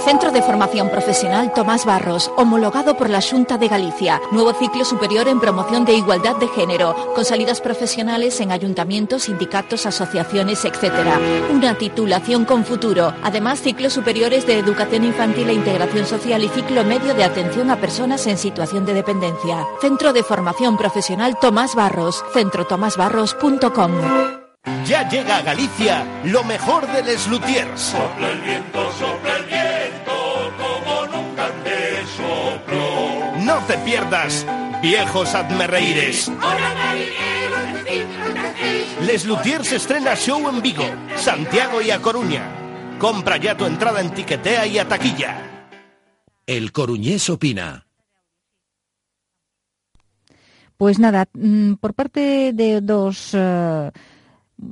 Centro 0.06 0.32
de 0.32 0.42
Formación 0.42 0.90
Profesional 0.90 1.54
Tomás 1.54 1.86
Barros, 1.86 2.30
homologado 2.36 2.98
por 2.98 3.10
la 3.10 3.22
Junta 3.22 3.58
de 3.58 3.70
Galicia. 3.70 4.20
Nuevo 4.32 4.54
ciclo 4.54 4.84
superior 4.84 5.30
en 5.30 5.40
promoción 5.40 5.86
de 5.86 5.94
igualdad 5.94 6.36
de 6.36 6.50
género, 6.50 7.14
con 7.16 7.24
salidas 7.24 7.62
profesionales 7.62 8.42
en 8.42 8.52
ayuntamientos, 8.52 9.24
sindicatos, 9.24 9.86
asociaciones, 9.86 10.66
etc. 10.66 10.92
Una 11.52 11.78
titulación 11.78 12.44
con 12.44 12.66
futuro. 12.66 13.14
Además, 13.24 13.62
ciclos 13.62 13.94
superiores 13.94 14.46
de 14.46 14.60
educación 14.60 15.06
infantil 15.06 15.50
e 15.50 15.54
integración 15.54 16.06
social 16.06 16.44
y 16.44 16.50
ciclo 16.50 16.84
medio 16.84 17.14
de 17.14 17.24
atención 17.24 17.72
a 17.72 17.78
personas 17.78 18.28
en 18.28 18.38
situación 18.38 18.86
de 18.86 18.94
dependencia. 18.94 19.66
Centro 19.80 20.12
de 20.12 20.24
Formación 20.24 20.76
Profesional 20.76 21.38
Tomás 21.40 21.76
Barros, 21.76 22.26
centrotomasbarros.com. 22.34 23.92
Ya 24.86 25.08
llega 25.10 25.38
a 25.38 25.42
Galicia 25.42 26.06
lo 26.24 26.44
mejor 26.44 26.88
de 26.88 27.04
Les 27.04 27.28
Lutiers. 27.28 27.82
Sopla 27.82 28.30
el 28.30 28.42
viento, 28.42 28.92
sopla 28.94 29.33
pierdas 33.94 34.44
Viejos 34.82 35.36
Admerreires. 35.36 36.32
Les 39.06 39.24
Lutiers 39.26 39.72
estrena 39.72 40.16
show 40.16 40.50
en 40.50 40.64
Vigo, 40.64 40.86
Santiago 41.16 41.80
y 41.80 41.92
A 41.92 42.02
Coruña. 42.02 42.98
Compra 42.98 43.38
ya 43.38 43.56
tu 43.56 43.66
entrada 43.66 44.02
en 44.02 44.12
Tiquetea 44.12 44.66
y 44.66 44.80
a 44.80 44.88
taquilla. 44.88 45.68
El 46.48 46.72
Coruñés 46.72 47.30
opina. 47.30 47.86
Pues 50.76 50.98
nada, 50.98 51.28
mm, 51.32 51.74
por 51.74 51.94
parte 51.94 52.52
de 52.52 52.82
dos 52.82 53.36
uh, 53.36 53.92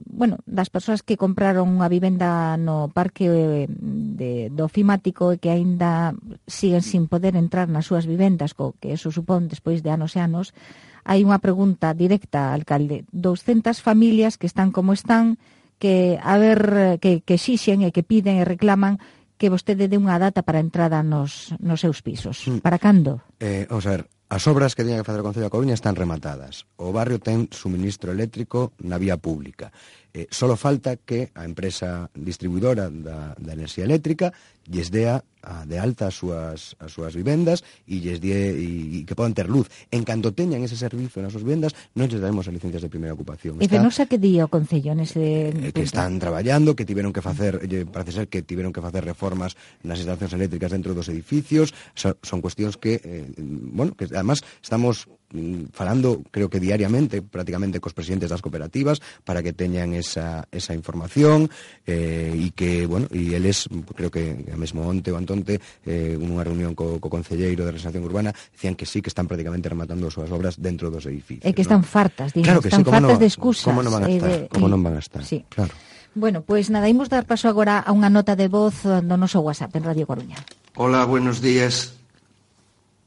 bueno, 0.05 0.39
das 0.45 0.69
persoas 0.69 1.03
que 1.03 1.19
compraron 1.19 1.67
unha 1.67 1.91
vivenda 1.91 2.55
no 2.55 2.87
parque 2.91 3.27
eh, 3.27 3.67
de, 3.69 4.47
do 4.49 4.65
Ofimático 4.65 5.35
e 5.35 5.39
que 5.41 5.51
aínda 5.51 6.15
siguen 6.47 6.81
sin 6.85 7.11
poder 7.11 7.35
entrar 7.35 7.67
nas 7.67 7.89
súas 7.89 8.07
vivendas, 8.07 8.55
co 8.55 8.77
que 8.79 8.95
eso 8.95 9.11
supón 9.11 9.51
despois 9.51 9.83
de 9.83 9.91
anos 9.91 10.15
e 10.15 10.23
anos, 10.23 10.55
hai 11.03 11.25
unha 11.25 11.41
pregunta 11.41 11.93
directa, 11.97 12.53
alcalde. 12.53 13.03
200 13.11 13.81
familias 13.81 14.37
que 14.37 14.47
están 14.47 14.69
como 14.71 14.93
están, 14.93 15.41
que 15.81 16.21
a 16.21 16.37
ver 16.37 17.01
que, 17.01 17.25
que 17.25 17.41
xixen 17.41 17.81
e 17.81 17.89
que 17.89 18.05
piden 18.05 18.37
e 18.37 18.45
reclaman 18.45 19.01
que 19.41 19.49
vostede 19.49 19.89
dé 19.89 19.97
unha 19.97 20.21
data 20.21 20.45
para 20.45 20.61
entrada 20.61 21.01
nos, 21.01 21.49
nos 21.57 21.81
seus 21.81 22.05
pisos. 22.05 22.45
Mm. 22.45 22.61
Para 22.61 22.77
cando? 22.77 23.25
Eh, 23.41 23.65
o 23.73 23.81
sea, 23.81 24.05
As 24.31 24.47
obras 24.47 24.79
que 24.79 24.87
teña 24.87 24.95
que 24.95 25.03
facer 25.03 25.19
o 25.19 25.27
Concello 25.27 25.51
da 25.51 25.51
Coruña 25.51 25.75
están 25.75 25.99
rematadas. 25.99 26.63
O 26.79 26.95
barrio 26.95 27.19
ten 27.19 27.51
suministro 27.51 28.15
eléctrico 28.15 28.71
na 28.79 28.95
vía 28.95 29.19
pública. 29.19 29.75
Eh, 30.15 30.31
solo 30.31 30.55
falta 30.55 30.95
que 30.95 31.35
a 31.35 31.43
empresa 31.43 32.07
distribuidora 32.15 32.87
da, 32.87 33.35
da 33.35 33.51
enerxía 33.51 33.83
eléctrica 33.83 34.31
lles 34.67 34.91
dea 34.91 35.23
a, 35.41 35.65
de 35.65 35.79
alta 35.81 36.07
as 36.07 36.15
súas, 36.15 36.77
as 36.77 36.91
súas 36.93 37.17
vivendas 37.17 37.65
e 37.89 37.97
lles 37.97 38.21
die, 38.21 38.33
e, 38.33 39.01
e 39.01 39.05
que 39.09 39.17
podan 39.17 39.33
ter 39.33 39.49
luz. 39.49 39.67
En 39.89 40.05
canto 40.05 40.31
teñan 40.31 40.61
ese 40.61 40.77
servizo 40.77 41.17
nas 41.21 41.33
súas 41.33 41.45
vivendas, 41.45 41.73
non 41.97 42.05
lles 42.05 42.21
daremos 42.21 42.45
as 42.45 42.53
licencias 42.53 42.85
de 42.85 42.89
primeira 42.89 43.17
ocupación. 43.17 43.57
E 43.57 43.65
que 43.65 43.81
non 43.81 43.89
sa 43.89 44.05
que 44.05 44.21
día 44.21 44.45
o 44.45 44.49
Concello 44.53 44.93
nese... 44.93 45.49
eh, 45.49 45.73
que 45.73 45.85
están 45.85 46.21
traballando, 46.21 46.77
que 46.77 46.85
tiveron 46.85 47.09
que 47.09 47.25
facer, 47.25 47.57
eh, 47.65 47.85
parece 47.89 48.11
ser 48.13 48.25
que 48.29 48.45
tiveron 48.45 48.69
que 48.69 48.83
facer 48.85 49.01
reformas 49.01 49.57
nas 49.81 49.97
instalacións 49.97 50.37
eléctricas 50.37 50.69
dentro 50.69 50.93
dos 50.93 51.09
edificios, 51.09 51.73
son, 51.97 52.13
son 52.21 52.39
cuestións 52.41 52.77
que, 52.77 53.01
eh, 53.01 53.25
bueno, 53.39 53.97
que 53.97 54.05
además 54.13 54.45
estamos 54.61 55.09
Mm, 55.31 55.71
falando, 55.71 56.21
creo 56.29 56.49
que 56.49 56.59
diariamente, 56.59 57.21
prácticamente 57.21 57.79
cos 57.79 57.95
presidentes 57.95 58.27
das 58.27 58.43
cooperativas 58.43 58.99
para 59.23 59.39
que 59.39 59.55
teñan 59.55 59.95
esa, 59.95 60.43
esa 60.51 60.75
información 60.75 61.47
eh, 61.87 62.35
e 62.35 62.51
que, 62.51 62.83
bueno, 62.83 63.07
e 63.15 63.31
eles, 63.31 63.71
creo 63.95 64.11
que 64.11 64.43
a 64.51 64.57
mesmo 64.59 64.83
onte 64.83 65.07
ou 65.07 65.15
antonte, 65.15 65.63
eh, 65.87 66.19
unha 66.19 66.43
reunión 66.43 66.75
co, 66.75 66.99
co 66.99 67.07
Concelleiro 67.07 67.63
de 67.63 67.71
Regeneración 67.71 68.03
Urbana, 68.03 68.35
decían 68.51 68.75
que 68.75 68.83
sí, 68.83 68.99
que 68.99 69.07
están 69.07 69.31
prácticamente 69.31 69.71
rematando 69.71 70.11
as 70.11 70.13
súas 70.19 70.27
obras 70.35 70.59
dentro 70.59 70.91
dos 70.91 71.07
edificios. 71.07 71.47
E 71.47 71.55
que 71.55 71.63
están 71.63 71.87
¿no? 71.87 71.87
fartas, 71.87 72.35
digo, 72.35 72.51
claro 72.51 72.59
que 72.59 72.67
están 72.67 72.83
sí, 72.83 72.91
fartas 72.91 73.15
no, 73.15 73.23
de 73.23 73.29
excusas. 73.31 73.67
Como 73.71 73.79
non 73.79 73.95
van 73.95 74.03
a 74.03 74.09
estar, 74.11 74.27
eh, 74.27 74.35
de, 74.35 74.51
como 74.51 74.67
non 74.67 74.83
van 74.83 74.99
a 74.99 75.01
estar, 75.01 75.23
sí. 75.23 75.47
claro. 75.47 75.71
Bueno, 76.11 76.43
pois 76.43 76.67
pues 76.67 76.75
nada, 76.75 76.91
imos 76.91 77.07
dar 77.07 77.23
paso 77.23 77.47
agora 77.47 77.79
a 77.79 77.95
unha 77.95 78.11
nota 78.11 78.35
de 78.35 78.51
voz 78.51 78.83
do 78.83 79.15
noso 79.15 79.39
WhatsApp 79.39 79.71
en 79.79 79.87
Radio 79.87 80.03
Coruña. 80.03 80.43
Hola, 80.75 81.07
buenos 81.07 81.39
días. 81.39 81.95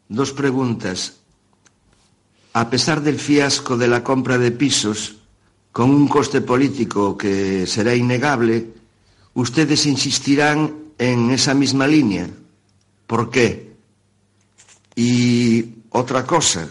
Dos 0.08 0.32
preguntas. 0.32 1.23
A 2.54 2.70
pesar 2.70 3.02
del 3.02 3.18
fiasco 3.18 3.76
de 3.76 3.88
la 3.88 4.04
compra 4.04 4.38
de 4.38 4.52
pisos, 4.52 5.16
con 5.72 5.90
un 5.90 6.06
coste 6.06 6.40
político 6.40 7.18
que 7.18 7.66
será 7.66 7.96
innegable, 7.96 8.70
¿ustedes 9.34 9.86
insistirán 9.86 10.94
en 10.96 11.30
esa 11.30 11.52
misma 11.52 11.88
línea? 11.88 12.30
¿Por 13.08 13.28
qué? 13.28 13.74
Y 14.94 15.82
otra 15.90 16.24
cosa. 16.24 16.68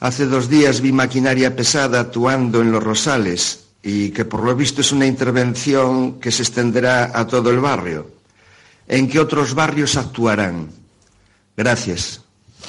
Hace 0.00 0.24
dos 0.24 0.48
días 0.48 0.80
vi 0.80 0.90
maquinaria 0.90 1.54
pesada 1.54 2.00
actuando 2.00 2.62
en 2.62 2.72
los 2.72 2.82
Rosales 2.82 3.66
y 3.82 4.12
que 4.12 4.24
por 4.24 4.42
lo 4.42 4.56
visto 4.56 4.80
es 4.80 4.90
una 4.90 5.04
intervención 5.04 6.18
que 6.18 6.32
se 6.32 6.42
extenderá 6.42 7.12
a 7.12 7.26
todo 7.26 7.50
el 7.50 7.60
barrio. 7.60 8.10
¿En 8.88 9.06
qué 9.06 9.20
otros 9.20 9.52
barrios 9.52 9.98
actuarán? 9.98 10.70
Gracias. 11.54 12.22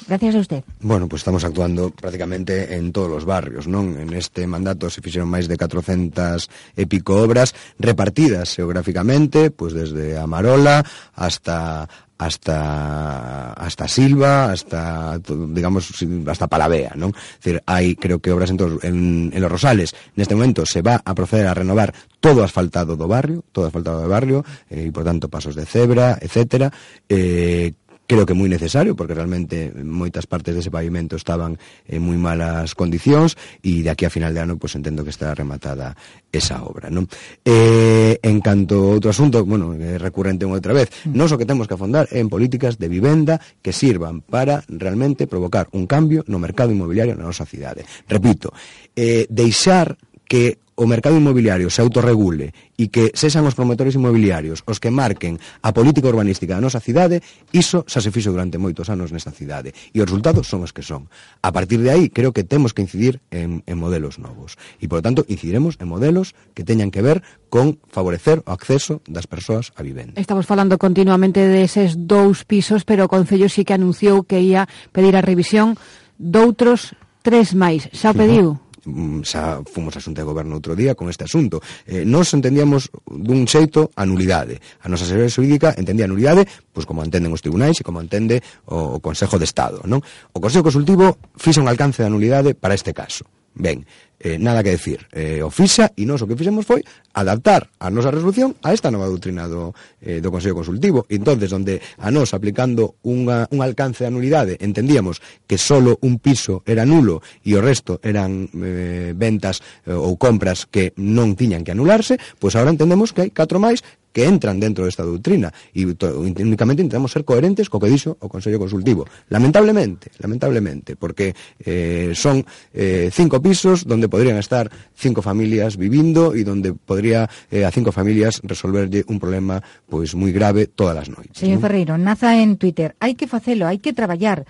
Gracias 0.07 0.35
a 0.35 0.39
usted. 0.39 0.63
Bueno, 0.79 1.07
pues 1.07 1.21
estamos 1.21 1.43
actuando 1.43 1.91
prácticamente 1.91 2.75
en 2.75 2.91
todos 2.91 3.11
os 3.11 3.25
barrios, 3.25 3.67
non? 3.67 3.95
En 3.99 4.13
este 4.17 4.47
mandato 4.47 4.89
se 4.89 5.01
fixeron 5.01 5.29
máis 5.29 5.45
de 5.45 5.55
400 5.55 6.49
e 6.75 6.83
pico 6.89 7.21
obras 7.21 7.53
repartidas 7.77 8.57
geográficamente, 8.57 9.53
pois 9.53 9.71
pues 9.77 9.93
desde 9.93 10.17
Amarola 10.17 10.83
hasta 11.13 11.85
hasta 12.21 13.53
hasta 13.53 13.87
Silva, 13.87 14.51
hasta 14.51 15.17
digamos 15.49 15.89
hasta 16.27 16.47
Palavea, 16.47 16.93
non? 16.93 17.13
Es 17.13 17.41
decir, 17.41 17.57
hai 17.65 17.97
creo 17.97 18.21
que 18.21 18.29
obras 18.29 18.53
en, 18.53 18.57
todos, 18.57 18.77
en, 18.85 19.33
en 19.33 19.41
los 19.41 19.49
Rosales. 19.49 19.97
Neste 20.13 20.37
momento 20.37 20.65
se 20.65 20.85
va 20.85 21.01
a 21.01 21.13
proceder 21.17 21.49
a 21.49 21.57
renovar 21.57 21.93
todo 22.21 22.45
asfaltado 22.45 22.93
do 22.93 23.09
barrio, 23.09 23.41
todo 23.49 23.69
asfaltado 23.69 24.05
do 24.05 24.09
barrio, 24.09 24.45
eh, 24.69 24.85
e 24.85 24.93
por 24.93 25.01
tanto 25.01 25.33
pasos 25.33 25.57
de 25.57 25.65
cebra, 25.65 26.17
etcétera. 26.21 26.69
Eh, 27.09 27.73
creo 28.11 28.27
que 28.27 28.35
moi 28.35 28.51
necesario 28.51 28.91
porque 28.91 29.15
realmente 29.15 29.71
moitas 29.71 30.27
partes 30.27 30.51
dese 30.51 30.67
pavimento 30.67 31.15
estaban 31.15 31.55
en 31.87 32.03
moi 32.03 32.19
malas 32.19 32.75
condicións 32.75 33.39
e 33.63 33.79
de 33.79 33.87
aquí 33.87 34.03
a 34.03 34.11
final 34.11 34.35
de 34.35 34.43
ano 34.43 34.59
pues, 34.59 34.75
entendo 34.75 35.07
que 35.07 35.15
estará 35.15 35.31
rematada 35.31 35.95
esa 36.27 36.59
obra 36.59 36.91
non? 36.91 37.07
Eh, 37.47 38.19
en 38.19 38.43
canto 38.43 38.91
a 38.91 38.99
outro 38.99 39.15
asunto 39.15 39.47
bueno, 39.47 39.71
recurrente 39.95 40.43
unha 40.43 40.59
outra 40.59 40.75
vez 40.75 40.91
mm. 41.07 41.15
non 41.15 41.31
o 41.31 41.39
que 41.39 41.47
temos 41.47 41.71
que 41.71 41.79
afondar 41.79 42.11
en 42.11 42.27
políticas 42.27 42.75
de 42.75 42.91
vivenda 42.91 43.39
que 43.63 43.71
sirvan 43.71 44.19
para 44.27 44.59
realmente 44.67 45.23
provocar 45.23 45.71
un 45.71 45.87
cambio 45.87 46.27
no 46.27 46.35
mercado 46.35 46.75
inmobiliario 46.75 47.15
na 47.15 47.23
nosa 47.23 47.47
cidade 47.47 47.87
repito, 48.11 48.51
eh, 48.91 49.23
deixar 49.31 49.95
que 50.27 50.59
o 50.81 50.89
mercado 50.89 51.13
inmobiliario 51.13 51.69
se 51.69 51.77
autorregule 51.85 52.57
e 52.73 52.89
que 52.89 53.13
sexan 53.13 53.45
os 53.45 53.53
promotores 53.53 53.93
inmobiliarios 53.93 54.65
os 54.65 54.81
que 54.81 54.89
marquen 54.89 55.37
a 55.61 55.69
política 55.69 56.09
urbanística 56.09 56.57
da 56.57 56.65
nosa 56.65 56.81
cidade, 56.81 57.21
iso 57.53 57.85
xa 57.85 58.01
se 58.01 58.09
fixo 58.09 58.33
durante 58.33 58.57
moitos 58.57 58.89
anos 58.89 59.13
nesta 59.13 59.29
cidade. 59.29 59.77
E 59.93 60.01
os 60.01 60.09
resultados 60.09 60.49
son 60.49 60.65
os 60.65 60.73
que 60.73 60.81
son. 60.81 61.05
A 61.45 61.53
partir 61.53 61.85
de 61.85 61.93
aí, 61.93 62.09
creo 62.09 62.33
que 62.33 62.41
temos 62.41 62.73
que 62.73 62.81
incidir 62.81 63.21
en, 63.29 63.61
en 63.69 63.77
modelos 63.77 64.17
novos. 64.17 64.57
E, 64.81 64.89
por 64.89 65.05
tanto, 65.05 65.21
incidiremos 65.29 65.77
en 65.77 65.85
modelos 65.85 66.33
que 66.57 66.65
teñan 66.65 66.89
que 66.89 67.05
ver 67.05 67.21
con 67.53 67.77
favorecer 67.93 68.41
o 68.41 68.49
acceso 68.49 69.05
das 69.05 69.29
persoas 69.29 69.69
á 69.77 69.85
vivenda. 69.85 70.17
Estamos 70.17 70.49
falando 70.49 70.81
continuamente 70.81 71.45
deses 71.45 71.93
de 71.93 72.09
dous 72.09 72.41
pisos, 72.41 72.89
pero 72.89 73.05
o 73.05 73.11
Concello 73.11 73.53
sí 73.53 73.61
que 73.61 73.77
anunciou 73.77 74.25
que 74.25 74.41
ia 74.41 74.65
pedir 74.89 75.13
a 75.13 75.21
revisión 75.21 75.77
doutros 76.17 76.97
tres 77.21 77.53
máis. 77.53 77.85
Xa 77.93 78.11
o 78.11 78.17
pediu? 78.17 78.57
No. 78.57 78.70
Mm, 78.85 79.21
xa 79.21 79.61
fomos 79.69 79.93
a 79.93 80.01
xunta 80.01 80.25
de 80.25 80.29
goberno 80.29 80.57
outro 80.57 80.73
día 80.73 80.97
con 80.97 81.05
este 81.05 81.25
asunto. 81.25 81.61
Eh, 81.85 82.01
nós 82.01 82.33
entendíamos 82.33 82.89
dun 83.05 83.45
xeito 83.45 83.93
a 83.93 84.09
nulidade. 84.09 84.57
A 84.81 84.89
nosa 84.89 85.05
servia 85.05 85.29
jurídica 85.29 85.73
entendía 85.77 86.09
a 86.09 86.11
nulidade 86.11 86.49
pois 86.73 86.89
como 86.89 87.05
entenden 87.05 87.29
os 87.29 87.45
tribunais 87.45 87.77
e 87.77 87.85
como 87.85 88.01
entende 88.01 88.41
o, 88.65 88.97
o 88.97 88.99
Consejo 89.03 89.37
de 89.37 89.45
Estado, 89.45 89.85
non? 89.85 90.01
O 90.33 90.39
Consejo 90.41 90.65
Consultivo 90.65 91.17
fixa 91.37 91.61
un 91.61 91.69
alcance 91.69 92.01
da 92.01 92.09
nulidade 92.09 92.57
para 92.57 92.73
este 92.73 92.89
caso. 92.89 93.27
Ben, 93.53 93.85
eh, 94.23 94.37
nada 94.37 94.63
que 94.63 94.71
decir. 94.71 95.07
Eh, 95.11 95.41
o 95.43 95.49
fixa 95.49 95.91
e 95.97 96.05
nós 96.05 96.21
o 96.21 96.27
que 96.29 96.37
fixemos 96.37 96.63
foi 96.63 96.85
adaptar 97.13 97.67
a 97.81 97.89
nosa 97.89 98.13
resolución 98.13 98.55
a 98.61 98.71
esta 98.71 98.93
nova 98.93 99.09
doutrina 99.09 99.49
do, 99.49 99.73
eh, 99.99 100.21
do 100.21 100.29
Consello 100.31 100.55
Consultivo. 100.55 101.03
entonces 101.09 101.51
onde 101.51 101.81
a 101.97 102.07
nós 102.13 102.31
aplicando 102.31 103.01
unha, 103.03 103.49
un 103.51 103.59
alcance 103.59 104.05
de 104.05 104.13
nulidade 104.13 104.55
entendíamos 104.61 105.19
que 105.49 105.57
solo 105.57 105.97
un 106.05 106.21
piso 106.21 106.63
era 106.63 106.85
nulo 106.85 107.19
e 107.43 107.57
o 107.57 107.59
resto 107.59 107.99
eran 108.05 108.47
eh, 108.61 109.11
ventas 109.17 109.59
eh, 109.83 109.91
ou 109.91 110.15
compras 110.15 110.69
que 110.69 110.93
non 111.01 111.35
tiñan 111.35 111.65
que 111.65 111.73
anularse, 111.73 112.15
pois 112.37 112.53
pues 112.53 112.53
agora 112.55 112.71
entendemos 112.71 113.11
que 113.11 113.25
hai 113.25 113.31
catro 113.33 113.57
máis 113.59 113.81
que 114.11 114.27
entran 114.27 114.59
dentro 114.59 114.85
desta 114.85 115.03
doutrina 115.03 115.51
e 115.71 115.87
únicamente 115.87 116.83
intentamos 116.83 117.11
ser 117.11 117.23
coherentes 117.23 117.71
co 117.71 117.79
que 117.79 117.89
dixo 117.89 118.19
o 118.19 118.27
Consello 118.27 118.59
Consultivo. 118.59 119.07
Lamentablemente, 119.31 120.11
lamentablemente, 120.19 120.99
porque 120.99 121.33
eh, 121.63 122.11
son 122.13 122.43
eh, 122.75 123.09
cinco 123.11 123.41
pisos 123.41 123.87
donde 123.87 124.11
podrían 124.11 124.37
estar 124.37 124.69
cinco 124.93 125.23
familias 125.23 125.79
vivindo 125.79 126.35
e 126.35 126.43
donde 126.43 126.75
podría 126.75 127.27
eh, 127.49 127.63
a 127.63 127.71
cinco 127.71 127.95
familias 127.95 128.43
resolverlle 128.43 129.07
un 129.07 129.17
problema 129.19 129.63
pois 129.87 130.13
moi 130.13 130.35
grave 130.35 130.67
todas 130.67 130.95
as 130.95 131.09
noites. 131.09 131.39
Señor 131.39 131.59
¿no? 131.59 131.63
Ferreiro, 131.65 131.93
naza 131.95 132.35
en 132.35 132.59
Twitter, 132.59 132.99
hai 132.99 133.15
que 133.15 133.31
facelo, 133.31 133.67
hai 133.67 133.79
que 133.79 133.95
traballar 133.95 134.43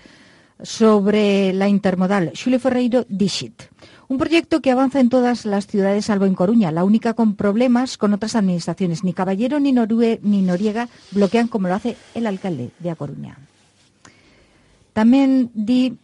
sobre 0.62 1.52
la 1.52 1.66
intermodal. 1.68 2.30
Xulio 2.34 2.62
Ferreiro, 2.62 3.04
dixit. 3.08 3.66
Un 4.12 4.18
proyecto 4.18 4.60
que 4.60 4.70
avanza 4.70 5.00
en 5.00 5.08
todas 5.08 5.46
las 5.46 5.66
ciudades 5.66 6.04
salvo 6.04 6.26
en 6.26 6.34
Coruña, 6.34 6.70
la 6.70 6.84
única 6.84 7.14
con 7.14 7.34
problemas 7.34 7.96
con 7.96 8.12
otras 8.12 8.36
administraciones. 8.36 9.04
Ni 9.04 9.14
Caballero 9.14 9.58
ni, 9.58 9.72
Norue, 9.72 10.20
ni 10.22 10.42
Noriega 10.42 10.90
bloquean 11.12 11.48
como 11.48 11.68
lo 11.68 11.74
hace 11.74 11.96
el 12.14 12.26
alcalde 12.26 12.72
de 12.78 12.90
A 12.90 12.94
Coruña. 12.94 13.38
También 14.92 15.50
di 15.54 15.96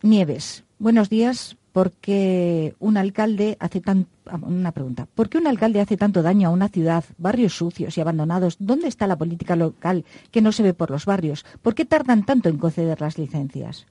Nieves. 0.00 0.64
Buenos 0.78 1.10
días. 1.10 1.58
Porque 1.72 2.76
un 2.78 2.96
alcalde 2.96 3.58
hace 3.60 3.82
tan 3.82 4.06
una 4.40 4.72
pregunta. 4.72 5.06
¿Por 5.14 5.28
qué 5.28 5.36
un 5.36 5.46
alcalde 5.46 5.82
hace 5.82 5.98
tanto 5.98 6.22
daño 6.22 6.48
a 6.48 6.52
una 6.52 6.70
ciudad, 6.70 7.04
barrios 7.18 7.58
sucios 7.58 7.98
y 7.98 8.00
abandonados? 8.00 8.56
¿Dónde 8.58 8.88
está 8.88 9.06
la 9.06 9.18
política 9.18 9.54
local 9.54 10.06
que 10.30 10.40
no 10.40 10.50
se 10.50 10.62
ve 10.62 10.72
por 10.72 10.90
los 10.90 11.04
barrios? 11.04 11.44
¿Por 11.60 11.74
qué 11.74 11.84
tardan 11.84 12.24
tanto 12.24 12.48
en 12.48 12.56
conceder 12.56 13.02
las 13.02 13.18
licencias? 13.18 13.86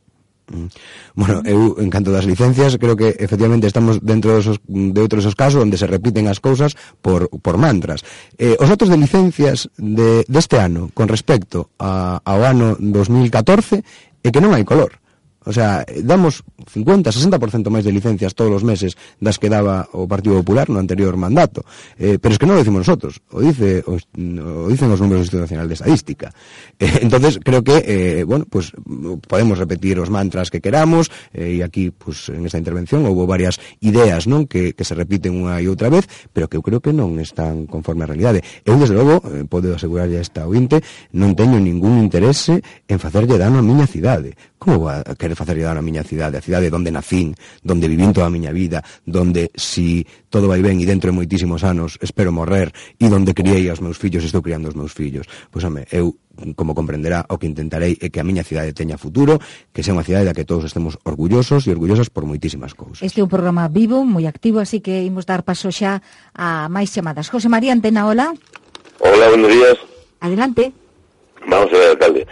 Mm. 0.52 0.68
Bueno, 1.16 1.42
eu 1.48 1.80
en 1.80 1.88
canto 1.88 2.12
das 2.12 2.28
licencias 2.28 2.76
creo 2.76 3.00
que 3.00 3.16
efectivamente 3.16 3.68
estamos 3.68 4.04
dentro 4.04 4.36
dos, 4.36 4.60
de 4.68 5.00
outros 5.00 5.24
os 5.24 5.36
casos 5.40 5.64
onde 5.64 5.80
se 5.80 5.88
repiten 5.88 6.28
as 6.28 6.44
cousas 6.44 6.76
por, 7.00 7.32
por 7.40 7.56
mantras. 7.56 8.04
Eh, 8.36 8.60
os 8.60 8.68
datos 8.68 8.92
de 8.92 9.00
licencias 9.00 9.72
de, 9.80 10.28
deste 10.28 10.60
ano 10.60 10.92
con 10.92 11.08
respecto 11.08 11.72
a, 11.80 12.20
ao 12.24 12.44
ano 12.44 12.76
2014 12.76 13.84
é 14.24 14.30
que 14.32 14.44
non 14.44 14.52
hai 14.52 14.68
color. 14.68 15.03
O 15.46 15.54
sea, 15.54 15.86
damos 16.04 16.44
50, 16.72 17.12
60% 17.12 17.68
máis 17.70 17.84
de 17.84 17.92
licencias 17.92 18.36
todos 18.36 18.52
os 18.52 18.64
meses 18.64 18.96
das 19.20 19.38
que 19.38 19.52
daba 19.52 19.88
o 19.92 20.08
Partido 20.08 20.40
Popular 20.40 20.72
no 20.72 20.80
anterior 20.80 21.16
mandato. 21.20 21.68
Eh, 22.00 22.18
pero 22.20 22.34
es 22.34 22.40
que 22.40 22.48
non 22.48 22.56
lo 22.56 22.64
decimos 22.64 22.88
nosotros, 22.88 23.20
o, 23.32 23.44
dice, 23.44 23.84
o, 23.84 24.00
o 24.00 24.68
dicen 24.72 24.92
os 24.92 25.00
números 25.00 25.28
do 25.28 25.40
Instituto 25.40 25.46
Nacional 25.48 25.68
de 25.68 25.76
Estadística. 25.76 26.32
Eh, 26.80 27.06
entonces, 27.06 27.40
creo 27.44 27.64
que, 27.64 27.84
eh, 27.84 28.24
bueno, 28.24 28.46
pues 28.50 28.72
podemos 29.28 29.58
repetir 29.60 30.00
os 30.00 30.10
mantras 30.10 30.50
que 30.50 30.62
queramos, 30.62 31.12
eh, 31.34 31.60
e 31.60 31.64
aquí, 31.64 31.92
pues, 31.92 32.30
en 32.30 32.46
esta 32.48 32.58
intervención 32.58 33.06
houve 33.06 33.28
varias 33.28 33.60
ideas, 33.84 34.26
non, 34.26 34.48
que, 34.48 34.74
que 34.74 34.88
se 34.88 34.96
repiten 34.96 35.36
unha 35.36 35.60
e 35.60 35.68
outra 35.68 35.92
vez, 35.92 36.08
pero 36.32 36.48
que 36.48 36.58
eu 36.58 36.64
creo 36.64 36.80
que 36.80 36.96
non 36.96 37.20
están 37.20 37.68
conforme 37.68 38.04
á 38.04 38.08
realidade. 38.10 38.42
Eu, 38.64 38.80
desde 38.80 38.96
logo, 38.96 39.20
eh, 39.28 39.44
podo 39.46 39.76
asegurarlle 39.76 40.18
a 40.20 40.26
esta 40.26 40.48
ointe, 40.48 40.80
non 41.12 41.36
teño 41.36 41.60
ningún 41.60 42.00
interese 42.00 42.64
en 42.88 42.98
facerlle 42.98 43.36
dano 43.38 43.60
a 43.60 43.66
miña 43.66 43.86
cidade 43.86 44.36
Como 44.64 44.88
a 44.88 45.04
querer 45.20 45.36
facer 45.36 45.60
cidade 45.60 45.76
na 45.76 45.84
miña 45.84 46.08
cidade? 46.08 46.40
A 46.40 46.44
cidade 46.48 46.72
onde 46.72 46.88
nacín, 46.88 47.36
onde 47.68 47.92
vivín 47.92 48.16
toda 48.16 48.32
a 48.32 48.34
miña 48.34 48.56
vida, 48.56 48.80
onde 49.12 49.52
si 49.60 50.08
todo 50.32 50.48
vai 50.48 50.64
ben 50.64 50.80
e 50.80 50.88
dentro 50.88 51.12
de 51.12 51.20
moitísimos 51.20 51.68
anos 51.68 52.00
espero 52.00 52.32
morrer 52.32 52.72
e 52.96 53.12
onde 53.12 53.36
criei 53.36 53.68
aos 53.68 53.84
meus 53.84 54.00
fillos, 54.00 54.24
estou 54.24 54.40
criando 54.40 54.72
os 54.72 54.78
meus 54.80 54.96
fillos. 54.96 55.28
Pois 55.52 55.68
home, 55.68 55.84
eu 55.92 56.16
como 56.56 56.72
comprenderá, 56.72 57.28
o 57.28 57.36
que 57.36 57.44
intentarei 57.44 58.00
é 58.00 58.08
que 58.08 58.24
a 58.24 58.26
miña 58.26 58.48
cidade 58.48 58.72
teña 58.72 58.96
futuro, 58.96 59.36
que 59.76 59.84
sea 59.84 59.92
unha 59.92 60.08
cidade 60.08 60.32
da 60.32 60.34
que 60.34 60.48
todos 60.48 60.64
estemos 60.64 60.96
orgullosos 61.04 61.68
e 61.68 61.76
orgullosas 61.76 62.08
por 62.08 62.24
moitísimas 62.24 62.72
cousas. 62.72 63.04
Este 63.04 63.20
é 63.20 63.24
un 63.28 63.28
programa 63.28 63.68
vivo, 63.68 64.08
moi 64.08 64.24
activo, 64.32 64.64
así 64.64 64.80
que 64.80 65.04
imos 65.04 65.28
dar 65.28 65.44
paso 65.44 65.76
xa 65.76 66.00
a 66.32 66.72
máis 66.72 66.88
chamadas. 66.88 67.28
José 67.28 67.52
María 67.52 67.76
Antena, 67.76 68.08
hola. 68.08 68.32
Hola, 69.04 69.28
buenos 69.28 69.52
días. 69.52 69.76
Adelante. 70.24 70.72
Vamos 71.52 71.68
a 71.68 71.76
ver, 71.76 71.90
alcalde. 72.00 72.24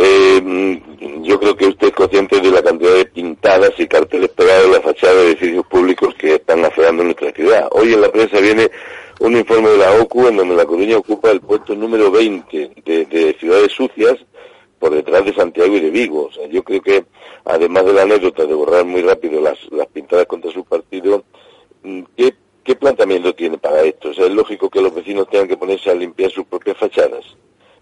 Eh, 0.00 0.80
yo 1.22 1.40
creo 1.40 1.56
que 1.56 1.66
usted 1.66 1.88
es 1.88 1.92
consciente 1.92 2.40
de 2.40 2.52
la 2.52 2.62
cantidad 2.62 2.94
de 2.94 3.04
pintadas 3.06 3.72
y 3.78 3.88
carteles 3.88 4.28
pegados 4.28 4.66
en 4.66 4.72
la 4.72 4.80
fachada 4.80 5.14
de 5.14 5.26
edificios 5.30 5.66
públicos 5.66 6.14
que 6.14 6.36
están 6.36 6.64
afeando 6.64 7.02
nuestra 7.02 7.32
ciudad. 7.32 7.66
Hoy 7.72 7.94
en 7.94 8.02
la 8.02 8.12
prensa 8.12 8.38
viene 8.38 8.70
un 9.18 9.36
informe 9.36 9.70
de 9.70 9.78
la 9.78 9.92
OCU 9.94 10.28
en 10.28 10.36
donde 10.36 10.54
La 10.54 10.66
Coruña 10.66 10.98
ocupa 10.98 11.32
el 11.32 11.40
puesto 11.40 11.74
número 11.74 12.12
20 12.12 12.70
de, 12.84 13.06
de 13.06 13.36
ciudades 13.40 13.72
sucias 13.72 14.18
por 14.78 14.94
detrás 14.94 15.24
de 15.24 15.34
Santiago 15.34 15.74
y 15.76 15.80
de 15.80 15.90
Vigo. 15.90 16.26
O 16.26 16.32
sea, 16.32 16.46
yo 16.46 16.62
creo 16.62 16.80
que, 16.80 17.04
además 17.44 17.84
de 17.84 17.94
la 17.94 18.02
anécdota 18.02 18.46
de 18.46 18.54
borrar 18.54 18.84
muy 18.84 19.02
rápido 19.02 19.40
las, 19.40 19.58
las 19.72 19.88
pintadas 19.88 20.26
contra 20.26 20.52
su 20.52 20.64
partido, 20.64 21.24
mm, 21.82 22.02
¿qué, 22.16 22.34
¿qué 22.62 22.76
planteamiento 22.76 23.34
tiene 23.34 23.58
para 23.58 23.82
esto? 23.82 24.10
O 24.10 24.14
sea, 24.14 24.26
es 24.26 24.32
lógico 24.32 24.70
que 24.70 24.80
los 24.80 24.94
vecinos 24.94 25.28
tengan 25.28 25.48
que 25.48 25.56
ponerse 25.56 25.90
a 25.90 25.94
limpiar 25.94 26.30
sus 26.30 26.46
propias 26.46 26.76
fachadas. 26.76 27.24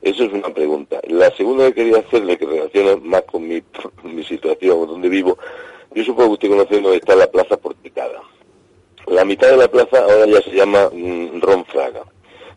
Eso 0.03 0.25
es 0.25 0.33
una 0.33 0.53
pregunta. 0.53 1.01
La 1.09 1.31
segunda 1.37 1.67
que 1.67 1.75
quería 1.75 1.99
hacerle, 1.99 2.37
que 2.37 2.47
relaciona 2.47 2.97
más 2.97 3.23
con 3.23 3.47
mi, 3.47 3.63
mi 4.05 4.25
situación, 4.25 4.87
donde 4.87 5.09
vivo, 5.09 5.39
yo 5.95 6.05
supongo 6.05 6.29
que 6.29 6.35
usted 6.35 6.49
conoce 6.49 6.81
dónde 6.81 6.99
está 6.99 7.15
la 7.17 7.31
plaza 7.31 7.57
porticada. 7.57 8.21
La 9.07 9.25
mitad 9.25 9.51
de 9.51 9.57
la 9.57 9.69
plaza 9.69 10.01
ahora 10.03 10.27
ya 10.27 10.43
se 10.43 10.51
llama 10.51 10.91
mm, 10.93 11.41
Ronfraga. 11.41 12.05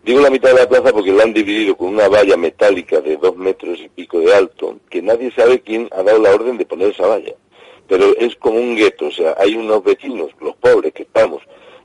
Digo 0.03 0.21
la 0.21 0.29
mitad 0.29 0.49
de 0.49 0.61
la 0.61 0.69
plaza 0.69 0.91
porque 0.91 1.11
la 1.11 1.23
han 1.23 1.33
dividido 1.33 1.75
con 1.75 1.89
una 1.89 2.07
valla 2.07 2.37
metálica 2.37 3.01
de 3.01 3.17
dos 3.17 3.35
metros 3.35 3.79
y 3.79 3.89
pico 3.89 4.19
de 4.19 4.33
alto, 4.33 4.77
que 4.89 5.01
nadie 5.01 5.31
sabe 5.31 5.61
quién 5.61 5.87
ha 5.91 6.01
dado 6.01 6.19
la 6.19 6.33
orden 6.33 6.57
de 6.57 6.65
poner 6.65 6.89
esa 6.89 7.05
valla. 7.05 7.33
Pero 7.87 8.15
es 8.17 8.35
como 8.35 8.59
un 8.59 8.75
gueto, 8.75 9.07
o 9.07 9.11
sea, 9.11 9.35
hay 9.37 9.55
unos 9.55 9.83
vecinos, 9.83 10.31
los 10.39 10.55
pobres 10.55 10.93
que 10.93 11.03
estamos 11.03 11.41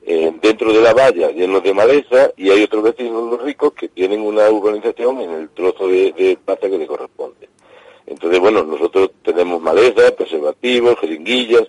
eh, 0.07 0.33
dentro 0.41 0.73
de 0.73 0.81
la 0.81 0.93
valla 0.93 1.31
llenos 1.31 1.63
de 1.63 1.73
maleza 1.73 2.31
y 2.37 2.51
hay 2.51 2.63
otros 2.63 2.83
vecinos, 2.83 3.31
los 3.31 3.43
ricos, 3.43 3.73
que 3.73 3.89
tienen 3.89 4.21
una 4.21 4.49
urbanización 4.51 5.21
en 5.21 5.31
el 5.31 5.49
trozo 5.51 5.89
de, 5.89 6.13
de 6.13 6.39
que 6.61 6.79
le 6.79 6.87
corresponde. 6.87 7.49
Entonces, 8.07 8.39
bueno, 8.39 8.63
nosotros 8.65 9.13
tenemos 9.23 9.63
maleza, 9.63 10.15
preservativos, 10.15 10.99
jeringuillas, 10.99 11.65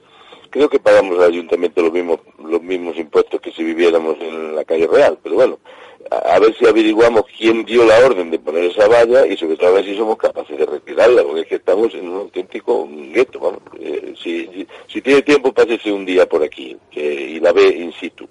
creo 0.49 0.69
que 0.69 0.79
pagamos 0.79 1.17
al 1.19 1.31
ayuntamiento 1.31 1.81
los 1.81 1.93
mismos, 1.93 2.19
los 2.43 2.61
mismos 2.61 2.97
impuestos 2.97 3.39
que 3.41 3.51
si 3.51 3.63
viviéramos 3.63 4.17
en 4.19 4.55
la 4.55 4.63
calle 4.65 4.87
real, 4.87 5.17
pero 5.21 5.35
bueno, 5.35 5.59
a, 6.11 6.35
a, 6.35 6.39
ver 6.39 6.55
si 6.57 6.65
averiguamos 6.65 7.23
quién 7.37 7.65
dio 7.65 7.85
la 7.85 7.97
orden 7.99 8.31
de 8.31 8.39
poner 8.39 8.65
esa 8.65 8.87
valla 8.87 9.25
y 9.25 9.37
sobre 9.37 9.57
todo 9.57 9.69
a 9.69 9.73
ver 9.73 9.85
si 9.85 9.95
somos 9.95 10.17
capaces 10.17 10.57
de 10.57 10.65
retirarla, 10.65 11.23
porque 11.23 11.41
es 11.41 11.47
que 11.47 11.55
estamos 11.55 11.93
en 11.93 12.09
un 12.09 12.19
auténtico 12.21 12.87
gueto, 13.13 13.39
vamos. 13.39 13.61
Eh, 13.79 14.13
si, 14.21 14.45
si, 14.47 14.67
si, 14.87 15.01
tiene 15.01 15.21
tiempo, 15.21 15.51
pásese 15.51 15.91
un 15.91 16.05
día 16.05 16.27
por 16.27 16.43
aquí 16.43 16.75
que, 16.91 17.31
y 17.31 17.39
la 17.39 17.51
ve 17.51 17.67
in 17.67 17.91
situ. 17.93 18.27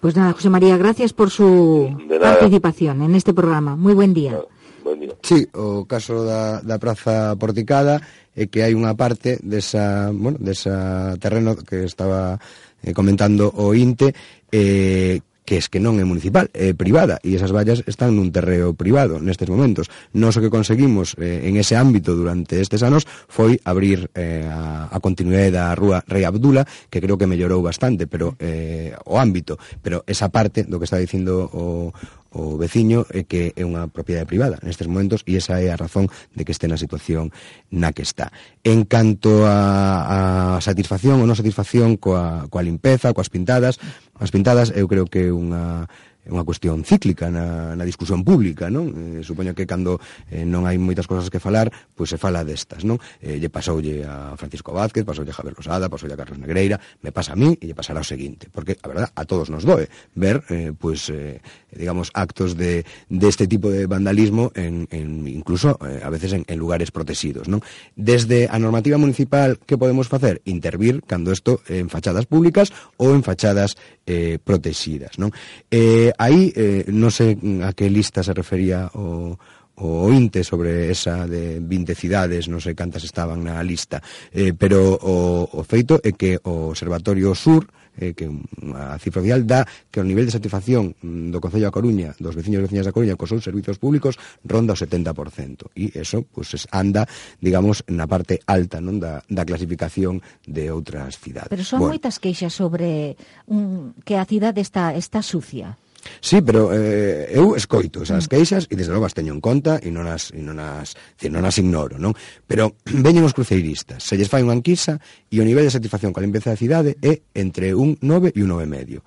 Pues 0.00 0.14
nada, 0.14 0.32
José 0.32 0.48
María, 0.48 0.76
gracias 0.76 1.12
por 1.12 1.30
su 1.30 1.90
participación 2.20 3.02
en 3.02 3.16
este 3.16 3.34
programa. 3.34 3.74
Muy 3.74 3.94
buen 3.94 4.14
día. 4.14 4.32
No, 4.32 4.46
buen 4.84 5.00
día. 5.00 5.14
Sí, 5.22 5.48
o 5.54 5.86
caso 5.86 6.22
da, 6.22 6.62
da 6.62 6.78
Praza 6.78 7.34
Porticada 7.34 7.98
é 8.38 8.46
que 8.46 8.62
hai 8.62 8.78
unha 8.78 8.94
parte 8.94 9.42
desa, 9.42 10.14
bueno, 10.14 10.38
desa 10.38 11.18
terreno 11.18 11.58
que 11.58 11.82
estaba 11.82 12.38
eh, 12.86 12.94
comentando 12.94 13.50
o 13.50 13.74
INTE 13.74 14.14
eh, 14.54 15.18
que 15.48 15.56
es 15.56 15.72
que 15.72 15.80
non 15.80 15.96
é 15.96 16.04
municipal, 16.04 16.52
é 16.52 16.76
privada, 16.76 17.24
e 17.24 17.32
esas 17.32 17.56
vallas 17.56 17.80
están 17.88 18.12
nun 18.12 18.28
terreo 18.28 18.76
privado 18.76 19.16
nestes 19.16 19.48
momentos. 19.48 19.88
Nos 20.12 20.36
o 20.36 20.44
que 20.44 20.52
conseguimos 20.52 21.16
eh, 21.16 21.48
en 21.48 21.56
ese 21.56 21.72
ámbito 21.72 22.12
durante 22.12 22.60
estes 22.60 22.84
anos 22.84 23.08
foi 23.32 23.56
abrir 23.64 24.12
eh, 24.12 24.44
a, 24.44 24.92
a 24.92 24.98
continuidade 25.00 25.56
da 25.56 25.72
rúa 25.72 26.04
Rei 26.04 26.28
Abdula, 26.28 26.68
que 26.92 27.00
creo 27.00 27.16
que 27.16 27.24
mellorou 27.24 27.64
bastante, 27.64 28.04
pero 28.04 28.36
eh, 28.36 28.92
o 29.08 29.16
ámbito, 29.16 29.56
pero 29.80 30.04
esa 30.04 30.28
parte 30.28 30.68
do 30.68 30.76
que 30.76 30.84
está 30.84 31.00
dicindo 31.00 31.48
o, 31.48 31.96
o 32.30 32.60
veciño 32.60 33.08
é 33.08 33.24
que 33.24 33.56
é 33.56 33.64
unha 33.64 33.88
propiedade 33.88 34.28
privada 34.28 34.60
nestes 34.60 34.84
momentos 34.84 35.24
e 35.24 35.40
esa 35.40 35.64
é 35.64 35.72
a 35.72 35.80
razón 35.80 36.12
de 36.36 36.44
que 36.44 36.52
este 36.52 36.68
na 36.68 36.76
situación 36.76 37.32
na 37.72 37.96
que 37.96 38.04
está. 38.04 38.28
En 38.64 38.84
canto 38.84 39.48
a, 39.48 40.56
a 40.56 40.60
satisfacción 40.60 41.20
ou 41.20 41.26
non 41.26 41.38
satisfacción 41.38 41.96
coa, 41.96 42.44
coa 42.52 42.64
limpeza, 42.64 43.16
coas 43.16 43.32
pintadas, 43.32 43.80
as 44.20 44.28
pintadas 44.28 44.68
eu 44.76 44.84
creo 44.84 45.08
que 45.08 45.28
é 45.28 45.32
unha 45.32 45.88
é 46.28 46.30
unha 46.30 46.44
cuestión 46.44 46.84
cíclica 46.84 47.32
na, 47.32 47.72
na 47.72 47.84
discusión 47.88 48.20
pública, 48.20 48.68
non? 48.68 48.92
Eh, 48.92 49.24
supoño 49.24 49.56
que 49.56 49.64
cando 49.64 49.96
eh, 50.28 50.44
non 50.44 50.68
hai 50.68 50.76
moitas 50.76 51.08
cosas 51.08 51.32
que 51.32 51.40
falar, 51.40 51.72
pois 51.96 52.12
se 52.12 52.20
fala 52.20 52.44
destas, 52.44 52.84
non? 52.84 53.00
Eh, 53.24 53.40
lle 53.40 53.48
pasoulle 53.48 54.04
a 54.04 54.36
Francisco 54.36 54.76
Vázquez, 54.76 55.08
pasoulle 55.08 55.32
a 55.32 55.36
Javier 55.36 55.56
Losada, 55.56 55.88
pasoulle 55.88 56.12
a 56.12 56.20
Carlos 56.20 56.36
Negreira, 56.36 56.76
me 57.00 57.10
pasa 57.10 57.32
a 57.32 57.38
mí 57.40 57.56
e 57.56 57.64
lle 57.64 57.72
pasará 57.72 58.04
o 58.04 58.06
seguinte, 58.06 58.52
porque 58.52 58.76
a 58.76 58.86
verdad 58.86 59.08
a 59.16 59.24
todos 59.24 59.48
nos 59.48 59.64
doe 59.64 59.88
ver 60.12 60.44
eh, 60.52 60.76
pois 60.76 61.08
eh, 61.08 61.40
digamos 61.72 62.12
actos 62.12 62.60
de 62.60 62.84
deste 63.08 63.48
de 63.48 63.48
tipo 63.48 63.70
de 63.70 63.86
vandalismo 63.86 64.52
en, 64.54 64.86
en 64.90 65.26
incluso 65.26 65.78
eh, 65.80 66.04
a 66.04 66.10
veces 66.10 66.32
en, 66.32 66.44
en 66.46 66.58
lugares 66.58 66.90
protegidos, 66.90 67.48
non? 67.48 67.64
Desde 67.96 68.52
a 68.52 68.60
normativa 68.60 69.00
municipal 69.00 69.56
que 69.64 69.80
podemos 69.80 70.12
facer? 70.12 70.42
Intervir 70.44 71.00
cando 71.06 71.32
isto 71.32 71.64
en 71.72 71.88
fachadas 71.88 72.26
públicas 72.26 72.74
ou 73.00 73.16
en 73.16 73.24
fachadas 73.24 73.80
eh, 74.04 74.36
protegidas, 74.42 75.16
non? 75.16 75.32
Eh, 75.70 76.12
aí 76.18 76.52
eh, 76.54 76.84
non 76.90 77.14
sei 77.14 77.38
a 77.62 77.72
que 77.72 77.86
lista 77.88 78.26
se 78.26 78.34
refería 78.34 78.90
o, 78.98 79.38
o 79.78 79.88
ointe 80.04 80.42
sobre 80.42 80.90
esa 80.90 81.26
de 81.30 81.62
20 81.62 81.94
cidades, 81.94 82.50
non 82.50 82.58
sei 82.58 82.74
cantas 82.74 83.06
estaban 83.06 83.46
na 83.46 83.62
lista, 83.62 84.02
eh, 84.34 84.52
pero 84.52 84.98
o, 84.98 85.46
o 85.46 85.62
feito 85.62 86.02
é 86.02 86.12
que 86.12 86.36
o 86.42 86.74
Observatorio 86.74 87.32
Sur 87.38 87.70
eh, 87.98 88.14
que 88.14 88.30
a 88.74 88.98
cifra 88.98 89.20
oficial 89.20 89.42
dá 89.46 89.66
que 89.90 90.00
o 90.00 90.06
nivel 90.06 90.26
de 90.26 90.34
satisfacción 90.34 90.94
do 91.02 91.38
Concello 91.42 91.66
da 91.70 91.74
Coruña, 91.74 92.14
dos 92.18 92.34
veciños 92.34 92.62
e 92.62 92.66
veciñas 92.66 92.86
da 92.86 92.94
Coruña 92.94 93.18
cos 93.18 93.30
seus 93.30 93.42
servizos 93.42 93.78
públicos 93.78 94.16
ronda 94.46 94.74
o 94.74 94.78
70%. 94.78 95.74
E 95.74 95.90
eso 95.98 96.22
pues, 96.26 96.54
anda, 96.70 97.06
digamos, 97.42 97.82
na 97.90 98.06
parte 98.06 98.38
alta 98.46 98.78
non 98.78 99.02
da, 99.02 99.22
da 99.26 99.42
clasificación 99.42 100.22
de 100.46 100.70
outras 100.70 101.18
cidades. 101.18 101.50
Pero 101.50 101.66
son 101.66 101.82
bueno. 101.82 101.98
moitas 101.98 102.22
queixas 102.22 102.54
sobre 102.54 103.18
um, 103.50 103.94
que 104.06 104.14
a 104.14 104.24
cidade 104.26 104.62
está, 104.62 104.94
está 104.94 105.22
sucia. 105.22 105.74
Sí, 106.20 106.42
pero 106.42 106.70
eh, 106.72 107.30
eu 107.34 107.54
escoito 107.54 108.02
esas 108.02 108.26
queixas 108.26 108.66
e 108.70 108.74
desde 108.74 108.94
logo 108.94 109.06
as 109.06 109.14
teño 109.14 109.34
en 109.34 109.40
conta 109.42 109.78
e 109.82 109.90
non 109.90 110.06
as, 110.06 110.30
e 110.34 110.40
non 110.42 110.58
as, 110.58 110.94
decir, 111.18 111.30
non 111.30 111.46
as 111.46 111.58
ignoro, 111.58 111.98
non? 111.98 112.14
Pero 112.46 112.74
veñen 113.06 113.26
os 113.26 113.34
cruceiristas, 113.34 114.02
se 114.02 114.14
lles 114.18 114.30
fai 114.30 114.42
unha 114.42 114.54
anquisa 114.54 114.98
e 115.30 115.38
o 115.38 115.46
nivel 115.46 115.66
de 115.66 115.74
satisfacción 115.74 116.14
coa 116.14 116.24
limpeza 116.24 116.50
da 116.50 116.58
cidade 116.58 116.98
é 117.02 117.22
entre 117.34 117.74
un 117.74 117.98
9 118.02 118.34
e 118.34 118.40
un 118.42 118.50
9,5. 118.54 119.02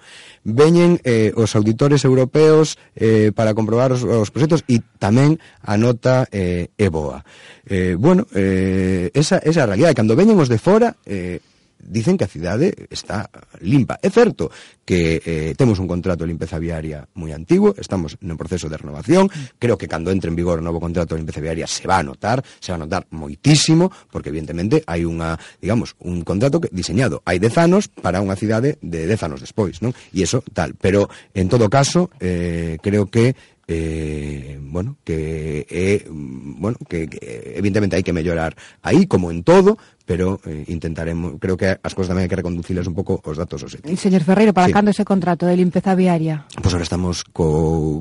Veñen 0.48 1.00
eh, 1.04 1.32
os 1.36 1.56
auditores 1.56 2.04
europeos 2.04 2.80
eh, 2.96 3.32
para 3.36 3.56
comprobar 3.56 3.92
os, 3.92 4.04
os 4.04 4.32
proxectos 4.32 4.64
e 4.68 4.84
tamén 5.00 5.40
a 5.64 5.76
nota 5.76 6.28
eh, 6.32 6.72
é 6.76 6.88
boa. 6.88 7.24
Eh, 7.68 7.96
bueno, 7.96 8.28
eh, 8.36 9.12
esa, 9.16 9.40
esa 9.44 9.60
é 9.60 9.64
a 9.64 9.70
realidade. 9.70 9.96
Cando 9.96 10.16
veñen 10.16 10.40
os 10.40 10.52
de 10.52 10.60
fora, 10.60 10.96
eh, 11.08 11.40
dicen 11.82 12.18
que 12.18 12.26
a 12.26 12.32
cidade 12.32 12.74
está 12.90 13.30
limpa. 13.60 13.98
É 14.02 14.10
certo 14.10 14.54
que 14.86 15.22
eh, 15.26 15.54
temos 15.58 15.80
un 15.80 15.88
contrato 15.88 16.24
de 16.24 16.32
limpeza 16.32 16.62
viaria 16.62 17.08
moi 17.18 17.34
antigo, 17.34 17.74
estamos 17.78 18.18
no 18.22 18.38
proceso 18.38 18.70
de 18.70 18.78
renovación, 18.78 19.30
creo 19.58 19.78
que 19.78 19.90
cando 19.90 20.14
entre 20.14 20.30
en 20.30 20.38
vigor 20.38 20.62
o 20.62 20.66
novo 20.66 20.80
contrato 20.80 21.16
de 21.16 21.22
limpeza 21.22 21.42
viaria 21.42 21.66
se 21.66 21.88
va 21.88 22.00
a 22.00 22.06
notar, 22.06 22.44
se 22.60 22.72
va 22.72 22.78
a 22.78 22.84
notar 22.86 23.08
moitísimo, 23.12 23.90
porque 24.14 24.30
evidentemente 24.30 24.86
hai 24.86 25.04
unha, 25.08 25.36
digamos, 25.58 25.98
un 26.06 26.22
contrato 26.22 26.62
que 26.62 26.70
diseñado 26.72 27.26
hai 27.26 27.42
10 27.42 27.58
anos 27.58 27.90
para 27.90 28.22
unha 28.22 28.38
cidade 28.38 28.78
de 28.80 29.10
10 29.10 29.28
anos 29.28 29.40
despois, 29.42 29.82
non? 29.82 29.96
E 30.14 30.24
iso 30.24 30.46
tal, 30.54 30.78
pero 30.78 31.10
en 31.34 31.50
todo 31.50 31.68
caso, 31.68 32.14
eh, 32.22 32.78
creo 32.82 33.10
que 33.10 33.34
eh, 33.72 34.60
bueno, 34.62 34.98
que 35.04 35.66
é, 35.70 35.94
eh, 35.94 36.06
bueno, 36.10 36.78
que, 36.90 37.08
que 37.08 37.54
evidentemente 37.56 37.96
hai 37.96 38.04
que 38.04 38.12
mellorar 38.12 38.56
aí 38.84 39.08
como 39.08 39.32
en 39.32 39.48
todo, 39.48 39.80
pero 40.12 40.42
eh, 40.46 40.66
intentaremos, 40.68 41.40
creo 41.40 41.56
que 41.56 41.72
as 41.72 41.96
cousas 41.96 42.12
tamén 42.12 42.28
hai 42.28 42.30
que 42.30 42.36
reconducilas 42.36 42.84
un 42.84 42.92
pouco 42.92 43.24
os 43.24 43.40
datos. 43.40 43.64
Os 43.64 43.80
Señor 43.80 44.28
Ferreiro, 44.28 44.52
para 44.52 44.68
sí. 44.68 44.76
cando 44.76 44.92
ese 44.92 45.08
contrato 45.08 45.48
de 45.48 45.56
limpeza 45.56 45.96
viaria? 45.96 46.44
Pois 46.52 46.68
pues 46.68 46.74
ahora 46.76 46.84
estamos 46.84 47.24
co 47.24 47.96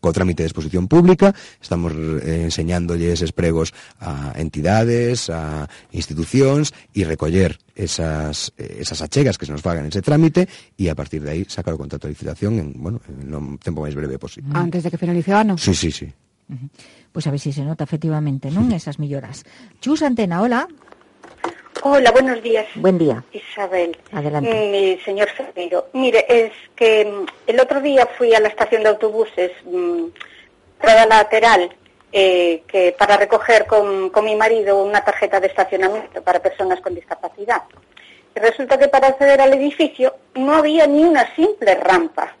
co 0.00 0.08
trámite 0.16 0.40
de 0.40 0.48
exposición 0.48 0.88
pública, 0.88 1.36
estamos 1.60 1.92
eh, 1.92 2.48
enseñándolle 2.48 3.12
eses 3.12 3.36
pregos 3.36 3.76
a 4.00 4.32
entidades, 4.40 5.28
a 5.28 5.68
institucións 5.92 6.72
e 6.96 7.04
recoller 7.04 7.60
esas, 7.76 8.56
esas 8.56 9.04
achegas 9.04 9.36
que 9.36 9.44
se 9.44 9.52
nos 9.52 9.60
fagan 9.60 9.84
ese 9.84 10.00
trámite 10.00 10.48
e 10.80 10.88
a 10.88 10.96
partir 10.96 11.20
de 11.20 11.28
aí 11.28 11.44
sacar 11.44 11.76
o 11.76 11.80
contrato 11.84 12.08
de 12.08 12.16
licitación 12.16 12.56
en, 12.56 12.72
bueno, 12.72 13.04
en 13.04 13.28
o 13.36 13.60
tempo 13.60 13.84
máis 13.84 13.92
breve 13.92 14.16
posible. 14.16 14.48
Mm. 14.48 14.56
Antes 14.56 14.80
de 14.80 14.88
que 14.88 14.96
finalice 14.96 15.36
o 15.36 15.36
ano? 15.36 15.60
Sí, 15.60 15.76
sí, 15.76 15.92
sí. 15.92 16.08
Pois 17.12 17.12
pues 17.12 17.26
a 17.28 17.30
ver 17.30 17.40
se 17.40 17.52
si 17.52 17.60
se 17.60 17.68
nota 17.68 17.84
efectivamente, 17.84 18.48
non? 18.48 18.72
Esas 18.80 18.96
melloras. 18.96 19.44
Chus 19.84 20.00
Antena, 20.00 20.40
hola. 20.40 20.64
Hola, 21.82 22.10
buenos 22.10 22.42
días. 22.42 22.66
Buen 22.74 22.98
día. 22.98 23.24
Isabel. 23.32 23.96
Adelante. 24.12 24.98
Mm, 25.00 25.04
señor 25.04 25.28
Ferreiro. 25.30 25.86
Mire, 25.94 26.26
es 26.28 26.52
que 26.76 27.06
mm, 27.06 27.26
el 27.46 27.60
otro 27.60 27.80
día 27.80 28.06
fui 28.18 28.34
a 28.34 28.40
la 28.40 28.48
estación 28.48 28.82
de 28.82 28.90
autobuses, 28.90 29.52
mm, 29.64 30.04
entrada 30.76 31.06
lateral, 31.06 31.74
eh, 32.12 32.64
que 32.66 32.94
para 32.98 33.16
recoger 33.16 33.66
con, 33.66 34.10
con 34.10 34.24
mi 34.24 34.36
marido 34.36 34.82
una 34.82 35.02
tarjeta 35.02 35.40
de 35.40 35.46
estacionamiento 35.46 36.22
para 36.22 36.42
personas 36.42 36.80
con 36.80 36.94
discapacidad. 36.94 37.62
Y 38.36 38.40
resulta 38.40 38.78
que 38.78 38.88
para 38.88 39.08
acceder 39.08 39.40
al 39.40 39.54
edificio 39.54 40.14
no 40.34 40.56
había 40.56 40.86
ni 40.86 41.02
una 41.04 41.34
simple 41.34 41.74
rampa. 41.76 42.36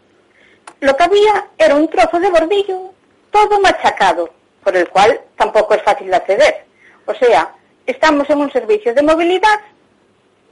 Lo 0.80 0.96
que 0.96 1.02
había 1.02 1.46
era 1.56 1.76
un 1.76 1.88
trozo 1.88 2.20
de 2.20 2.30
bordillo 2.30 2.92
todo 3.30 3.60
machacado, 3.60 4.30
por 4.62 4.76
el 4.76 4.88
cual 4.88 5.20
tampoco 5.36 5.74
es 5.74 5.82
fácil 5.82 6.08
de 6.08 6.16
acceder. 6.16 6.64
O 7.06 7.14
sea, 7.14 7.54
estamos 7.86 8.28
en 8.30 8.38
un 8.38 8.52
servicio 8.52 8.94
de 8.94 9.02
movilidad 9.02 9.60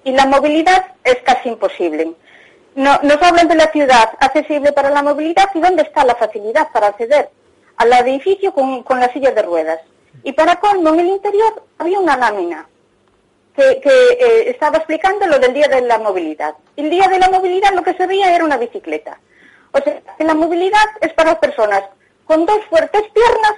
y 0.04 0.12
la 0.12 0.26
movilidad 0.26 0.86
es 1.04 1.16
casi 1.22 1.48
imposible. 1.48 2.12
No, 2.74 2.98
nos 3.02 3.20
hablan 3.22 3.48
de 3.48 3.56
la 3.56 3.70
ciudad 3.72 4.10
accesible 4.20 4.72
para 4.72 4.90
la 4.90 5.02
movilidad 5.02 5.50
y 5.54 5.60
dónde 5.60 5.82
está 5.82 6.04
la 6.04 6.14
facilidad 6.14 6.68
para 6.72 6.88
acceder 6.88 7.30
al 7.76 7.92
edificio 7.92 8.52
con, 8.52 8.82
con 8.82 9.00
las 9.00 9.12
sillas 9.12 9.34
de 9.34 9.42
ruedas. 9.42 9.80
Y 10.22 10.32
para 10.32 10.56
colmo, 10.56 10.90
en 10.90 11.00
el 11.00 11.08
interior 11.08 11.62
había 11.78 11.98
una 11.98 12.16
lámina 12.16 12.66
que, 13.58 13.80
eh, 13.82 14.50
estaba 14.50 14.78
explicando 14.78 15.26
lo 15.26 15.38
del 15.38 15.52
Día 15.52 15.68
de 15.68 15.80
la 15.82 15.98
Movilidad. 15.98 16.54
El 16.76 16.90
Día 16.90 17.08
de 17.08 17.18
la 17.18 17.28
Movilidad 17.28 17.72
lo 17.74 17.82
que 17.82 17.94
se 17.94 18.06
veía 18.06 18.34
era 18.34 18.44
una 18.44 18.56
bicicleta. 18.56 19.18
O 19.72 19.78
sea, 19.80 20.00
que 20.16 20.24
la 20.24 20.34
movilidad 20.34 20.86
es 21.00 21.12
para 21.12 21.38
personas 21.38 21.82
con 22.24 22.46
dos 22.46 22.60
fuertes 22.70 23.02
piernas 23.12 23.54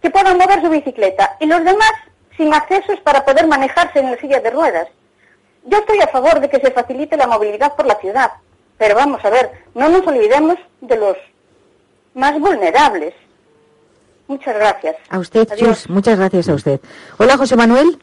que 0.00 0.10
puedan 0.10 0.38
mover 0.38 0.62
su 0.62 0.70
bicicleta 0.70 1.36
y 1.40 1.46
los 1.46 1.62
demás 1.64 1.92
sin 2.36 2.52
accesos 2.52 2.98
para 3.00 3.24
poder 3.24 3.46
manejarse 3.46 3.98
en 4.00 4.10
la 4.10 4.16
silla 4.18 4.40
de 4.40 4.50
ruedas. 4.50 4.88
Yo 5.64 5.78
estoy 5.78 6.00
a 6.00 6.08
favor 6.08 6.40
de 6.40 6.48
que 6.48 6.60
se 6.60 6.70
facilite 6.70 7.16
la 7.16 7.26
movilidad 7.26 7.74
por 7.74 7.86
la 7.86 7.94
ciudad, 7.96 8.30
pero 8.76 8.94
vamos 8.94 9.24
a 9.24 9.30
ver, 9.30 9.50
no 9.74 9.88
nos 9.88 10.06
olvidemos 10.06 10.56
de 10.80 10.96
los 10.96 11.16
más 12.14 12.38
vulnerables. 12.38 13.14
Muchas 14.26 14.54
gracias. 14.56 14.96
A 15.10 15.18
usted, 15.18 15.46
Adiós. 15.52 15.80
Chus, 15.82 15.90
muchas 15.90 16.18
gracias 16.18 16.48
a 16.48 16.54
usted. 16.54 16.80
Hola, 17.18 17.36
José 17.36 17.56
Manuel. 17.56 17.98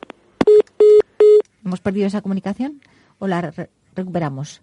¿Hemos 1.65 1.79
perdido 1.81 2.07
esa 2.07 2.21
comunicación 2.21 2.81
o 3.19 3.27
la 3.27 3.41
re- 3.41 3.69
recuperamos? 3.95 4.61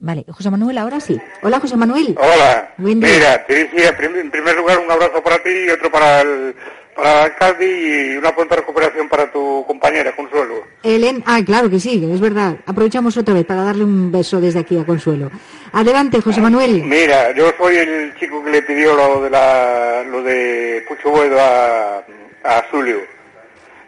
Vale, 0.00 0.24
José 0.28 0.50
Manuel, 0.50 0.78
ahora 0.78 0.98
sí. 1.00 1.20
Hola, 1.42 1.60
José 1.60 1.76
Manuel. 1.76 2.16
Hola. 2.18 2.74
Buen 2.76 2.98
día. 3.00 3.08
Mira, 3.14 3.46
te 3.46 3.54
decía 3.54 3.88
en 3.90 4.30
primer 4.30 4.56
lugar 4.56 4.78
un 4.80 4.90
abrazo 4.90 5.22
para 5.22 5.40
ti 5.42 5.50
y 5.50 5.70
otro 5.70 5.92
para 5.92 6.22
el, 6.22 6.56
para 6.94 7.24
alcalde 7.24 7.66
y 7.66 8.16
una 8.16 8.34
pronta 8.34 8.56
recuperación 8.56 9.08
para 9.08 9.30
tu 9.32 9.64
compañera, 9.66 10.14
Consuelo. 10.14 10.64
Helen, 10.82 11.22
ah, 11.26 11.40
claro 11.44 11.70
que 11.70 11.80
sí, 11.80 12.08
es 12.12 12.20
verdad. 12.20 12.56
Aprovechamos 12.66 13.16
otra 13.16 13.34
vez 13.34 13.44
para 13.46 13.62
darle 13.62 13.84
un 13.84 14.12
beso 14.12 14.40
desde 14.40 14.60
aquí 14.60 14.78
a 14.78 14.84
Consuelo. 14.84 15.30
Adelante, 15.72 16.20
José 16.20 16.40
Manuel. 16.40 16.82
Mira, 16.84 17.32
yo 17.32 17.50
soy 17.56 17.76
el 17.76 18.14
chico 18.18 18.44
que 18.44 18.50
le 18.50 18.62
pidió 18.62 18.94
lo 18.94 19.22
de 19.22 19.30
la, 19.30 20.02
lo 20.04 20.22
de 20.22 20.84
Pucho 20.86 21.10
Buedo 21.10 21.40
a, 21.40 22.04
a 22.44 22.64
Zulio. 22.70 23.00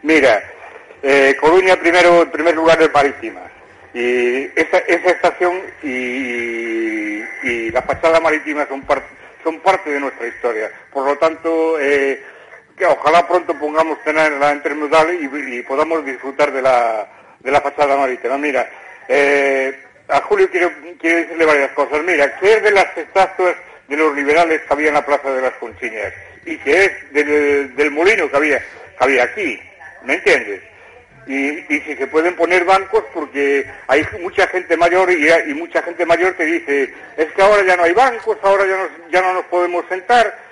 Mira, 0.01 0.41
eh, 1.03 1.35
Coruña 1.39 1.75
primero, 1.75 2.23
en 2.23 2.31
primer 2.31 2.55
lugar 2.55 2.81
es 2.81 2.91
marítima. 2.93 3.41
Y 3.93 4.49
esa, 4.59 4.79
esa 4.79 5.09
estación 5.11 5.53
y, 5.83 5.87
y 7.47 7.71
la 7.71 7.81
fachada 7.83 8.19
marítima 8.19 8.67
son, 8.67 8.81
par- 8.81 9.05
son 9.43 9.59
parte 9.61 9.89
de 9.91 9.99
nuestra 9.99 10.27
historia. 10.27 10.69
Por 10.91 11.05
lo 11.07 11.15
tanto, 11.17 11.79
eh, 11.79 12.21
que 12.77 12.85
ojalá 12.85 13.27
pronto 13.27 13.53
pongamos 13.57 14.01
tenerla 14.03 14.53
intermodal 14.53 15.13
y, 15.15 15.57
y 15.57 15.61
podamos 15.63 16.05
disfrutar 16.05 16.51
de 16.51 16.61
la, 16.61 17.07
de 17.39 17.51
la 17.51 17.61
fachada 17.61 17.95
marítima. 17.97 18.37
Mira, 18.37 18.69
eh, 19.07 19.79
a 20.09 20.21
Julio 20.21 20.49
quiero, 20.51 20.71
quiero 20.99 21.17
decirle 21.17 21.45
varias 21.45 21.71
cosas. 21.71 22.03
Mira, 22.03 22.37
que 22.39 22.53
es 22.53 22.63
de 22.63 22.71
las 22.71 22.97
estatuas 22.97 23.55
de 23.87 23.97
los 23.97 24.15
liberales 24.15 24.61
que 24.61 24.73
había 24.73 24.87
en 24.89 24.95
la 24.95 25.05
Plaza 25.05 25.31
de 25.31 25.41
las 25.41 25.53
Conchiñas 25.53 26.13
y 26.45 26.57
que 26.57 26.85
es 26.85 27.13
del, 27.13 27.91
molino 27.91 28.29
que 28.29 28.35
había, 28.35 28.59
que 28.59 28.65
había 28.99 29.23
aquí. 29.23 29.59
¿Me 30.03 30.15
entiendes? 30.15 30.61
Y, 31.27 31.73
y 31.73 31.79
si 31.81 31.95
se 31.95 32.05
pueden 32.07 32.35
poner 32.35 32.65
bancos 32.65 33.03
porque 33.13 33.65
hay 33.87 34.05
mucha 34.21 34.45
gente 34.47 34.77
mayor 34.77 35.11
y, 35.11 35.27
y 35.27 35.53
mucha 35.55 35.81
gente 35.81 36.05
mayor 36.05 36.35
que 36.35 36.45
dice 36.45 36.93
es 37.17 37.31
que 37.33 37.41
ahora 37.41 37.63
ya 37.65 37.75
no 37.75 37.83
hay 37.83 37.93
bancos, 37.93 38.37
ahora 38.43 38.63
ya, 38.67 38.77
no- 38.77 39.09
ya 39.09 39.21
no 39.21 39.33
nos 39.33 39.45
podemos 39.45 39.83
sentar 39.89 40.44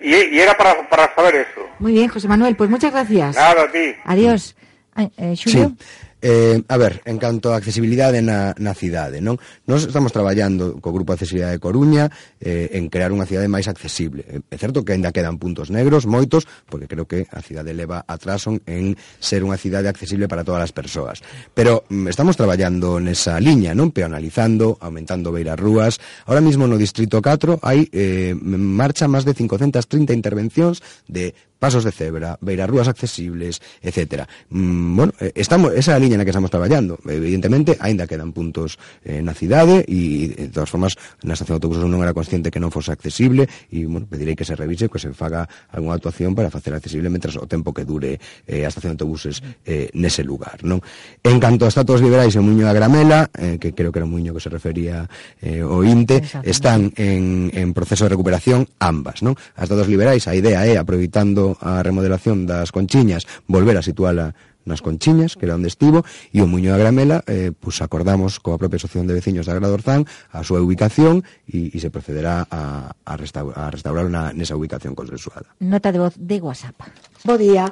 y, 0.00 0.14
y 0.14 0.40
era 0.40 0.56
para, 0.56 0.88
para 0.88 1.14
saber 1.14 1.34
eso. 1.36 1.66
Muy 1.78 1.92
bien, 1.92 2.08
José 2.08 2.28
Manuel, 2.28 2.56
pues 2.56 2.70
muchas 2.70 2.92
gracias. 2.92 3.36
Nada, 3.36 3.62
a 3.62 3.70
ti. 3.70 3.94
Adiós. 4.04 4.56
Eh, 4.96 5.36
Xulio? 5.36 5.72
Sí. 5.78 5.84
Eh, 6.22 6.62
a 6.68 6.76
ver, 6.78 7.02
en 7.04 7.18
canto 7.18 7.52
a 7.52 7.60
accesibilidade 7.60 8.24
na, 8.24 8.56
na 8.56 8.72
cidade, 8.72 9.20
non? 9.20 9.36
Nós 9.68 9.84
estamos 9.84 10.16
traballando 10.16 10.80
co 10.80 10.88
Grupo 10.88 11.12
Accesibilidade 11.12 11.60
de 11.60 11.62
Coruña 11.62 12.08
eh, 12.40 12.72
en 12.72 12.88
crear 12.88 13.12
unha 13.12 13.28
cidade 13.28 13.52
máis 13.52 13.68
accesible. 13.68 14.24
Eh, 14.24 14.40
é 14.40 14.56
certo 14.56 14.80
que 14.80 14.96
aínda 14.96 15.12
quedan 15.12 15.36
puntos 15.36 15.68
negros, 15.68 16.08
moitos, 16.08 16.48
porque 16.72 16.88
creo 16.88 17.04
que 17.04 17.28
a 17.28 17.44
cidade 17.44 17.76
leva 17.76 18.00
atraso 18.08 18.56
en 18.64 18.96
ser 19.20 19.44
unha 19.44 19.60
cidade 19.60 19.92
accesible 19.92 20.24
para 20.24 20.40
todas 20.40 20.64
as 20.64 20.72
persoas. 20.72 21.20
Pero 21.52 21.84
mm, 21.92 22.08
estamos 22.08 22.32
traballando 22.40 22.96
nesa 22.96 23.36
liña, 23.36 23.76
non? 23.76 23.92
Peonalizando, 23.92 24.80
aumentando 24.80 25.28
beiras 25.28 25.60
rúas. 25.60 26.00
Ahora 26.24 26.40
mismo 26.40 26.64
no 26.64 26.80
Distrito 26.80 27.20
4 27.20 27.60
hai 27.60 27.92
eh, 27.92 28.32
marcha 28.40 29.04
máis 29.04 29.28
de 29.28 29.36
530 29.36 30.16
intervencións 30.16 30.80
de 31.12 31.36
pasos 31.66 31.82
de 31.82 31.90
cebra, 31.90 32.38
beirarrúas 32.40 32.86
accesibles, 32.86 33.60
etc. 33.82 34.22
Mm, 34.50 34.96
bueno, 34.96 35.12
eh, 35.18 35.32
estamos, 35.34 35.74
esa 35.74 35.92
é 35.92 35.94
a 35.96 35.98
liña 35.98 36.14
na 36.14 36.22
que 36.22 36.30
estamos 36.30 36.46
traballando. 36.46 36.94
Evidentemente, 37.10 37.74
aínda 37.82 38.06
quedan 38.06 38.30
puntos 38.30 38.78
eh, 39.02 39.18
na 39.18 39.34
cidade 39.34 39.82
e, 39.90 40.30
de 40.30 40.54
todas 40.54 40.70
formas, 40.70 40.94
na 41.26 41.34
estación 41.34 41.58
de 41.58 41.66
autobuses 41.66 41.82
non 41.90 42.06
era 42.06 42.14
consciente 42.14 42.54
que 42.54 42.62
non 42.62 42.70
fose 42.70 42.94
accesible 42.94 43.50
e, 43.66 43.82
bueno, 43.82 44.06
pedirei 44.06 44.38
que 44.38 44.46
se 44.46 44.54
revise, 44.54 44.86
que 44.86 45.02
se 45.02 45.10
faga 45.10 45.50
algunha 45.74 45.98
actuación 45.98 46.38
para 46.38 46.54
facer 46.54 46.70
accesible 46.70 47.10
mentras 47.10 47.34
o 47.34 47.50
tempo 47.50 47.74
que 47.74 47.82
dure 47.82 48.22
eh, 48.46 48.62
a 48.62 48.70
estación 48.70 48.94
de 48.94 49.02
autobuses 49.02 49.42
eh, 49.66 49.90
nese 49.98 50.22
lugar, 50.22 50.62
non? 50.62 50.78
En 51.26 51.42
canto 51.42 51.66
a 51.66 51.70
estatuas 51.74 51.98
liberais 51.98 52.38
en 52.38 52.46
Muño 52.46 52.62
da 52.62 52.78
Gramela, 52.78 53.26
eh, 53.34 53.58
que 53.58 53.74
creo 53.74 53.90
que 53.90 53.98
era 53.98 54.06
un 54.06 54.14
muño 54.14 54.30
que 54.30 54.38
se 54.38 54.54
refería 54.54 55.10
eh, 55.42 55.66
o 55.66 55.82
INTE, 55.82 56.22
están 56.46 56.94
en, 56.94 57.50
en 57.50 57.74
proceso 57.74 58.06
de 58.06 58.14
recuperación 58.14 58.70
ambas, 58.78 59.26
non? 59.26 59.34
As 59.58 59.66
datos 59.66 59.90
liberais, 59.90 60.30
a 60.30 60.38
idea 60.38 60.62
é, 60.62 60.78
aproveitando 60.78 61.55
a 61.60 61.82
remodelación 61.82 62.44
das 62.44 62.72
Conchiñas, 62.72 63.26
volver 63.46 63.76
a 63.76 63.82
situala 63.82 64.36
nas 64.66 64.82
Conchiñas, 64.82 65.38
que 65.38 65.46
era 65.46 65.54
onde 65.54 65.70
estivo, 65.70 66.02
e 66.34 66.42
o 66.42 66.50
Muño 66.50 66.74
da 66.74 66.82
Gramela, 66.82 67.22
eh, 67.30 67.54
pues 67.54 67.78
acordamos 67.80 68.42
coa 68.42 68.58
propia 68.58 68.82
Asociación 68.82 69.06
de 69.06 69.14
Veciños 69.14 69.46
da 69.46 69.54
Gradorzán 69.54 70.04
a 70.34 70.42
súa 70.42 70.58
ubicación 70.60 71.22
e, 71.46 71.70
e 71.70 71.78
se 71.78 71.88
procederá 71.88 72.44
a, 72.50 72.92
a, 73.06 73.14
restaur, 73.14 73.54
a 73.54 73.70
restaurar 73.70 74.10
na, 74.10 74.34
nesa 74.34 74.58
ubicación 74.58 74.98
consensuada. 74.98 75.54
Nota 75.62 75.94
de 75.94 76.02
voz 76.02 76.14
de 76.18 76.36
WhatsApp. 76.42 76.76
Bo 77.22 77.38
día. 77.38 77.70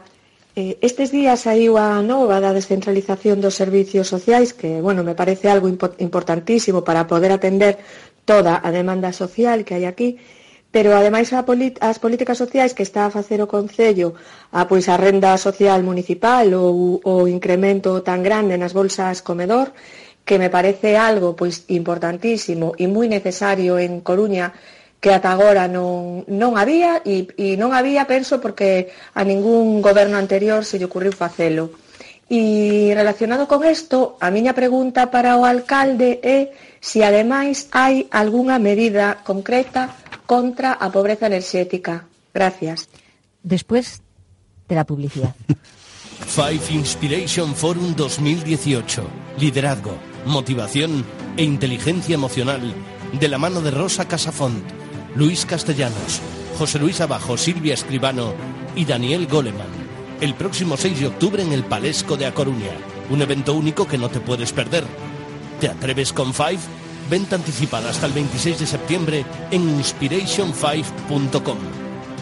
Eh, 0.54 0.78
estes 0.86 1.10
días 1.10 1.50
saiu 1.50 1.74
a 1.82 1.98
nova 1.98 2.38
da 2.38 2.54
descentralización 2.54 3.42
dos 3.42 3.58
servicios 3.58 4.06
sociais 4.06 4.54
que, 4.54 4.78
bueno, 4.78 5.02
me 5.02 5.18
parece 5.18 5.50
algo 5.50 5.66
importantísimo 5.66 6.86
para 6.86 7.10
poder 7.10 7.34
atender 7.34 7.82
toda 8.22 8.62
a 8.62 8.70
demanda 8.70 9.10
social 9.10 9.66
que 9.66 9.74
hai 9.74 9.84
aquí 9.90 10.22
pero 10.74 10.90
ademais 10.98 11.30
a 11.30 11.46
as 11.46 11.98
políticas 12.02 12.34
sociais 12.42 12.74
que 12.74 12.82
está 12.82 13.06
a 13.06 13.14
facer 13.14 13.38
o 13.38 13.46
Concello 13.46 14.18
a, 14.50 14.66
pois, 14.66 14.90
a 14.90 14.98
renda 14.98 15.38
social 15.38 15.86
municipal 15.86 16.50
ou 16.50 16.98
o 16.98 17.30
incremento 17.30 18.02
tan 18.02 18.26
grande 18.26 18.58
nas 18.58 18.74
bolsas 18.74 19.22
comedor 19.22 19.70
que 20.26 20.34
me 20.42 20.50
parece 20.50 20.98
algo 20.98 21.38
pois 21.38 21.70
importantísimo 21.70 22.74
e 22.74 22.90
moi 22.90 23.06
necesario 23.06 23.78
en 23.78 24.02
Coruña 24.02 24.50
que 24.98 25.14
ata 25.14 25.30
agora 25.30 25.70
non, 25.70 26.26
non 26.26 26.58
había 26.58 26.98
e, 27.06 27.30
e 27.38 27.54
non 27.54 27.70
había, 27.70 28.10
penso, 28.10 28.42
porque 28.42 28.90
a 29.14 29.22
ningún 29.22 29.78
goberno 29.78 30.18
anterior 30.18 30.66
se 30.66 30.80
lle 30.80 30.90
ocurriu 30.90 31.14
facelo. 31.14 31.83
E 32.28 32.92
relacionado 32.96 33.46
con 33.46 33.64
isto, 33.68 34.16
a 34.20 34.32
miña 34.32 34.56
pregunta 34.56 35.12
para 35.12 35.36
o 35.36 35.44
alcalde 35.44 36.20
é 36.24 36.56
se 36.80 37.04
ademais 37.04 37.68
hai 37.72 38.08
algunha 38.08 38.56
medida 38.56 39.20
concreta 39.24 39.92
contra 40.24 40.72
a 40.72 40.88
pobreza 40.88 41.28
enerxética. 41.28 42.08
Gracias. 42.32 42.88
Después 43.42 44.00
de 44.68 44.74
la 44.74 44.84
publicidad. 44.84 45.34
Five 46.26 46.72
Inspiration 46.72 47.54
Forum 47.54 47.94
2018. 47.94 49.04
Liderazgo, 49.38 49.92
motivación 50.24 51.04
e 51.36 51.44
inteligencia 51.44 52.14
emocional 52.14 52.74
de 53.12 53.28
la 53.28 53.38
mano 53.38 53.60
de 53.60 53.70
Rosa 53.70 54.08
Casafont, 54.08 54.64
Luis 55.14 55.44
Castellanos, 55.44 56.20
José 56.58 56.78
Luis 56.78 57.00
Abajo, 57.00 57.36
Silvia 57.36 57.74
Escribano 57.74 58.32
y 58.74 58.84
Daniel 58.84 59.26
Goleman. 59.26 59.83
El 60.24 60.34
próximo 60.34 60.78
6 60.78 61.00
de 61.00 61.06
octubre 61.08 61.42
en 61.42 61.52
el 61.52 61.64
Palesco 61.64 62.16
de 62.16 62.24
A 62.24 62.32
Coruña. 62.32 62.70
Un 63.10 63.20
evento 63.20 63.52
único 63.52 63.86
que 63.86 63.98
no 63.98 64.08
te 64.08 64.20
puedes 64.20 64.54
perder. 64.54 64.82
¿Te 65.60 65.68
atreves 65.68 66.14
con 66.14 66.32
Five? 66.32 66.60
Venta 67.10 67.36
anticipada 67.36 67.90
hasta 67.90 68.06
el 68.06 68.12
26 68.14 68.60
de 68.60 68.66
septiembre 68.66 69.26
en 69.50 69.78
inspiration5.com 69.78 71.58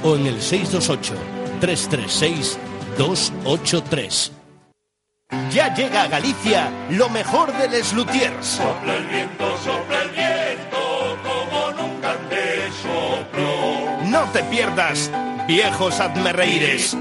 o 0.03 0.17
en 0.17 0.27
el 0.27 0.43
628 0.43 1.15
336 1.61 2.59
283. 2.99 4.33
Ya 5.53 5.73
llega 5.73 6.03
a 6.03 6.09
Galicia 6.09 6.73
lo 6.91 7.09
mejor 7.09 7.57
de 7.57 7.69
Les 7.69 7.93
Lutiers. 7.93 8.45
Sopla 8.45 8.97
el 8.97 9.07
viento, 9.07 9.45
sopla 9.59 10.03
el 10.03 10.11
viento, 10.11 11.19
como 11.23 11.71
nunca 11.71 12.11
antes 12.11 12.75
sopló. 12.83 14.11
No 14.11 14.25
te 14.33 14.43
pierdas 14.43 15.09
Viejos 15.47 16.01
Admerreires. 16.01 16.97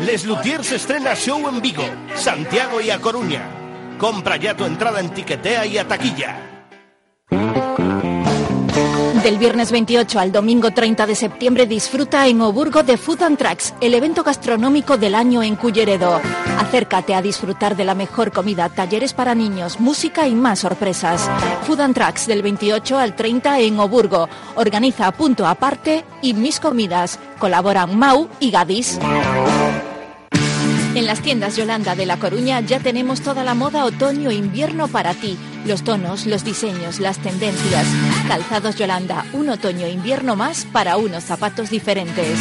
Les 0.00 0.26
Lutiers 0.26 0.70
estrena 0.72 1.14
show 1.16 1.48
en 1.48 1.60
Vigo, 1.62 1.84
Santiago 2.14 2.80
y 2.82 2.90
A 2.90 3.00
Coruña. 3.00 3.96
Compra 3.98 4.36
ya 4.36 4.54
tu 4.54 4.64
entrada 4.64 5.00
en 5.00 5.08
Tiquetea 5.08 5.64
y 5.64 5.78
a 5.78 5.88
taquilla. 5.88 6.36
Del 9.22 9.38
viernes 9.38 9.72
28 9.72 10.20
al 10.20 10.30
domingo 10.30 10.70
30 10.70 11.06
de 11.06 11.14
septiembre 11.16 11.66
disfruta 11.66 12.28
en 12.28 12.42
Oburgo 12.42 12.84
de 12.84 12.96
Food 12.96 13.22
and 13.22 13.38
Tracks, 13.38 13.74
el 13.80 13.94
evento 13.94 14.22
gastronómico 14.22 14.98
del 14.98 15.16
año 15.16 15.42
en 15.42 15.56
Culleredo. 15.56 16.20
Acércate 16.58 17.14
a 17.14 17.22
disfrutar 17.22 17.74
de 17.74 17.84
la 17.84 17.96
mejor 17.96 18.30
comida, 18.30 18.68
talleres 18.68 19.14
para 19.14 19.34
niños, 19.34 19.80
música 19.80 20.28
y 20.28 20.34
más 20.36 20.60
sorpresas. 20.60 21.28
Food 21.66 21.80
and 21.80 21.94
Tracks 21.94 22.26
del 22.28 22.42
28 22.42 22.98
al 22.98 23.16
30 23.16 23.60
en 23.60 23.80
Oburgo. 23.80 24.28
Organiza 24.54 25.10
Punto 25.10 25.46
Aparte 25.46 26.04
y 26.22 26.34
Mis 26.34 26.60
Comidas. 26.60 27.18
Colaboran 27.40 27.98
Mau 27.98 28.28
y 28.38 28.50
Gadis. 28.52 28.98
En 30.96 31.04
las 31.04 31.20
tiendas 31.20 31.56
Yolanda 31.56 31.94
de 31.94 32.06
La 32.06 32.18
Coruña 32.18 32.58
ya 32.62 32.80
tenemos 32.80 33.20
toda 33.20 33.44
la 33.44 33.52
moda 33.54 33.84
otoño-invierno 33.84 34.88
para 34.88 35.12
ti. 35.12 35.36
Los 35.66 35.82
tonos, 35.84 36.24
los 36.24 36.42
diseños, 36.42 37.00
las 37.00 37.18
tendencias. 37.18 37.86
Calzados 38.26 38.76
Yolanda, 38.76 39.26
un 39.34 39.50
otoño-invierno 39.50 40.36
más 40.36 40.64
para 40.72 40.96
unos 40.96 41.22
zapatos 41.22 41.68
diferentes. 41.68 42.38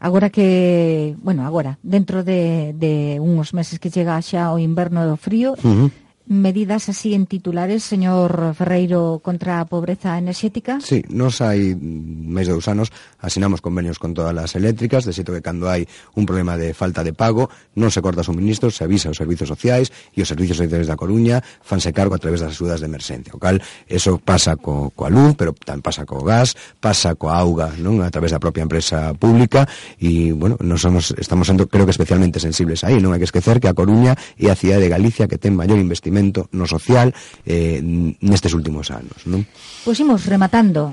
Agora 0.00 0.28
que, 0.30 1.14
bueno, 1.22 1.46
agora, 1.46 1.78
dentro 1.84 2.24
de, 2.24 2.72
de 2.74 3.20
uns 3.20 3.54
meses 3.54 3.78
que 3.78 3.92
chega 3.92 4.20
xa 4.20 4.50
o 4.50 4.58
inverno 4.58 5.06
do 5.06 5.14
frío, 5.16 5.54
Uh 5.62 5.86
-huh. 5.86 5.90
medidas 6.30 6.88
así 6.88 7.12
en 7.12 7.26
titulares, 7.26 7.82
señor 7.82 8.54
Ferreiro, 8.54 9.18
contra 9.18 9.58
a 9.58 9.66
pobreza 9.66 10.14
enerxética? 10.14 10.78
Sí, 10.78 11.02
nos 11.10 11.42
hai 11.42 11.74
máis 11.74 12.46
de 12.46 12.54
dous 12.54 12.70
anos 12.70 12.94
asinamos 13.18 13.58
convenios 13.58 13.98
con 13.98 14.14
todas 14.14 14.30
as 14.38 14.54
eléctricas, 14.54 15.02
de 15.02 15.10
xeito 15.10 15.34
que 15.34 15.42
cando 15.42 15.66
hai 15.66 15.90
un 16.14 16.30
problema 16.30 16.54
de 16.54 16.70
falta 16.70 17.02
de 17.02 17.10
pago, 17.10 17.50
non 17.74 17.90
se 17.90 17.98
corta 17.98 18.22
suministros, 18.22 18.78
se 18.78 18.86
avisa 18.86 19.10
aos 19.10 19.18
servizos 19.18 19.50
sociais 19.50 19.90
e 20.14 20.22
os 20.22 20.30
servizos 20.30 20.62
sociais 20.62 20.86
da 20.86 20.94
Coruña 20.94 21.42
fanse 21.42 21.90
cargo 21.90 22.14
a 22.14 22.22
través 22.22 22.46
das 22.46 22.54
axudas 22.54 22.78
de 22.78 22.86
emerxencia. 22.86 23.34
O 23.34 23.42
cal, 23.42 23.58
eso 23.90 24.22
pasa 24.22 24.54
co, 24.54 24.94
coa 24.94 25.10
luz, 25.10 25.34
pero 25.34 25.50
tamén 25.50 25.82
pasa 25.82 26.06
co 26.06 26.22
gas, 26.22 26.54
pasa 26.78 27.18
coa 27.18 27.42
auga, 27.42 27.74
non? 27.74 28.06
A 28.06 28.10
través 28.14 28.30
da 28.30 28.38
propia 28.38 28.62
empresa 28.62 29.18
pública 29.18 29.66
e, 29.98 30.30
bueno, 30.30 30.54
nos 30.62 30.86
somos, 30.86 31.10
estamos 31.18 31.50
sendo, 31.50 31.66
creo 31.66 31.90
que 31.90 31.94
especialmente 31.94 32.38
sensibles 32.38 32.86
aí, 32.86 33.02
non 33.02 33.10
hai 33.10 33.18
que 33.18 33.26
esquecer 33.26 33.58
que 33.58 33.66
a 33.66 33.74
Coruña 33.74 34.14
é 34.38 34.46
a 34.46 34.54
cidade 34.54 34.86
de 34.86 34.94
Galicia 34.94 35.26
que 35.26 35.34
ten 35.34 35.58
maior 35.58 35.74
investimento 35.74 36.19
no 36.22 36.66
social 36.68 37.12
eh, 37.48 37.80
nestes 38.20 38.52
últimos 38.52 38.92
anos. 38.92 39.24
Non? 39.24 39.42
Pois 39.82 39.98
imos 39.98 40.28
rematando. 40.28 40.92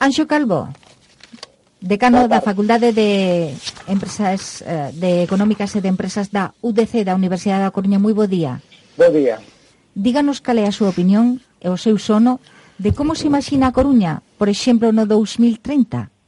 Anxo 0.00 0.24
Calvo, 0.24 0.72
decano 1.80 2.28
da 2.28 2.40
Facultade 2.40 2.92
de 2.92 3.52
Empresas 3.88 4.64
eh, 4.64 4.92
de 4.96 5.24
Económicas 5.24 5.76
e 5.76 5.84
de 5.84 5.88
Empresas 5.88 6.32
da 6.32 6.52
UDC 6.60 7.04
da 7.04 7.16
Universidade 7.16 7.64
da 7.64 7.74
Coruña. 7.74 8.00
Moi 8.00 8.12
bo 8.12 8.28
día. 8.28 8.60
Bo 8.96 9.08
día. 9.08 9.40
Díganos 9.96 10.44
cal 10.44 10.60
é 10.60 10.68
a 10.68 10.76
súa 10.76 10.92
opinión 10.92 11.40
e 11.60 11.68
o 11.68 11.76
seu 11.80 11.96
sono 12.00 12.40
de 12.80 12.96
como 12.96 13.12
se 13.12 13.28
imagina 13.28 13.68
a 13.68 13.76
Coruña, 13.76 14.24
por 14.40 14.48
exemplo, 14.48 14.92
no 14.92 15.04
2030. 15.04 16.19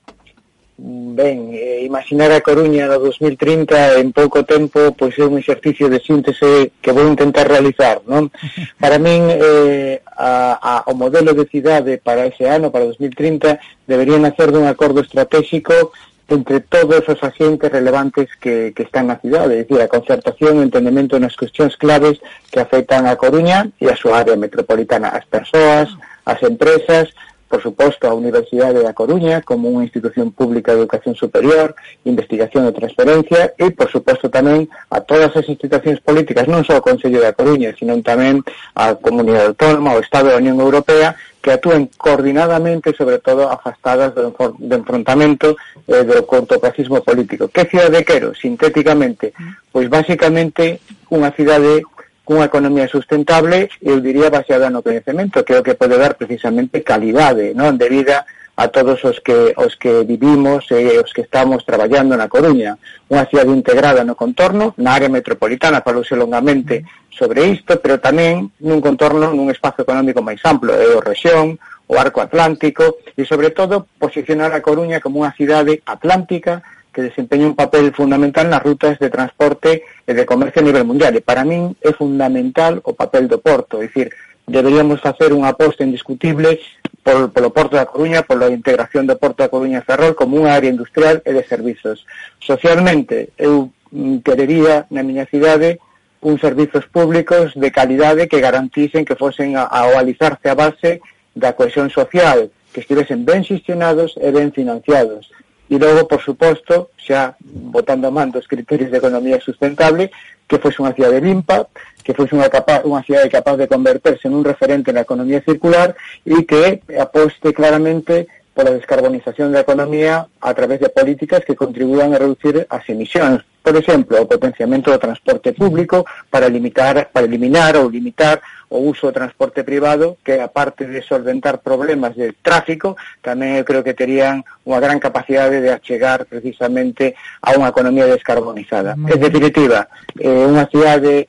Ben, 0.84 1.54
eh, 1.54 1.84
imaginar 1.86 2.32
a 2.32 2.42
Coruña 2.42 2.90
no 2.90 2.98
2030 2.98 4.02
en 4.02 4.10
pouco 4.10 4.42
tempo 4.42 4.90
pois 4.98 5.14
é 5.14 5.22
un 5.22 5.38
exercicio 5.38 5.86
de 5.86 6.02
síntese 6.02 6.74
que 6.82 6.90
vou 6.90 7.06
intentar 7.06 7.46
realizar, 7.46 8.02
non? 8.02 8.34
Para 8.82 8.98
min 8.98 9.30
eh, 9.30 10.02
a, 10.10 10.58
a, 10.58 10.72
o 10.90 10.98
modelo 10.98 11.38
de 11.38 11.46
cidade 11.46 12.02
para 12.02 12.26
ese 12.26 12.50
ano, 12.50 12.74
para 12.74 12.90
2030, 12.90 13.62
debería 13.86 14.18
nacer 14.18 14.50
dun 14.50 14.66
acordo 14.66 15.06
estratégico 15.06 15.94
entre 16.26 16.58
todos 16.66 17.06
os 17.06 17.20
agentes 17.22 17.70
relevantes 17.70 18.34
que, 18.42 18.74
que 18.74 18.82
están 18.82 19.06
na 19.06 19.22
cidade, 19.22 19.54
é 19.54 19.62
dicir, 19.62 19.78
a 19.78 19.86
concertación 19.86 20.58
e 20.58 20.66
o 20.66 21.18
nas 21.22 21.38
cuestións 21.38 21.78
claves 21.78 22.18
que 22.50 22.58
afectan 22.58 23.06
a 23.06 23.14
Coruña 23.14 23.70
e 23.78 23.86
a 23.86 23.94
súa 23.94 24.26
área 24.26 24.34
metropolitana, 24.34 25.14
as 25.14 25.30
persoas, 25.30 25.94
as 26.26 26.42
empresas, 26.42 27.14
por 27.52 27.60
suposto, 27.60 28.08
a 28.08 28.16
Universidade 28.16 28.80
da 28.80 28.96
Coruña 28.96 29.44
como 29.44 29.68
unha 29.68 29.84
institución 29.84 30.32
pública 30.32 30.72
de 30.72 30.80
educación 30.80 31.12
superior, 31.12 31.76
investigación 32.08 32.64
e 32.64 32.72
transferencia 32.72 33.52
e, 33.60 33.68
por 33.76 33.92
suposto, 33.92 34.32
tamén 34.32 34.72
a 34.88 35.04
todas 35.04 35.36
as 35.36 35.44
institucións 35.44 36.00
políticas, 36.00 36.48
non 36.48 36.64
só 36.64 36.80
o 36.80 36.86
Consello 36.88 37.20
da 37.20 37.36
Coruña, 37.36 37.76
sino 37.76 37.92
tamén 38.00 38.40
a 38.72 38.96
Comunidade 38.96 39.52
Autónoma, 39.52 39.92
o 39.92 40.00
Estado 40.00 40.32
da 40.32 40.40
Unión 40.40 40.64
Europea, 40.64 41.12
que 41.44 41.52
actúen 41.52 41.92
coordinadamente, 42.00 42.96
sobre 42.96 43.20
todo, 43.20 43.52
afastadas 43.52 44.16
do, 44.16 44.32
do 44.32 44.74
enfrontamento 44.80 45.52
eh, 45.84 46.08
do 46.08 46.24
cortoplacismo 46.24 47.04
político. 47.04 47.52
Que 47.52 47.68
cidade 47.68 48.00
quero, 48.00 48.32
sintéticamente? 48.32 49.36
Pois, 49.68 49.92
basicamente, 49.92 50.80
unha 51.12 51.28
cidade 51.36 51.84
unha 52.32 52.48
economía 52.48 52.88
sustentable, 52.88 53.68
eu 53.84 54.00
diría 54.00 54.32
baseada 54.32 54.72
no 54.72 54.80
coñecemento, 54.80 55.44
que 55.44 55.54
é 55.54 55.60
o 55.60 55.66
que 55.66 55.76
pode 55.76 56.00
dar 56.00 56.16
precisamente 56.16 56.80
calidade 56.80 57.52
non 57.52 57.76
de 57.76 57.88
vida 57.92 58.24
a 58.56 58.68
todos 58.68 59.04
os 59.04 59.20
que 59.20 59.54
os 59.56 59.76
que 59.76 60.04
vivimos 60.04 60.68
eh, 60.70 60.96
e 60.96 60.98
os 61.00 61.12
que 61.12 61.24
estamos 61.24 61.64
traballando 61.64 62.16
na 62.16 62.28
Coruña, 62.28 62.76
unha 63.08 63.24
cidade 63.24 63.48
integrada 63.48 64.04
no 64.04 64.12
contorno, 64.16 64.76
na 64.76 64.92
área 64.92 65.08
metropolitana, 65.08 65.80
falouse 65.80 66.12
longamente 66.12 66.84
sobre 67.08 67.48
isto, 67.48 67.80
pero 67.80 67.96
tamén 67.96 68.52
nun 68.60 68.84
contorno, 68.84 69.32
nun 69.32 69.48
espazo 69.48 69.84
económico 69.84 70.20
máis 70.20 70.40
amplo, 70.44 70.76
é 70.76 70.84
eh, 70.84 70.96
o 70.96 71.00
rexión, 71.00 71.56
o 71.88 71.96
arco 71.96 72.20
atlántico, 72.20 73.00
e 73.16 73.24
sobre 73.24 73.56
todo 73.56 73.88
posicionar 73.96 74.52
a 74.52 74.64
Coruña 74.64 75.00
como 75.00 75.24
unha 75.24 75.32
cidade 75.32 75.80
atlántica 75.88 76.60
que 76.92 77.08
desempeña 77.08 77.48
un 77.48 77.56
papel 77.56 77.90
fundamental 77.96 78.46
nas 78.52 78.62
rutas 78.62 79.00
de 79.00 79.08
transporte 79.08 79.82
e 80.06 80.12
de 80.12 80.28
comercio 80.28 80.60
a 80.60 80.68
nivel 80.68 80.84
mundial. 80.84 81.16
E 81.16 81.24
para 81.24 81.42
min 81.42 81.72
é 81.80 81.90
fundamental 81.96 82.84
o 82.84 82.92
papel 82.92 83.26
do 83.26 83.40
Porto, 83.40 83.80
é 83.80 83.88
dicir, 83.88 84.12
deberíamos 84.46 85.00
facer 85.00 85.32
unha 85.32 85.56
aposta 85.56 85.82
indiscutible 85.82 86.60
por, 87.02 87.32
polo 87.32 87.50
Porto 87.50 87.74
da 87.80 87.88
Coruña, 87.88 88.22
pola 88.22 88.52
integración 88.52 89.08
do 89.08 89.16
Porto 89.16 89.42
da 89.42 89.50
Coruña 89.50 89.82
Ferrol 89.82 90.14
como 90.14 90.38
unha 90.38 90.54
área 90.54 90.70
industrial 90.70 91.24
e 91.24 91.32
de 91.32 91.42
servizos. 91.48 92.04
Socialmente, 92.38 93.32
eu 93.40 93.72
mm, 93.90 94.22
querería 94.22 94.86
na 94.92 95.02
miña 95.02 95.26
cidade 95.26 95.80
uns 96.22 96.38
servizos 96.38 96.86
públicos 96.86 97.50
de 97.58 97.70
calidade 97.74 98.30
que 98.30 98.38
garanticen 98.38 99.02
que 99.02 99.18
fosen 99.18 99.58
a, 99.58 99.66
a 99.66 99.90
oalizarse 99.90 100.46
a 100.46 100.54
base 100.54 101.02
da 101.34 101.56
cohesión 101.56 101.90
social, 101.90 102.52
que 102.70 102.80
estivesen 102.80 103.26
ben 103.26 103.42
xestionados 103.42 104.14
e 104.20 104.30
ben 104.30 104.54
financiados 104.54 105.34
e 105.72 105.80
logo, 105.80 106.04
por 106.04 106.20
suposto, 106.20 106.92
xa 107.00 107.32
botando 107.40 108.04
a 108.04 108.12
man 108.12 108.28
dos 108.28 108.44
criterios 108.44 108.92
de 108.92 109.00
economía 109.00 109.40
sustentable, 109.40 110.12
que 110.44 110.60
fose 110.60 110.84
unha 110.84 110.92
cidade 110.92 111.24
limpa, 111.24 111.64
que 112.04 112.12
fose 112.12 112.36
unha, 112.36 112.52
capaz, 112.52 112.84
unha 112.84 113.00
cidade 113.00 113.32
capaz 113.32 113.56
de 113.56 113.72
converterse 113.72 114.28
en 114.28 114.36
un 114.36 114.44
referente 114.44 114.92
na 114.92 115.00
economía 115.00 115.40
circular 115.40 115.96
e 116.28 116.44
que 116.44 116.84
aposte 117.00 117.56
claramente 117.56 118.28
pola 118.52 118.76
descarbonización 118.76 119.48
da 119.48 119.64
economía 119.64 120.28
a 120.44 120.52
través 120.52 120.76
de 120.76 120.92
políticas 120.92 121.40
que 121.40 121.56
contribúan 121.56 122.12
a 122.12 122.20
reducir 122.20 122.68
as 122.68 122.84
emisións, 122.92 123.40
Por 123.62 123.76
exemplo, 123.76 124.18
o 124.18 124.26
potenciamento 124.26 124.90
do 124.90 124.98
transporte 124.98 125.54
público 125.54 126.04
para 126.28 126.50
limitar 126.50 127.08
para 127.14 127.26
eliminar 127.26 127.78
ou 127.78 127.88
limitar 127.88 128.42
o 128.72 128.78
uso 128.90 129.06
do 129.06 129.12
transporte 129.12 129.62
privado, 129.62 130.18
que 130.24 130.40
aparte 130.40 130.86
de 130.86 131.02
solventar 131.02 131.60
problemas 131.62 132.16
de 132.16 132.32
tráfico, 132.42 132.96
tamén 133.22 133.60
eu 133.60 133.64
creo 133.68 133.84
que 133.84 133.94
terían 133.94 134.42
unha 134.66 134.80
gran 134.80 134.98
capacidade 134.98 135.60
de 135.60 135.70
achegar 135.70 136.24
precisamente 136.26 137.14
a 137.44 137.54
unha 137.54 137.70
economía 137.70 138.08
descarbonizada. 138.08 138.96
En 138.96 139.20
definitiva, 139.20 139.86
eh, 140.18 140.48
unha 140.48 140.66
cidade 140.66 141.28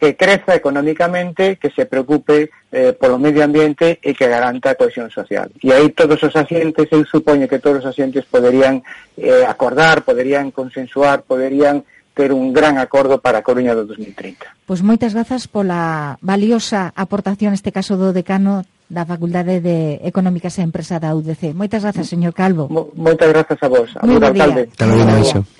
que 0.00 0.16
creza 0.16 0.54
económicamente, 0.54 1.56
que 1.56 1.68
se 1.70 1.84
preocupe 1.84 2.48
eh, 2.72 2.96
polo 2.96 3.20
medio 3.20 3.44
ambiente 3.44 4.00
e 4.00 4.16
que 4.16 4.24
garanta 4.24 4.72
a 4.72 4.78
cohesión 4.80 5.12
social. 5.12 5.52
E 5.60 5.76
aí 5.76 5.92
todos 5.92 6.16
os 6.24 6.32
asientes, 6.32 6.88
eu 6.88 7.04
supoño 7.04 7.44
que 7.44 7.60
todos 7.60 7.84
os 7.84 7.92
asientes 7.92 8.24
poderían 8.24 8.80
eh, 9.20 9.44
acordar, 9.44 10.00
poderían 10.00 10.56
consensuar, 10.56 11.28
poderían 11.28 11.84
ter 12.16 12.32
un 12.32 12.56
gran 12.56 12.80
acordo 12.80 13.20
para 13.20 13.38
a 13.38 13.46
Coruña 13.46 13.76
do 13.76 13.84
2030. 13.84 14.48
Pois 14.64 14.80
moitas 14.80 15.12
grazas 15.12 15.44
pola 15.44 16.16
valiosa 16.24 16.96
aportación, 16.96 17.52
este 17.52 17.68
caso 17.68 18.00
do 18.00 18.16
decano 18.16 18.64
da 18.90 19.06
Facultade 19.06 19.62
de 19.62 20.02
Económicas 20.02 20.58
e 20.58 20.66
Empresa 20.66 20.98
da 20.98 21.14
UDC. 21.14 21.54
Moitas 21.54 21.86
grazas, 21.86 22.10
señor 22.10 22.34
Calvo. 22.34 22.66
Mo, 22.66 22.90
moitas 22.98 23.30
grazas 23.30 23.54
a 23.62 23.68
vos, 23.70 23.94
a 23.94 24.02
vos, 24.02 24.18
alcalde. 24.18 24.66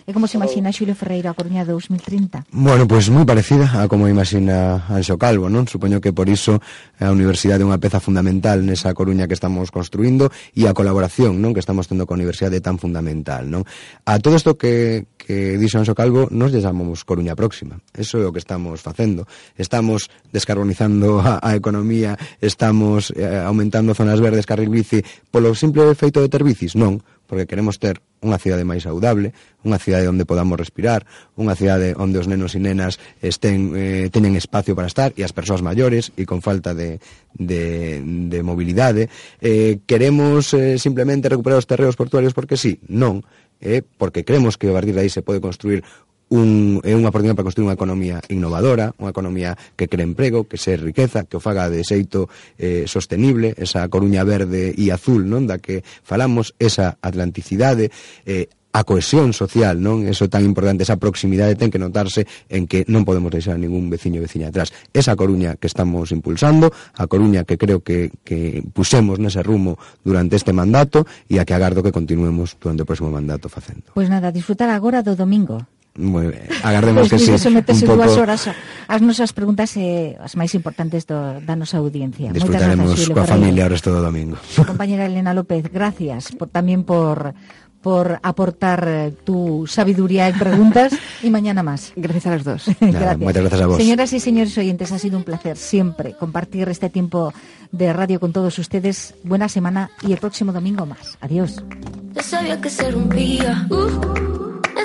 E 0.02 0.10
como 0.10 0.26
se 0.26 0.34
imagina 0.34 0.74
Xulio 0.74 0.98
Ferreira 0.98 1.30
a 1.30 1.38
Coruña 1.38 1.62
2030? 1.62 2.50
Bueno, 2.50 2.90
pois 2.90 3.06
pues, 3.06 3.14
moi 3.14 3.22
parecida 3.22 3.70
a 3.70 3.86
como 3.86 4.10
imagina 4.10 4.82
Anxo 4.90 5.14
Calvo, 5.14 5.46
non? 5.46 5.70
Supoño 5.70 6.02
que 6.02 6.10
por 6.10 6.26
iso 6.26 6.58
a 6.98 7.14
universidade 7.14 7.62
é 7.62 7.66
unha 7.70 7.78
peza 7.78 8.02
fundamental 8.02 8.66
nesa 8.66 8.90
Coruña 8.98 9.30
que 9.30 9.38
estamos 9.38 9.70
construindo 9.70 10.34
e 10.58 10.66
a 10.66 10.74
colaboración, 10.74 11.38
non, 11.38 11.54
que 11.54 11.62
estamos 11.62 11.86
tendo 11.86 12.10
coa 12.10 12.18
universidade 12.18 12.58
tan 12.58 12.82
fundamental, 12.82 13.46
non? 13.46 13.62
A 14.10 14.18
todo 14.18 14.34
isto 14.34 14.58
que 14.58 15.06
que 15.30 15.54
dixo 15.62 15.78
Anxo 15.78 15.94
Calvo, 15.94 16.26
nos 16.34 16.50
lle 16.50 16.58
chamamos 16.58 17.06
Coruña 17.06 17.38
Próxima. 17.38 17.78
Eso 17.94 18.18
é 18.18 18.26
o 18.26 18.34
que 18.34 18.42
estamos 18.42 18.82
facendo. 18.82 19.30
Estamos 19.54 20.10
descarbonizando 20.34 21.22
a, 21.22 21.38
a 21.38 21.54
economía, 21.54 22.18
estamos 22.42 23.14
eh, 23.20 23.44
aumentando 23.44 23.92
zonas 23.92 24.18
verdes, 24.24 24.48
carril 24.48 24.72
bici, 24.72 25.04
polo 25.28 25.52
simple 25.52 25.92
feito 25.92 26.24
de 26.24 26.32
ter 26.32 26.40
bicis? 26.40 26.72
Non, 26.72 27.04
porque 27.30 27.46
queremos 27.46 27.78
ter 27.78 28.02
unha 28.20 28.42
cidade 28.42 28.66
máis 28.66 28.82
saudable, 28.82 29.30
unha 29.62 29.78
cidade 29.78 30.10
onde 30.10 30.26
podamos 30.26 30.58
respirar, 30.58 31.06
unha 31.38 31.54
cidade 31.54 31.94
onde 31.94 32.18
os 32.18 32.26
nenos 32.26 32.58
e 32.58 32.60
nenas 32.60 32.98
estén 33.22 33.70
eh, 33.78 34.10
teñen 34.10 34.34
espacio 34.34 34.74
para 34.74 34.90
estar 34.90 35.14
e 35.14 35.22
as 35.22 35.30
persoas 35.30 35.62
maiores 35.62 36.10
e 36.18 36.26
con 36.26 36.42
falta 36.42 36.74
de, 36.74 36.98
de, 37.38 38.02
de 38.02 38.38
mobilidade. 38.42 39.06
Eh, 39.38 39.78
queremos 39.86 40.50
eh, 40.58 40.74
simplemente 40.76 41.30
recuperar 41.30 41.62
os 41.62 41.70
terreos 41.70 41.94
portuarios 41.94 42.34
porque 42.34 42.58
sí? 42.58 42.82
Non, 42.90 43.22
eh, 43.62 43.86
porque 43.86 44.26
creemos 44.26 44.58
que 44.58 44.66
a 44.68 44.74
partir 44.74 44.98
de 44.98 45.06
aí 45.06 45.10
se 45.12 45.22
pode 45.22 45.38
construir 45.38 45.86
un, 46.30 46.78
é 46.86 46.94
unha 46.94 47.10
oportunidade 47.10 47.36
para 47.42 47.48
construir 47.50 47.66
unha 47.66 47.76
economía 47.76 48.22
innovadora, 48.30 48.94
unha 49.02 49.10
economía 49.10 49.58
que 49.74 49.90
cree 49.90 50.06
emprego, 50.06 50.46
que 50.46 50.56
se 50.56 50.78
riqueza, 50.78 51.26
que 51.26 51.36
o 51.36 51.42
faga 51.42 51.66
de 51.66 51.82
xeito 51.82 52.30
eh, 52.56 52.86
sostenible, 52.86 53.58
esa 53.58 53.84
Coruña 53.90 54.22
verde 54.22 54.70
e 54.70 54.94
azul, 54.94 55.26
non 55.26 55.50
da 55.50 55.58
que 55.58 55.82
falamos, 56.06 56.54
esa 56.62 56.96
atlanticidade, 57.02 57.90
eh, 58.24 58.46
a 58.72 58.86
cohesión 58.86 59.34
social, 59.34 59.82
non? 59.82 60.06
Eso 60.06 60.30
tan 60.30 60.46
importante, 60.46 60.86
esa 60.86 60.94
proximidade 60.94 61.58
ten 61.58 61.74
que 61.74 61.82
notarse 61.82 62.30
en 62.46 62.70
que 62.70 62.86
non 62.86 63.02
podemos 63.02 63.34
deixar 63.34 63.58
ningún 63.58 63.90
veciño 63.90 64.22
e 64.22 64.26
veciña 64.30 64.54
atrás. 64.54 64.70
Esa 64.94 65.18
Coruña 65.18 65.58
que 65.58 65.66
estamos 65.66 66.14
impulsando, 66.14 66.70
a 66.94 67.10
Coruña 67.10 67.42
que 67.42 67.58
creo 67.58 67.82
que, 67.82 68.14
que 68.22 68.62
pusemos 68.70 69.18
nese 69.18 69.42
rumo 69.42 69.74
durante 70.06 70.38
este 70.38 70.54
mandato 70.54 71.02
e 71.26 71.42
a 71.42 71.44
que 71.44 71.58
agardo 71.58 71.82
que 71.82 71.90
continuemos 71.90 72.54
durante 72.62 72.86
o 72.86 72.88
próximo 72.88 73.10
mandato 73.10 73.50
facendo. 73.50 73.90
Pois 73.90 74.06
pues 74.06 74.08
nada, 74.08 74.30
disfrutar 74.30 74.70
agora 74.70 75.02
do 75.02 75.18
domingo. 75.18 75.66
Moi 76.01 76.32
ben, 76.32 76.48
agardemos 76.64 77.07
que 77.12 77.20
Pois 77.20 77.44
sí. 77.44 77.84
dúas 77.84 77.84
pouco 77.84 78.24
horas 78.24 78.48
as 78.88 79.01
nosas 79.05 79.30
preguntas 79.36 79.76
e 79.76 80.16
as 80.18 80.34
máis 80.34 80.57
importantes 80.57 81.05
do, 81.05 81.38
da 81.44 81.55
nosa 81.55 81.78
audiencia. 81.78 82.32
Disfrutaremos 82.32 82.96
Xulio 82.96 83.20
coa 83.20 83.28
familia 83.28 83.68
o 83.68 83.70
resto 83.70 83.92
do 83.92 84.01
domingo. 84.01 84.40
Compañera 84.66 85.07
Elena 85.07 85.36
López, 85.36 85.68
gracias 85.68 86.32
por, 86.34 86.48
también 86.48 86.82
por 86.82 87.36
por 87.80 88.20
aportar 88.22 88.84
eh, 88.86 89.12
tu 89.24 89.64
sabiduría 89.66 90.28
en 90.28 90.38
preguntas 90.38 90.92
y 91.22 91.30
mañana 91.30 91.62
más. 91.62 91.92
Gracias 91.96 92.26
a 92.26 92.34
los 92.34 92.44
dos. 92.44 92.62
Nada, 92.80 93.16
moitas 93.16 93.42
grazas 93.42 93.61
a 93.61 93.66
vos. 93.66 93.76
Señoras 93.80 94.12
y 94.12 94.20
señores 94.20 94.57
oyentes, 94.59 94.92
ha 94.92 94.98
sido 94.98 95.16
un 95.16 95.24
placer 95.24 95.57
siempre 95.57 96.12
compartir 96.12 96.68
este 96.68 96.90
tiempo 96.90 97.32
de 97.72 97.92
radio 97.92 98.20
con 98.20 98.32
todos 98.32 98.59
ustedes. 98.59 99.14
Buena 99.24 99.48
semana 99.48 99.90
y 100.07 100.12
el 100.12 100.18
próximo 100.18 100.53
domingo 100.53 100.84
más. 100.84 101.16
Adiós. 101.20 101.64
Yo 102.12 102.22
sabía 102.22 102.61
que 102.61 102.68
se 102.68 102.90
rompía. 102.90 103.66
Uh, 103.70 104.39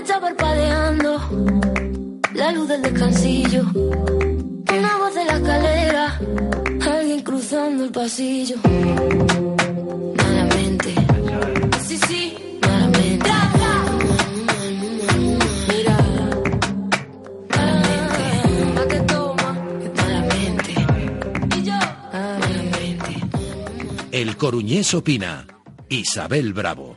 está 0.06 0.20
parpadeando 0.22 1.20
la 2.36 2.52
luz 2.52 2.68
del 2.68 2.84
descansillo. 2.84 3.64
Una 3.74 4.98
voz 5.00 5.16
de 5.16 5.26
la 5.26 5.38
escalera. 5.38 6.20
Alguien 6.82 7.22
cruzando 7.24 7.86
el 7.86 7.92
pasillo. 7.92 8.58
Malamente. 10.18 10.94
Sí, 11.88 11.98
sí. 12.08 12.38
Malamente. 12.62 13.30
Mira. 15.70 15.98
Malamente. 17.50 19.02
Malamente. 19.96 20.76
Y 21.58 21.64
yo. 21.64 21.80
Malamente. 22.14 23.12
El 24.12 24.38
Coruñés 24.38 24.94
opina. 24.94 25.48
Isabel 25.90 26.54
Bravo. 26.54 26.95